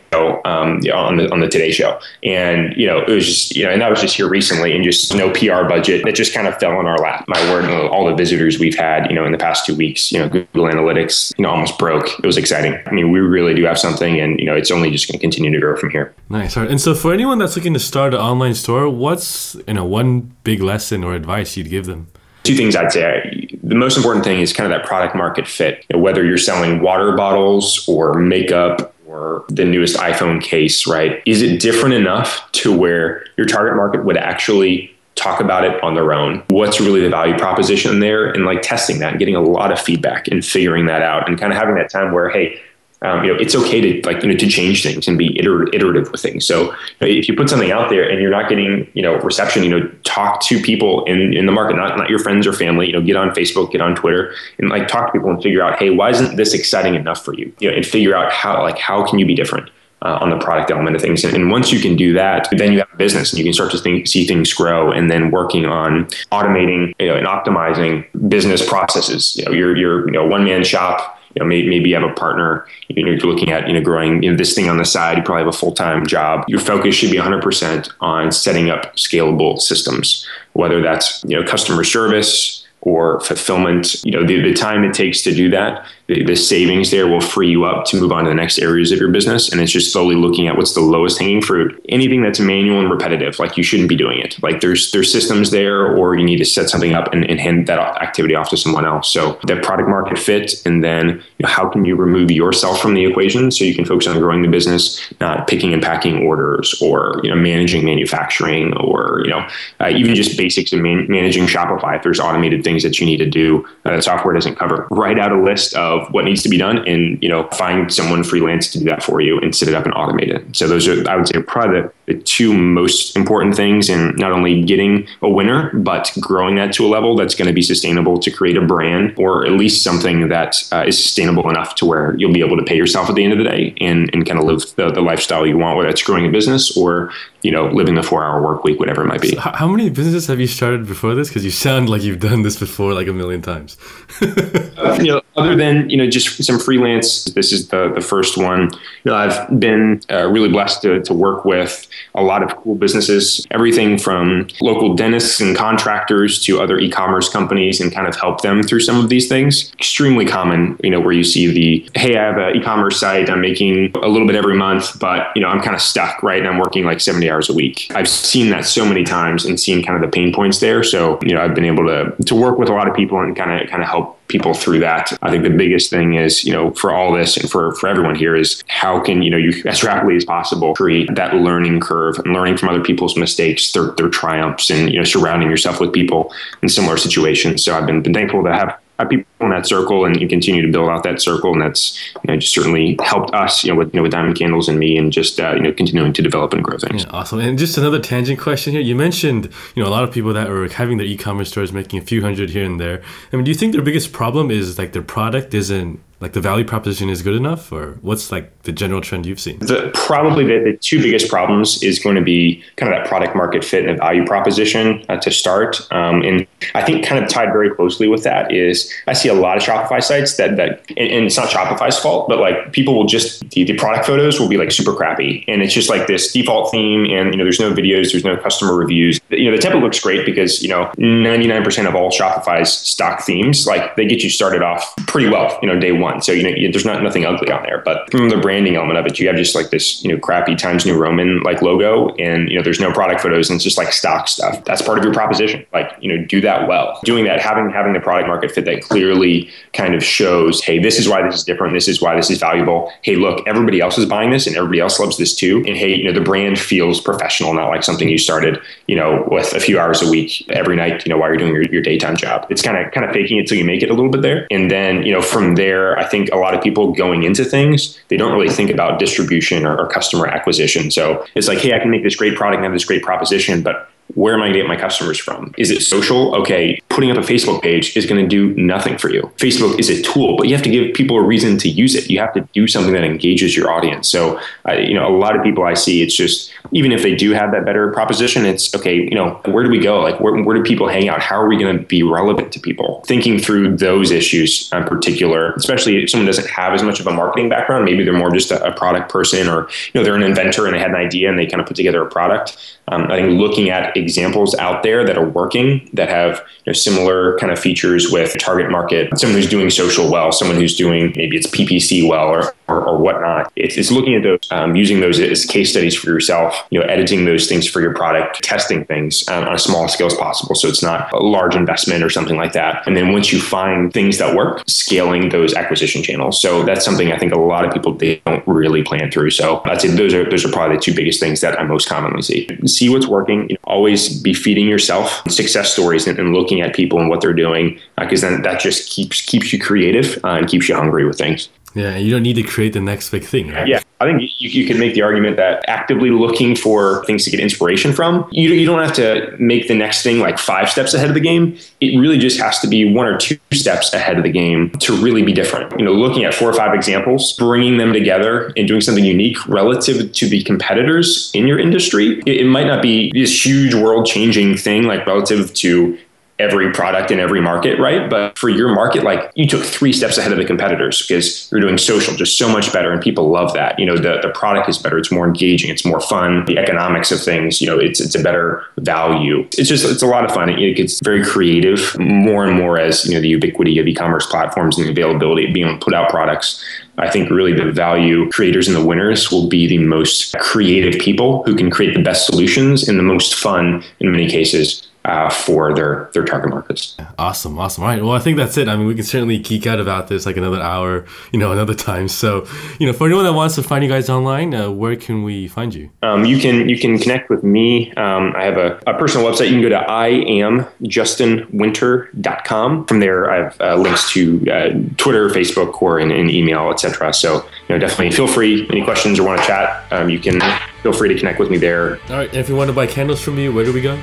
um, 0.44 0.80
on 0.92 1.16
the 1.16 1.30
on 1.32 1.40
the 1.40 1.48
Today 1.48 1.70
Show, 1.70 1.98
and 2.22 2.74
you 2.76 2.86
know 2.86 3.00
it 3.00 3.08
was 3.08 3.26
just 3.26 3.56
you 3.56 3.64
know, 3.64 3.70
and 3.70 3.80
that 3.82 3.90
was 3.90 4.00
just 4.00 4.16
here 4.16 4.28
recently, 4.28 4.74
and 4.74 4.84
just 4.84 5.14
no 5.14 5.30
PR 5.32 5.68
budget 5.68 6.04
that 6.04 6.14
just 6.14 6.34
kind 6.34 6.46
of 6.46 6.56
fell 6.58 6.78
in 6.80 6.86
our 6.86 6.98
lap. 6.98 7.24
My 7.28 7.40
word, 7.50 7.64
all 7.88 8.06
the 8.06 8.14
visitors 8.14 8.58
we've 8.58 8.76
had, 8.76 9.08
you 9.08 9.14
know, 9.14 9.24
in 9.24 9.32
the 9.32 9.38
past 9.38 9.66
two 9.66 9.74
weeks, 9.74 10.12
you 10.12 10.18
know, 10.18 10.28
Google 10.28 10.64
Analytics, 10.64 11.32
you 11.38 11.42
know, 11.42 11.50
almost 11.50 11.78
broke. 11.78 12.08
It 12.18 12.26
was 12.26 12.36
exciting. 12.36 12.78
I 12.86 12.90
mean, 12.92 13.10
we 13.10 13.20
really 13.20 13.54
do 13.54 13.64
have 13.64 13.78
something, 13.78 14.20
and 14.20 14.38
you 14.38 14.46
know, 14.46 14.54
it's 14.54 14.70
only 14.70 14.90
just 14.90 15.08
going 15.08 15.18
to 15.18 15.22
continue 15.22 15.50
to 15.50 15.60
grow 15.60 15.76
from 15.76 15.90
here. 15.90 16.14
Nice. 16.28 16.56
All 16.56 16.62
right. 16.62 16.70
And 16.70 16.80
so, 16.80 16.94
for 16.94 17.12
anyone 17.12 17.38
that's 17.38 17.56
looking 17.56 17.74
to 17.74 17.80
start 17.80 18.14
an 18.14 18.20
online 18.20 18.54
store, 18.54 18.88
what's 18.88 19.56
you 19.66 19.74
know 19.74 19.84
one 19.84 20.34
big 20.44 20.60
lesson 20.60 21.04
or 21.04 21.14
advice 21.14 21.56
you'd 21.56 21.70
give 21.70 21.86
them? 21.86 22.08
Two 22.42 22.56
things 22.56 22.74
I'd 22.74 22.92
say. 22.92 23.48
The 23.70 23.76
most 23.76 23.96
important 23.96 24.24
thing 24.24 24.40
is 24.40 24.52
kind 24.52 24.70
of 24.70 24.76
that 24.76 24.84
product 24.84 25.14
market 25.14 25.46
fit. 25.46 25.86
You 25.88 25.96
know, 25.96 26.02
whether 26.02 26.24
you're 26.24 26.38
selling 26.38 26.82
water 26.82 27.12
bottles 27.12 27.86
or 27.86 28.14
makeup 28.14 28.92
or 29.06 29.44
the 29.48 29.64
newest 29.64 29.96
iPhone 29.96 30.42
case, 30.42 30.88
right? 30.88 31.22
Is 31.24 31.40
it 31.40 31.60
different 31.60 31.94
enough 31.94 32.50
to 32.52 32.76
where 32.76 33.24
your 33.36 33.46
target 33.46 33.76
market 33.76 34.04
would 34.04 34.16
actually 34.16 34.92
talk 35.14 35.40
about 35.40 35.62
it 35.62 35.80
on 35.84 35.94
their 35.94 36.12
own? 36.12 36.42
What's 36.48 36.80
really 36.80 37.00
the 37.00 37.10
value 37.10 37.38
proposition 37.38 38.00
there? 38.00 38.32
And 38.32 38.44
like 38.44 38.60
testing 38.60 38.98
that 38.98 39.10
and 39.10 39.20
getting 39.20 39.36
a 39.36 39.40
lot 39.40 39.70
of 39.70 39.78
feedback 39.78 40.26
and 40.26 40.44
figuring 40.44 40.86
that 40.86 41.02
out 41.02 41.28
and 41.28 41.38
kind 41.38 41.52
of 41.52 41.58
having 41.58 41.76
that 41.76 41.90
time 41.90 42.10
where, 42.10 42.28
hey, 42.28 42.60
um, 43.02 43.24
you 43.24 43.32
know, 43.32 43.38
it's 43.40 43.54
okay 43.54 43.80
to 43.80 44.06
like, 44.06 44.22
you 44.22 44.28
know, 44.30 44.36
to 44.36 44.46
change 44.46 44.82
things 44.82 45.08
and 45.08 45.16
be 45.16 45.38
iter- 45.38 45.68
iterative 45.74 46.10
with 46.12 46.20
things. 46.20 46.44
So 46.44 46.64
you 46.64 46.70
know, 47.00 47.06
if 47.06 47.28
you 47.28 47.34
put 47.34 47.48
something 47.48 47.72
out 47.72 47.88
there 47.88 48.08
and 48.08 48.20
you're 48.20 48.30
not 48.30 48.48
getting, 48.48 48.90
you 48.92 49.02
know, 49.02 49.16
reception, 49.20 49.62
you 49.62 49.70
know, 49.70 49.88
talk 50.04 50.42
to 50.42 50.60
people 50.60 51.04
in, 51.06 51.32
in 51.32 51.46
the 51.46 51.52
market, 51.52 51.76
not, 51.76 51.96
not 51.96 52.10
your 52.10 52.18
friends 52.18 52.46
or 52.46 52.52
family, 52.52 52.88
you 52.88 52.92
know, 52.92 53.00
get 53.00 53.16
on 53.16 53.30
Facebook, 53.30 53.72
get 53.72 53.80
on 53.80 53.94
Twitter 53.94 54.34
and 54.58 54.68
like 54.68 54.86
talk 54.86 55.06
to 55.06 55.12
people 55.12 55.30
and 55.30 55.42
figure 55.42 55.62
out, 55.62 55.78
Hey, 55.78 55.90
why 55.90 56.10
isn't 56.10 56.36
this 56.36 56.52
exciting 56.52 56.94
enough 56.94 57.24
for 57.24 57.32
you? 57.34 57.52
You 57.58 57.70
know, 57.70 57.76
and 57.76 57.86
figure 57.86 58.14
out 58.14 58.32
how, 58.32 58.62
like, 58.62 58.78
how 58.78 59.06
can 59.06 59.18
you 59.18 59.26
be 59.26 59.34
different? 59.34 59.70
Uh, 60.02 60.16
on 60.22 60.30
the 60.30 60.38
product 60.38 60.70
element 60.70 60.96
of 60.96 61.02
things. 61.02 61.22
And, 61.24 61.36
and, 61.36 61.50
once 61.50 61.70
you 61.70 61.78
can 61.78 61.94
do 61.94 62.14
that, 62.14 62.48
then 62.52 62.72
you 62.72 62.78
have 62.78 62.88
a 62.90 62.96
business 62.96 63.32
and 63.32 63.38
you 63.38 63.44
can 63.44 63.52
start 63.52 63.70
to 63.72 63.76
think, 63.76 64.06
see 64.06 64.26
things 64.26 64.50
grow 64.50 64.90
and 64.90 65.10
then 65.10 65.30
working 65.30 65.66
on 65.66 66.06
automating 66.32 66.94
you 66.98 67.08
know, 67.08 67.16
and 67.16 67.26
optimizing 67.26 68.06
business 68.30 68.66
processes. 68.66 69.36
You 69.36 69.44
know, 69.44 69.50
your, 69.50 69.76
your 69.76 70.06
you 70.06 70.12
know, 70.12 70.26
one 70.26 70.44
man 70.44 70.64
shop 70.64 71.19
you 71.34 71.40
know, 71.40 71.46
maybe, 71.46 71.68
maybe 71.68 71.90
you 71.90 71.94
have 71.94 72.08
a 72.08 72.12
partner, 72.14 72.66
you 72.88 73.04
know, 73.04 73.10
you're 73.10 73.20
looking 73.20 73.50
at, 73.50 73.68
you 73.68 73.74
know, 73.74 73.80
growing 73.80 74.22
you 74.22 74.30
know, 74.30 74.36
this 74.36 74.54
thing 74.54 74.68
on 74.68 74.78
the 74.78 74.84
side, 74.84 75.18
you 75.18 75.22
probably 75.22 75.44
have 75.44 75.54
a 75.54 75.56
full-time 75.56 76.06
job. 76.06 76.44
Your 76.48 76.60
focus 76.60 76.94
should 76.94 77.10
be 77.10 77.18
100% 77.18 77.92
on 78.00 78.32
setting 78.32 78.70
up 78.70 78.96
scalable 78.96 79.60
systems, 79.60 80.26
whether 80.54 80.82
that's, 80.82 81.22
you 81.24 81.38
know, 81.38 81.46
customer 81.46 81.84
service, 81.84 82.60
or 82.82 83.20
fulfillment, 83.20 84.02
you 84.04 84.12
know, 84.12 84.24
the, 84.24 84.40
the 84.40 84.54
time 84.54 84.84
it 84.84 84.94
takes 84.94 85.22
to 85.22 85.34
do 85.34 85.50
that, 85.50 85.86
the, 86.10 86.34
savings 86.40 86.90
there 86.90 87.06
will 87.06 87.20
free 87.20 87.50
you 87.50 87.64
up 87.64 87.84
to 87.84 88.00
move 88.00 88.10
on 88.10 88.24
to 88.24 88.30
the 88.30 88.34
next 88.34 88.58
areas 88.58 88.92
of 88.92 88.98
your 88.98 89.10
business. 89.10 89.50
And 89.50 89.60
it's 89.60 89.70
just 89.70 89.92
slowly 89.92 90.16
looking 90.16 90.48
at 90.48 90.56
what's 90.56 90.74
the 90.74 90.80
lowest 90.80 91.18
hanging 91.18 91.42
fruit. 91.42 91.80
Anything 91.88 92.22
that's 92.22 92.40
manual 92.40 92.80
and 92.80 92.90
repetitive, 92.90 93.38
like 93.38 93.56
you 93.56 93.62
shouldn't 93.62 93.88
be 93.88 93.96
doing 93.96 94.18
it. 94.18 94.42
Like 94.42 94.60
there's 94.60 94.90
there's 94.92 95.12
systems 95.12 95.50
there, 95.50 95.86
or 95.86 96.16
you 96.16 96.24
need 96.24 96.38
to 96.38 96.44
set 96.44 96.70
something 96.70 96.94
up 96.94 97.12
and, 97.12 97.28
and 97.28 97.38
hand 97.38 97.66
that 97.66 97.78
activity 98.02 98.34
off 98.34 98.50
to 98.50 98.56
someone 98.56 98.84
else. 98.84 99.12
So 99.12 99.38
that 99.46 99.62
product 99.62 99.88
market 99.88 100.18
fit, 100.18 100.64
and 100.64 100.82
then 100.82 101.08
you 101.08 101.44
know, 101.44 101.48
how 101.48 101.68
can 101.68 101.84
you 101.84 101.96
remove 101.96 102.30
yourself 102.30 102.80
from 102.80 102.94
the 102.94 103.04
equation 103.04 103.50
so 103.50 103.64
you 103.64 103.74
can 103.74 103.84
focus 103.84 104.06
on 104.06 104.18
growing 104.18 104.42
the 104.42 104.48
business, 104.48 105.00
not 105.20 105.46
picking 105.46 105.72
and 105.72 105.82
packing 105.82 106.26
orders, 106.26 106.80
or 106.82 107.20
you 107.22 107.30
know 107.30 107.36
managing 107.36 107.84
manufacturing, 107.84 108.76
or 108.76 109.20
you 109.24 109.30
know 109.30 109.46
uh, 109.80 109.88
even 109.88 110.14
just 110.14 110.36
basics 110.36 110.72
of 110.72 110.80
man- 110.80 111.06
managing 111.08 111.46
Shopify. 111.46 111.96
If 111.96 112.02
there's 112.02 112.20
automated 112.20 112.64
things 112.64 112.82
that 112.82 112.98
you 112.98 113.06
need 113.06 113.18
to 113.18 113.28
do 113.28 113.66
uh, 113.84 113.96
that 113.96 114.04
software 114.04 114.34
doesn't 114.34 114.56
cover, 114.56 114.86
write 114.90 115.18
out 115.18 115.32
a 115.32 115.40
list 115.40 115.74
of 115.74 115.99
what 116.08 116.24
needs 116.24 116.42
to 116.42 116.48
be 116.48 116.58
done 116.58 116.86
and 116.88 117.22
you 117.22 117.28
know 117.28 117.48
find 117.48 117.92
someone 117.92 118.22
freelance 118.22 118.70
to 118.72 118.78
do 118.78 118.84
that 118.86 119.02
for 119.02 119.20
you 119.20 119.38
and 119.40 119.54
set 119.54 119.68
it 119.68 119.74
up 119.74 119.84
and 119.84 119.94
automate 119.94 120.28
it. 120.28 120.56
So 120.56 120.66
those 120.66 120.88
are 120.88 121.08
i 121.08 121.16
would 121.16 121.28
say 121.28 121.42
probably 121.42 121.82
the, 121.82 121.92
the 122.06 122.14
two 122.22 122.52
most 122.52 123.16
important 123.16 123.54
things 123.54 123.88
in 123.88 124.14
not 124.16 124.32
only 124.32 124.62
getting 124.62 125.06
a 125.22 125.28
winner 125.28 125.70
but 125.74 126.12
growing 126.20 126.56
that 126.56 126.72
to 126.74 126.86
a 126.86 126.88
level 126.88 127.16
that's 127.16 127.34
going 127.34 127.48
to 127.48 127.54
be 127.54 127.62
sustainable 127.62 128.18
to 128.18 128.30
create 128.30 128.56
a 128.56 128.60
brand 128.60 129.14
or 129.18 129.46
at 129.46 129.52
least 129.52 129.82
something 129.82 130.28
that 130.28 130.56
uh, 130.72 130.84
is 130.86 131.02
sustainable 131.02 131.48
enough 131.50 131.74
to 131.74 131.84
where 131.84 132.14
you'll 132.16 132.32
be 132.32 132.44
able 132.44 132.56
to 132.56 132.64
pay 132.64 132.76
yourself 132.76 133.08
at 133.08 133.14
the 133.14 133.24
end 133.24 133.32
of 133.32 133.38
the 133.38 133.44
day 133.44 133.74
and, 133.80 134.10
and 134.12 134.26
kind 134.26 134.38
of 134.38 134.44
live 134.44 134.62
the, 134.76 134.90
the 134.90 135.00
lifestyle 135.00 135.46
you 135.46 135.58
want 135.58 135.76
whether 135.76 135.88
it's 135.88 136.02
growing 136.02 136.26
a 136.26 136.30
business 136.30 136.76
or 136.76 137.10
you 137.42 137.50
know, 137.50 137.66
living 137.66 137.94
the 137.94 138.02
four 138.02 138.24
hour 138.24 138.42
work 138.42 138.64
week, 138.64 138.78
whatever 138.78 139.02
it 139.02 139.06
might 139.06 139.20
be. 139.20 139.30
So 139.30 139.40
how 139.40 139.68
many 139.68 139.88
businesses 139.88 140.26
have 140.26 140.40
you 140.40 140.46
started 140.46 140.86
before 140.86 141.14
this? 141.14 141.28
Because 141.28 141.44
you 141.44 141.50
sound 141.50 141.88
like 141.88 142.02
you've 142.02 142.20
done 142.20 142.42
this 142.42 142.58
before 142.58 142.92
like 142.92 143.08
a 143.08 143.12
million 143.12 143.42
times. 143.42 143.78
uh, 144.22 144.98
you 145.00 145.12
know, 145.12 145.22
other 145.36 145.56
than, 145.56 145.88
you 145.88 145.96
know, 145.96 146.08
just 146.08 146.42
some 146.44 146.58
freelance, 146.58 147.24
this 147.24 147.52
is 147.52 147.68
the, 147.68 147.90
the 147.94 148.00
first 148.00 148.36
one. 148.36 148.70
You 149.04 149.12
know, 149.12 149.14
I've 149.14 149.58
been 149.58 150.02
uh, 150.10 150.26
really 150.28 150.48
blessed 150.48 150.82
to, 150.82 151.02
to 151.02 151.14
work 151.14 151.44
with 151.44 151.86
a 152.14 152.22
lot 152.22 152.42
of 152.42 152.54
cool 152.56 152.74
businesses, 152.74 153.46
everything 153.50 153.96
from 153.96 154.48
local 154.60 154.94
dentists 154.94 155.40
and 155.40 155.56
contractors 155.56 156.42
to 156.44 156.60
other 156.60 156.78
e 156.78 156.90
commerce 156.90 157.28
companies 157.28 157.80
and 157.80 157.92
kind 157.92 158.06
of 158.06 158.16
help 158.16 158.42
them 158.42 158.62
through 158.62 158.80
some 158.80 159.02
of 159.02 159.08
these 159.08 159.28
things. 159.28 159.72
Extremely 159.72 160.26
common, 160.26 160.78
you 160.82 160.90
know, 160.90 161.00
where 161.00 161.12
you 161.12 161.24
see 161.24 161.50
the, 161.50 161.90
hey, 161.98 162.16
I 162.16 162.24
have 162.24 162.36
an 162.36 162.56
e 162.56 162.62
commerce 162.62 163.00
site, 163.00 163.30
I'm 163.30 163.40
making 163.40 163.92
a 164.02 164.08
little 164.08 164.26
bit 164.26 164.36
every 164.36 164.56
month, 164.56 164.98
but, 164.98 165.28
you 165.34 165.40
know, 165.40 165.48
I'm 165.48 165.62
kind 165.62 165.74
of 165.74 165.80
stuck, 165.80 166.22
right? 166.22 166.40
And 166.40 166.48
I'm 166.48 166.58
working 166.58 166.84
like 166.84 167.00
70 167.00 167.29
hours 167.30 167.48
a 167.48 167.54
week. 167.54 167.90
I've 167.94 168.08
seen 168.08 168.50
that 168.50 168.64
so 168.64 168.84
many 168.84 169.04
times 169.04 169.44
and 169.44 169.58
seen 169.58 169.84
kind 169.84 169.96
of 169.96 170.02
the 170.08 170.14
pain 170.14 170.32
points 170.32 170.60
there. 170.60 170.82
So, 170.82 171.18
you 171.22 171.34
know, 171.34 171.40
I've 171.40 171.54
been 171.54 171.64
able 171.64 171.86
to 171.86 172.14
to 172.24 172.34
work 172.34 172.58
with 172.58 172.68
a 172.68 172.72
lot 172.72 172.88
of 172.88 172.94
people 172.94 173.20
and 173.20 173.36
kind 173.36 173.62
of 173.62 173.68
kind 173.68 173.82
of 173.82 173.88
help 173.88 174.20
people 174.30 174.54
through 174.54 174.78
that. 174.78 175.12
I 175.22 175.30
think 175.30 175.42
the 175.42 175.50
biggest 175.50 175.90
thing 175.90 176.14
is, 176.14 176.44
you 176.44 176.52
know, 176.52 176.70
for 176.72 176.92
all 176.92 177.12
this 177.12 177.36
and 177.36 177.50
for, 177.50 177.74
for 177.74 177.88
everyone 177.88 178.14
here 178.14 178.36
is 178.36 178.62
how 178.68 179.00
can, 179.00 179.22
you 179.22 179.30
know, 179.30 179.36
you 179.36 179.62
as 179.66 179.82
rapidly 179.82 180.16
as 180.16 180.24
possible 180.24 180.74
create 180.74 181.14
that 181.16 181.34
learning 181.34 181.80
curve 181.80 182.18
and 182.18 182.32
learning 182.32 182.56
from 182.56 182.68
other 182.68 182.82
people's 182.82 183.16
mistakes, 183.16 183.72
their, 183.72 183.90
their 183.92 184.08
triumphs 184.08 184.70
and, 184.70 184.90
you 184.90 184.98
know, 184.98 185.04
surrounding 185.04 185.50
yourself 185.50 185.80
with 185.80 185.92
people 185.92 186.32
in 186.62 186.68
similar 186.68 186.96
situations. 186.96 187.64
So 187.64 187.76
I've 187.76 187.86
been, 187.86 188.02
been 188.02 188.14
thankful 188.14 188.44
to 188.44 188.52
have 188.52 188.78
have 189.00 189.10
people 189.10 189.26
in 189.40 189.50
that 189.50 189.66
circle 189.66 190.04
and 190.04 190.20
you 190.20 190.28
continue 190.28 190.62
to 190.62 190.70
build 190.70 190.88
out 190.88 191.02
that 191.02 191.20
circle. 191.20 191.52
And 191.52 191.60
that's, 191.60 191.98
you 192.16 192.28
know, 192.28 192.36
just 192.36 192.54
certainly 192.54 192.96
helped 193.02 193.34
us, 193.34 193.64
you 193.64 193.72
know, 193.72 193.78
with, 193.78 193.92
you 193.92 193.98
know, 193.98 194.02
with 194.02 194.12
Diamond 194.12 194.38
Candles 194.38 194.68
and 194.68 194.78
me 194.78 194.96
and 194.96 195.12
just, 195.12 195.40
uh, 195.40 195.54
you 195.54 195.62
know, 195.62 195.72
continuing 195.72 196.12
to 196.12 196.22
develop 196.22 196.52
and 196.52 196.62
grow 196.62 196.78
things. 196.78 197.04
Yeah, 197.04 197.10
awesome. 197.10 197.40
And 197.40 197.58
just 197.58 197.78
another 197.78 197.98
tangent 197.98 198.38
question 198.38 198.72
here. 198.72 198.82
You 198.82 198.94
mentioned, 198.94 199.46
you 199.74 199.82
know, 199.82 199.88
a 199.88 199.92
lot 199.92 200.04
of 200.04 200.12
people 200.12 200.32
that 200.34 200.48
are 200.48 200.68
having 200.68 200.98
their 200.98 201.06
e-commerce 201.06 201.50
stores 201.50 201.72
making 201.72 201.98
a 201.98 202.02
few 202.02 202.22
hundred 202.22 202.50
here 202.50 202.64
and 202.64 202.78
there. 202.78 203.02
I 203.32 203.36
mean, 203.36 203.44
do 203.44 203.50
you 203.50 203.56
think 203.56 203.72
their 203.72 203.82
biggest 203.82 204.12
problem 204.12 204.50
is 204.50 204.78
like 204.78 204.92
their 204.92 205.02
product 205.02 205.54
isn't 205.54 206.00
like 206.20 206.32
the 206.32 206.40
value 206.40 206.64
proposition 206.64 207.08
is 207.08 207.22
good 207.22 207.34
enough 207.34 207.72
or 207.72 207.98
what's 208.02 208.30
like 208.30 208.62
the 208.62 208.72
general 208.72 209.00
trend 209.00 209.26
you've 209.26 209.40
seen? 209.40 209.58
The, 209.58 209.90
probably 209.94 210.44
the, 210.44 210.70
the 210.72 210.76
two 210.76 211.00
biggest 211.02 211.28
problems 211.28 211.82
is 211.82 211.98
going 211.98 212.16
to 212.16 212.22
be 212.22 212.62
kind 212.76 212.92
of 212.92 212.98
that 212.98 213.08
product 213.08 213.34
market 213.34 213.64
fit 213.64 213.86
and 213.86 213.98
value 213.98 214.24
proposition 214.24 215.04
uh, 215.08 215.16
to 215.18 215.30
start. 215.30 215.80
Um, 215.92 216.22
and 216.22 216.46
i 216.74 216.82
think 216.84 217.04
kind 217.04 217.22
of 217.22 217.30
tied 217.30 217.52
very 217.52 217.70
closely 217.74 218.06
with 218.06 218.22
that 218.22 218.52
is 218.52 218.92
i 219.06 219.14
see 219.14 219.28
a 219.28 219.34
lot 219.34 219.56
of 219.56 219.62
shopify 219.62 220.02
sites 220.02 220.36
that 220.36 220.56
that 220.56 220.84
and, 220.90 221.10
and 221.10 221.24
it's 221.24 221.36
not 221.36 221.48
shopify's 221.48 221.98
fault 221.98 222.28
but 222.28 222.38
like 222.38 222.72
people 222.72 222.94
will 222.94 223.06
just 223.06 223.48
the, 223.50 223.64
the 223.64 223.74
product 223.74 224.06
photos 224.06 224.38
will 224.38 224.48
be 224.48 224.56
like 224.56 224.70
super 224.70 224.94
crappy. 224.94 225.44
And 225.48 225.62
it's 225.62 225.74
just 225.74 225.88
like 225.88 226.06
this 226.06 226.32
default 226.32 226.70
theme 226.70 227.04
and 227.04 227.32
you 227.32 227.36
know 227.36 227.44
there's 227.44 227.60
no 227.60 227.72
videos 227.72 228.12
there's 228.12 228.24
no 228.24 228.36
customer 228.36 228.74
reviews. 228.74 229.20
You 229.30 229.50
know 229.50 229.56
the 229.56 229.62
template 229.62 229.82
looks 229.82 230.00
great 230.00 230.24
because 230.24 230.62
you 230.62 230.68
know 230.68 230.90
99% 230.96 231.88
of 231.88 231.94
all 231.94 232.10
shopify's 232.10 232.72
stock 232.72 233.22
themes 233.22 233.66
like 233.66 233.96
they 233.96 234.06
get 234.06 234.22
you 234.22 234.30
started 234.30 234.62
off 234.62 234.94
pretty 235.06 235.28
well 235.28 235.58
you 235.62 235.68
know 235.68 235.78
day 235.78 235.92
one 235.92 236.09
one. 236.12 236.22
So 236.22 236.32
you 236.32 236.42
know, 236.42 236.72
there's 236.72 236.84
not 236.84 237.02
nothing 237.02 237.24
ugly 237.24 237.50
on 237.50 237.62
there. 237.62 237.82
But 237.84 238.10
from 238.10 238.28
the 238.28 238.36
branding 238.36 238.76
element 238.76 238.98
of 238.98 239.06
it, 239.06 239.18
you 239.18 239.28
have 239.28 239.36
just 239.36 239.54
like 239.54 239.70
this, 239.70 240.02
you 240.04 240.12
know, 240.12 240.18
crappy 240.18 240.54
Times 240.54 240.86
New 240.86 240.96
Roman 240.96 241.40
like 241.42 241.62
logo, 241.62 242.14
and 242.16 242.48
you 242.48 242.56
know, 242.56 242.62
there's 242.62 242.80
no 242.80 242.92
product 242.92 243.20
photos, 243.20 243.50
and 243.50 243.56
it's 243.56 243.64
just 243.64 243.78
like 243.78 243.92
stock 243.92 244.28
stuff. 244.28 244.64
That's 244.64 244.82
part 244.82 244.98
of 244.98 245.04
your 245.04 245.12
proposition. 245.12 245.66
Like 245.72 245.92
you 246.00 246.16
know, 246.16 246.24
do 246.24 246.40
that 246.42 246.68
well. 246.68 247.00
Doing 247.04 247.24
that, 247.24 247.40
having 247.40 247.70
having 247.70 247.92
the 247.92 248.00
product 248.00 248.28
market 248.28 248.50
fit 248.50 248.64
that 248.64 248.82
clearly 248.82 249.50
kind 249.72 249.94
of 249.94 250.02
shows, 250.02 250.62
hey, 250.62 250.78
this 250.78 250.98
is 250.98 251.08
why 251.08 251.22
this 251.22 251.36
is 251.36 251.44
different. 251.44 251.74
This 251.74 251.88
is 251.88 252.00
why 252.02 252.16
this 252.16 252.30
is 252.30 252.38
valuable. 252.38 252.92
Hey, 253.02 253.16
look, 253.16 253.46
everybody 253.46 253.80
else 253.80 253.98
is 253.98 254.06
buying 254.06 254.30
this, 254.30 254.46
and 254.46 254.56
everybody 254.56 254.80
else 254.80 254.98
loves 254.98 255.16
this 255.16 255.34
too. 255.34 255.64
And 255.66 255.76
hey, 255.76 255.94
you 255.94 256.04
know, 256.04 256.12
the 256.12 256.20
brand 256.20 256.58
feels 256.58 257.00
professional, 257.00 257.54
not 257.54 257.68
like 257.68 257.82
something 257.82 258.08
you 258.08 258.18
started, 258.18 258.58
you 258.86 258.96
know, 258.96 259.26
with 259.30 259.52
a 259.54 259.60
few 259.60 259.78
hours 259.78 260.02
a 260.02 260.10
week 260.10 260.48
every 260.50 260.76
night, 260.76 261.04
you 261.04 261.10
know, 261.10 261.18
while 261.18 261.28
you're 261.28 261.38
doing 261.38 261.54
your, 261.54 261.64
your 261.64 261.82
daytime 261.82 262.16
job. 262.16 262.46
It's 262.50 262.62
kind 262.62 262.76
of 262.76 262.92
kind 262.92 263.06
of 263.06 263.12
faking 263.12 263.38
it 263.38 263.46
till 263.46 263.58
you 263.58 263.64
make 263.64 263.82
it 263.82 263.90
a 263.90 263.94
little 263.94 264.10
bit 264.10 264.22
there, 264.22 264.46
and 264.50 264.70
then 264.70 265.02
you 265.02 265.12
know, 265.12 265.22
from 265.22 265.54
there, 265.54 265.98
I 266.00 266.06
think 266.06 266.30
a 266.32 266.36
lot 266.36 266.54
of 266.54 266.62
people 266.62 266.92
going 266.92 267.24
into 267.24 267.44
things, 267.44 268.00
they 268.08 268.16
don't 268.16 268.32
really 268.32 268.48
think 268.48 268.70
about 268.70 268.98
distribution 268.98 269.66
or, 269.66 269.76
or 269.76 269.86
customer 269.88 270.26
acquisition. 270.26 270.90
So 270.90 271.26
it's 271.34 271.46
like, 271.46 271.58
hey, 271.58 271.74
I 271.74 271.78
can 271.78 271.90
make 271.90 272.02
this 272.02 272.16
great 272.16 272.36
product 272.36 272.56
and 272.56 272.64
have 272.64 272.72
this 272.72 272.86
great 272.86 273.02
proposition, 273.02 273.62
but 273.62 273.89
where 274.14 274.34
am 274.34 274.40
I 274.40 274.46
going 274.46 274.54
to 274.54 274.58
get 274.60 274.68
my 274.68 274.76
customers 274.76 275.18
from? 275.18 275.54
Is 275.58 275.70
it 275.70 275.82
social? 275.82 276.34
Okay, 276.36 276.80
putting 276.88 277.10
up 277.10 277.16
a 277.16 277.20
Facebook 277.20 277.62
page 277.62 277.96
is 277.96 278.06
going 278.06 278.20
to 278.22 278.28
do 278.28 278.54
nothing 278.60 278.98
for 278.98 279.10
you. 279.10 279.22
Facebook 279.36 279.78
is 279.78 279.88
a 279.88 280.02
tool, 280.02 280.36
but 280.36 280.48
you 280.48 280.54
have 280.54 280.64
to 280.64 280.70
give 280.70 280.94
people 280.94 281.16
a 281.16 281.22
reason 281.22 281.58
to 281.58 281.68
use 281.68 281.94
it. 281.94 282.10
You 282.10 282.18
have 282.18 282.32
to 282.34 282.40
do 282.52 282.66
something 282.66 282.92
that 282.92 283.04
engages 283.04 283.56
your 283.56 283.70
audience. 283.70 284.10
So, 284.10 284.40
you 284.78 284.94
know, 284.94 285.06
a 285.06 285.16
lot 285.16 285.36
of 285.36 285.42
people 285.42 285.64
I 285.64 285.74
see, 285.74 286.02
it's 286.02 286.14
just 286.14 286.52
even 286.72 286.92
if 286.92 287.02
they 287.02 287.14
do 287.14 287.32
have 287.32 287.52
that 287.52 287.64
better 287.64 287.90
proposition, 287.92 288.46
it's 288.46 288.74
okay. 288.74 288.94
You 288.94 289.14
know, 289.14 289.40
where 289.46 289.64
do 289.64 289.70
we 289.70 289.78
go? 289.78 290.00
Like, 290.00 290.20
where, 290.20 290.42
where 290.42 290.56
do 290.56 290.62
people 290.62 290.88
hang 290.88 291.08
out? 291.08 291.20
How 291.20 291.40
are 291.40 291.48
we 291.48 291.56
going 291.56 291.76
to 291.76 291.84
be 291.84 292.02
relevant 292.02 292.52
to 292.52 292.60
people? 292.60 293.02
Thinking 293.06 293.38
through 293.38 293.76
those 293.76 294.10
issues 294.10 294.70
in 294.72 294.84
particular, 294.84 295.52
especially 295.54 296.02
if 296.02 296.10
someone 296.10 296.26
doesn't 296.26 296.48
have 296.48 296.74
as 296.74 296.82
much 296.82 297.00
of 297.00 297.06
a 297.06 297.12
marketing 297.12 297.48
background, 297.48 297.84
maybe 297.84 298.04
they're 298.04 298.12
more 298.12 298.30
just 298.30 298.50
a, 298.50 298.64
a 298.64 298.72
product 298.72 299.10
person, 299.10 299.48
or 299.48 299.68
you 299.92 300.00
know, 300.00 300.04
they're 300.04 300.16
an 300.16 300.22
inventor 300.22 300.66
and 300.66 300.74
they 300.74 300.80
had 300.80 300.90
an 300.90 300.96
idea 300.96 301.28
and 301.28 301.38
they 301.38 301.46
kind 301.46 301.60
of 301.60 301.66
put 301.66 301.76
together 301.76 302.02
a 302.02 302.08
product. 302.08 302.56
Um, 302.90 303.10
I 303.10 303.16
think 303.16 303.38
looking 303.38 303.70
at 303.70 303.96
examples 303.96 304.54
out 304.56 304.82
there 304.82 305.04
that 305.04 305.16
are 305.16 305.28
working 305.28 305.88
that 305.92 306.08
have 306.08 306.38
you 306.64 306.70
know, 306.70 306.72
similar 306.72 307.38
kind 307.38 307.52
of 307.52 307.58
features 307.58 308.10
with 308.10 308.36
target 308.38 308.70
market, 308.70 309.18
someone 309.18 309.40
who's 309.40 309.48
doing 309.48 309.70
social 309.70 310.10
well, 310.10 310.32
someone 310.32 310.56
who's 310.56 310.76
doing 310.76 311.12
maybe 311.16 311.36
it's 311.36 311.46
PPC 311.46 312.08
well 312.08 312.28
or, 312.28 312.54
or, 312.68 312.84
or 312.86 312.98
whatnot. 312.98 313.52
It's, 313.56 313.76
it's, 313.76 313.90
looking 313.90 314.14
at 314.14 314.22
those, 314.22 314.40
um, 314.50 314.76
using 314.76 315.00
those 315.00 315.18
as 315.18 315.44
case 315.44 315.70
studies 315.70 315.96
for 315.96 316.10
yourself, 316.10 316.66
you 316.70 316.78
know, 316.78 316.86
editing 316.86 317.24
those 317.24 317.48
things 317.48 317.66
for 317.66 317.80
your 317.80 317.92
product, 317.92 318.42
testing 318.42 318.84
things 318.84 319.28
um, 319.28 319.44
on 319.44 319.54
a 319.54 319.58
small 319.58 319.88
scale 319.88 320.06
as 320.06 320.14
possible. 320.14 320.54
So 320.54 320.68
it's 320.68 320.82
not 320.82 321.12
a 321.12 321.18
large 321.18 321.56
investment 321.56 322.04
or 322.04 322.10
something 322.10 322.36
like 322.36 322.52
that. 322.52 322.86
And 322.86 322.96
then 322.96 323.12
once 323.12 323.32
you 323.32 323.40
find 323.40 323.92
things 323.92 324.18
that 324.18 324.36
work, 324.36 324.62
scaling 324.68 325.28
those 325.30 325.54
acquisition 325.54 326.02
channels. 326.02 326.40
So 326.40 326.62
that's 326.62 326.84
something 326.84 327.12
I 327.12 327.18
think 327.18 327.32
a 327.32 327.38
lot 327.38 327.64
of 327.64 327.72
people 327.72 327.94
they 327.94 328.22
don't 328.26 328.46
really 328.46 328.82
plan 328.82 329.10
through. 329.10 329.30
So 329.30 329.60
I'd 329.64 329.80
say 329.80 329.88
those 329.88 330.14
are 330.14 330.28
those 330.28 330.44
are 330.44 330.50
probably 330.50 330.76
the 330.76 330.82
two 330.82 330.94
biggest 330.94 331.20
things 331.20 331.40
that 331.40 331.58
I 331.58 331.64
most 331.64 331.88
commonly 331.88 332.22
see. 332.22 332.48
See 332.80 332.88
what's 332.88 333.06
working. 333.06 333.42
You 333.50 333.56
know, 333.56 333.64
always 333.64 334.22
be 334.22 334.32
feeding 334.32 334.66
yourself 334.66 335.22
success 335.30 335.70
stories 335.70 336.06
and, 336.06 336.18
and, 336.18 336.32
looking 336.32 336.62
at 336.62 336.74
people 336.74 336.98
and 336.98 337.10
what 337.10 337.20
they're 337.20 337.34
doing 337.34 337.78
because 337.98 338.24
uh, 338.24 338.30
then 338.30 338.40
that 338.40 338.58
just 338.58 338.88
keeps 338.88 339.20
keeps 339.20 339.52
you 339.52 339.60
creative 339.60 340.18
uh, 340.24 340.28
and 340.28 340.48
keeps 340.48 340.66
you 340.66 340.74
hungry 340.74 341.04
with 341.04 341.18
things. 341.18 341.50
Yeah, 341.74 341.96
you 341.96 342.10
don't 342.10 342.22
need 342.22 342.34
to 342.34 342.42
create 342.42 342.72
the 342.72 342.80
next 342.80 343.10
big 343.10 343.24
thing, 343.24 343.50
right? 343.50 343.66
Yeah, 343.66 343.80
I 344.00 344.04
think 344.04 344.22
you, 344.22 344.48
you 344.50 344.66
could 344.66 344.78
make 344.78 344.94
the 344.94 345.02
argument 345.02 345.36
that 345.36 345.64
actively 345.68 346.10
looking 346.10 346.56
for 346.56 347.04
things 347.04 347.24
to 347.24 347.30
get 347.30 347.38
inspiration 347.38 347.92
from, 347.92 348.28
you, 348.32 348.50
you 348.50 348.66
don't 348.66 348.82
have 348.82 348.94
to 348.94 349.36
make 349.38 349.68
the 349.68 349.74
next 349.74 350.02
thing 350.02 350.18
like 350.18 350.38
five 350.38 350.68
steps 350.68 350.94
ahead 350.94 351.08
of 351.08 351.14
the 351.14 351.20
game. 351.20 351.56
It 351.80 351.98
really 351.98 352.18
just 352.18 352.40
has 352.40 352.58
to 352.60 352.66
be 352.66 352.92
one 352.92 353.06
or 353.06 353.16
two 353.16 353.38
steps 353.52 353.92
ahead 353.92 354.16
of 354.16 354.24
the 354.24 354.32
game 354.32 354.70
to 354.80 354.96
really 354.96 355.22
be 355.22 355.32
different. 355.32 355.78
You 355.78 355.84
know, 355.84 355.92
looking 355.92 356.24
at 356.24 356.34
four 356.34 356.50
or 356.50 356.54
five 356.54 356.74
examples, 356.74 357.34
bringing 357.34 357.76
them 357.76 357.92
together 357.92 358.52
and 358.56 358.66
doing 358.66 358.80
something 358.80 359.04
unique 359.04 359.46
relative 359.46 360.12
to 360.12 360.28
the 360.28 360.42
competitors 360.42 361.30
in 361.34 361.46
your 361.46 361.58
industry. 361.58 362.20
It, 362.26 362.40
it 362.40 362.46
might 362.46 362.66
not 362.66 362.82
be 362.82 363.12
this 363.14 363.44
huge 363.44 363.74
world 363.74 364.06
changing 364.06 364.56
thing 364.56 364.84
like 364.84 365.06
relative 365.06 365.54
to 365.54 365.98
every 366.40 366.72
product 366.72 367.10
in 367.10 367.20
every 367.20 367.40
market, 367.40 367.78
right? 367.78 368.08
But 368.08 368.38
for 368.38 368.48
your 368.48 368.74
market, 368.74 369.02
like 369.02 369.30
you 369.34 369.46
took 369.46 369.62
three 369.62 369.92
steps 369.92 370.18
ahead 370.18 370.32
of 370.32 370.38
the 370.38 370.44
competitors 370.44 371.06
because 371.06 371.50
you're 371.50 371.60
doing 371.60 371.78
social 371.78 372.14
just 372.16 372.38
so 372.38 372.48
much 372.48 372.72
better 372.72 372.90
and 372.92 373.00
people 373.00 373.28
love 373.28 373.52
that. 373.54 373.78
You 373.78 373.86
know, 373.86 373.96
the, 373.96 374.18
the 374.22 374.30
product 374.30 374.68
is 374.68 374.78
better, 374.78 374.98
it's 374.98 375.12
more 375.12 375.26
engaging, 375.26 375.70
it's 375.70 375.84
more 375.84 376.00
fun. 376.00 376.44
The 376.46 376.58
economics 376.58 377.12
of 377.12 377.22
things, 377.22 377.60
you 377.60 377.66
know, 377.66 377.78
it's 377.78 378.00
it's 378.00 378.14
a 378.14 378.22
better 378.22 378.64
value. 378.78 379.46
It's 379.58 379.68
just 379.68 379.84
it's 379.84 380.02
a 380.02 380.06
lot 380.06 380.24
of 380.24 380.32
fun. 380.32 380.48
It, 380.48 380.58
it 380.58 380.76
gets 380.76 381.00
very 381.04 381.24
creative 381.24 381.96
more 381.98 382.46
and 382.46 382.56
more 382.56 382.78
as, 382.78 383.04
you 383.06 383.14
know, 383.14 383.20
the 383.20 383.28
ubiquity 383.28 383.78
of 383.78 383.86
e-commerce 383.86 384.26
platforms 384.26 384.78
and 384.78 384.86
the 384.86 384.90
availability 384.90 385.46
of 385.46 385.54
being 385.54 385.66
able 385.66 385.78
to 385.78 385.84
put 385.84 385.94
out 385.94 386.08
products 386.08 386.64
I 386.98 387.10
think 387.10 387.30
really 387.30 387.54
the 387.54 387.72
value 387.72 388.30
creators 388.30 388.68
and 388.68 388.76
the 388.76 388.84
winners 388.84 389.30
will 389.30 389.48
be 389.48 389.66
the 389.66 389.78
most 389.78 390.36
creative 390.38 391.00
people 391.00 391.42
who 391.44 391.56
can 391.56 391.70
create 391.70 391.94
the 391.94 392.02
best 392.02 392.26
solutions 392.26 392.88
and 392.88 392.98
the 392.98 393.02
most 393.02 393.34
fun 393.34 393.82
in 394.00 394.12
many 394.12 394.28
cases 394.28 394.86
uh, 395.04 395.28
for 395.30 395.74
their 395.74 396.10
their 396.12 396.24
target 396.24 396.50
markets. 396.50 396.96
Awesome, 397.18 397.58
awesome. 397.58 397.82
All 397.84 397.90
right, 397.90 398.02
well, 398.02 398.12
I 398.12 398.18
think 398.18 398.36
that's 398.36 398.58
it. 398.58 398.68
I 398.68 398.76
mean, 398.76 398.86
we 398.86 398.94
can 398.94 399.04
certainly 399.04 399.38
geek 399.38 399.66
out 399.66 399.80
about 399.80 400.08
this 400.08 400.26
like 400.26 400.36
another 400.36 400.60
hour, 400.60 401.06
you 401.32 401.38
know, 401.38 401.52
another 401.60 401.72
time. 401.74 402.08
So, 402.08 402.46
you 402.78 402.86
know, 402.86 402.92
for 402.92 403.06
anyone 403.06 403.24
that 403.24 403.32
wants 403.32 403.54
to 403.54 403.62
find 403.62 403.82
you 403.82 403.88
guys 403.90 404.10
online, 404.10 404.54
uh, 404.54 404.70
where 404.70 404.96
can 404.96 405.22
we 405.22 405.48
find 405.48 405.74
you? 405.74 405.88
Um, 406.02 406.24
you 406.24 406.38
can 406.38 406.68
you 406.68 406.78
can 406.78 406.98
connect 406.98 407.30
with 407.30 407.42
me. 407.42 407.92
Um, 407.92 408.34
I 408.36 408.44
have 408.44 408.58
a, 408.58 408.78
a, 408.86 408.92
personal 408.98 409.26
website. 409.26 409.46
You 409.46 409.52
can 409.52 409.62
go 409.62 409.70
to 409.70 409.80
iamjustinwinter.com. 409.88 412.86
From 412.86 413.00
there, 413.00 413.30
I 413.30 413.36
have 413.36 413.58
uh, 413.60 413.76
links 413.76 414.12
to 414.12 414.50
uh, 414.50 414.72
Twitter, 414.96 415.30
Facebook, 415.30 415.80
or 415.80 415.98
an, 415.98 416.10
an 416.10 416.28
email, 416.28 416.68
etc. 416.70 417.14
So, 417.14 417.46
you 417.70 417.76
know, 417.76 417.86
definitely 417.86 418.10
feel 418.10 418.26
free. 418.26 418.66
Any 418.68 418.82
questions 418.82 419.20
or 419.20 419.22
want 419.22 419.40
to 419.40 419.46
chat, 419.46 419.86
um, 419.92 420.10
you 420.10 420.18
can 420.18 420.40
feel 420.82 420.92
free 420.92 421.08
to 421.08 421.14
connect 421.14 421.38
with 421.38 421.52
me 421.52 421.56
there. 421.56 422.00
All 422.10 422.16
right. 422.16 422.28
And 422.28 422.38
if 422.38 422.48
you 422.48 422.56
want 422.56 422.66
to 422.66 422.74
buy 422.74 422.88
candles 422.88 423.22
from 423.22 423.38
you, 423.38 423.52
where 423.52 423.64
do 423.64 423.72
we 423.72 423.80
go? 423.80 423.94
uh, 423.94 424.02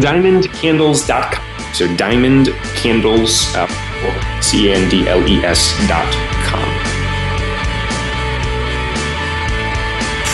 diamondcandles.com. 0.00 1.44
So 1.74 1.86
diamondcandles, 1.88 3.54
uh, 3.54 3.66
C-A-N-D-L-E-S.com. 4.40 6.68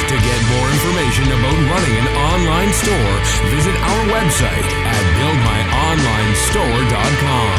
To 0.07 0.15
get 0.15 0.39
more 0.55 0.71
information 0.71 1.27
about 1.35 1.59
running 1.67 1.99
an 1.99 2.07
online 2.15 2.71
store, 2.71 3.19
visit 3.51 3.75
our 3.75 4.03
website 4.15 4.71
at 4.87 5.03
buildmyonlinestore.com. 5.19 7.54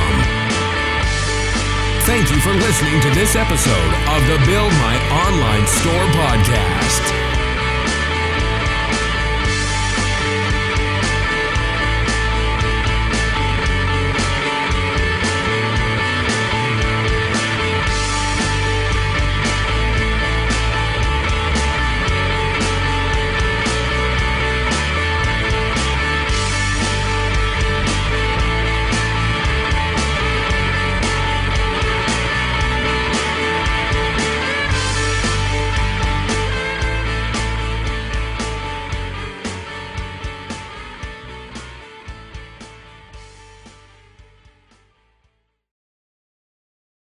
Thank 2.06 2.30
you 2.30 2.40
for 2.40 2.54
listening 2.54 3.02
to 3.02 3.10
this 3.10 3.36
episode 3.36 3.94
of 4.14 4.22
the 4.28 4.38
Build 4.46 4.72
My 4.74 4.96
Online 5.26 5.66
Store 5.66 6.06
podcast. 6.14 7.35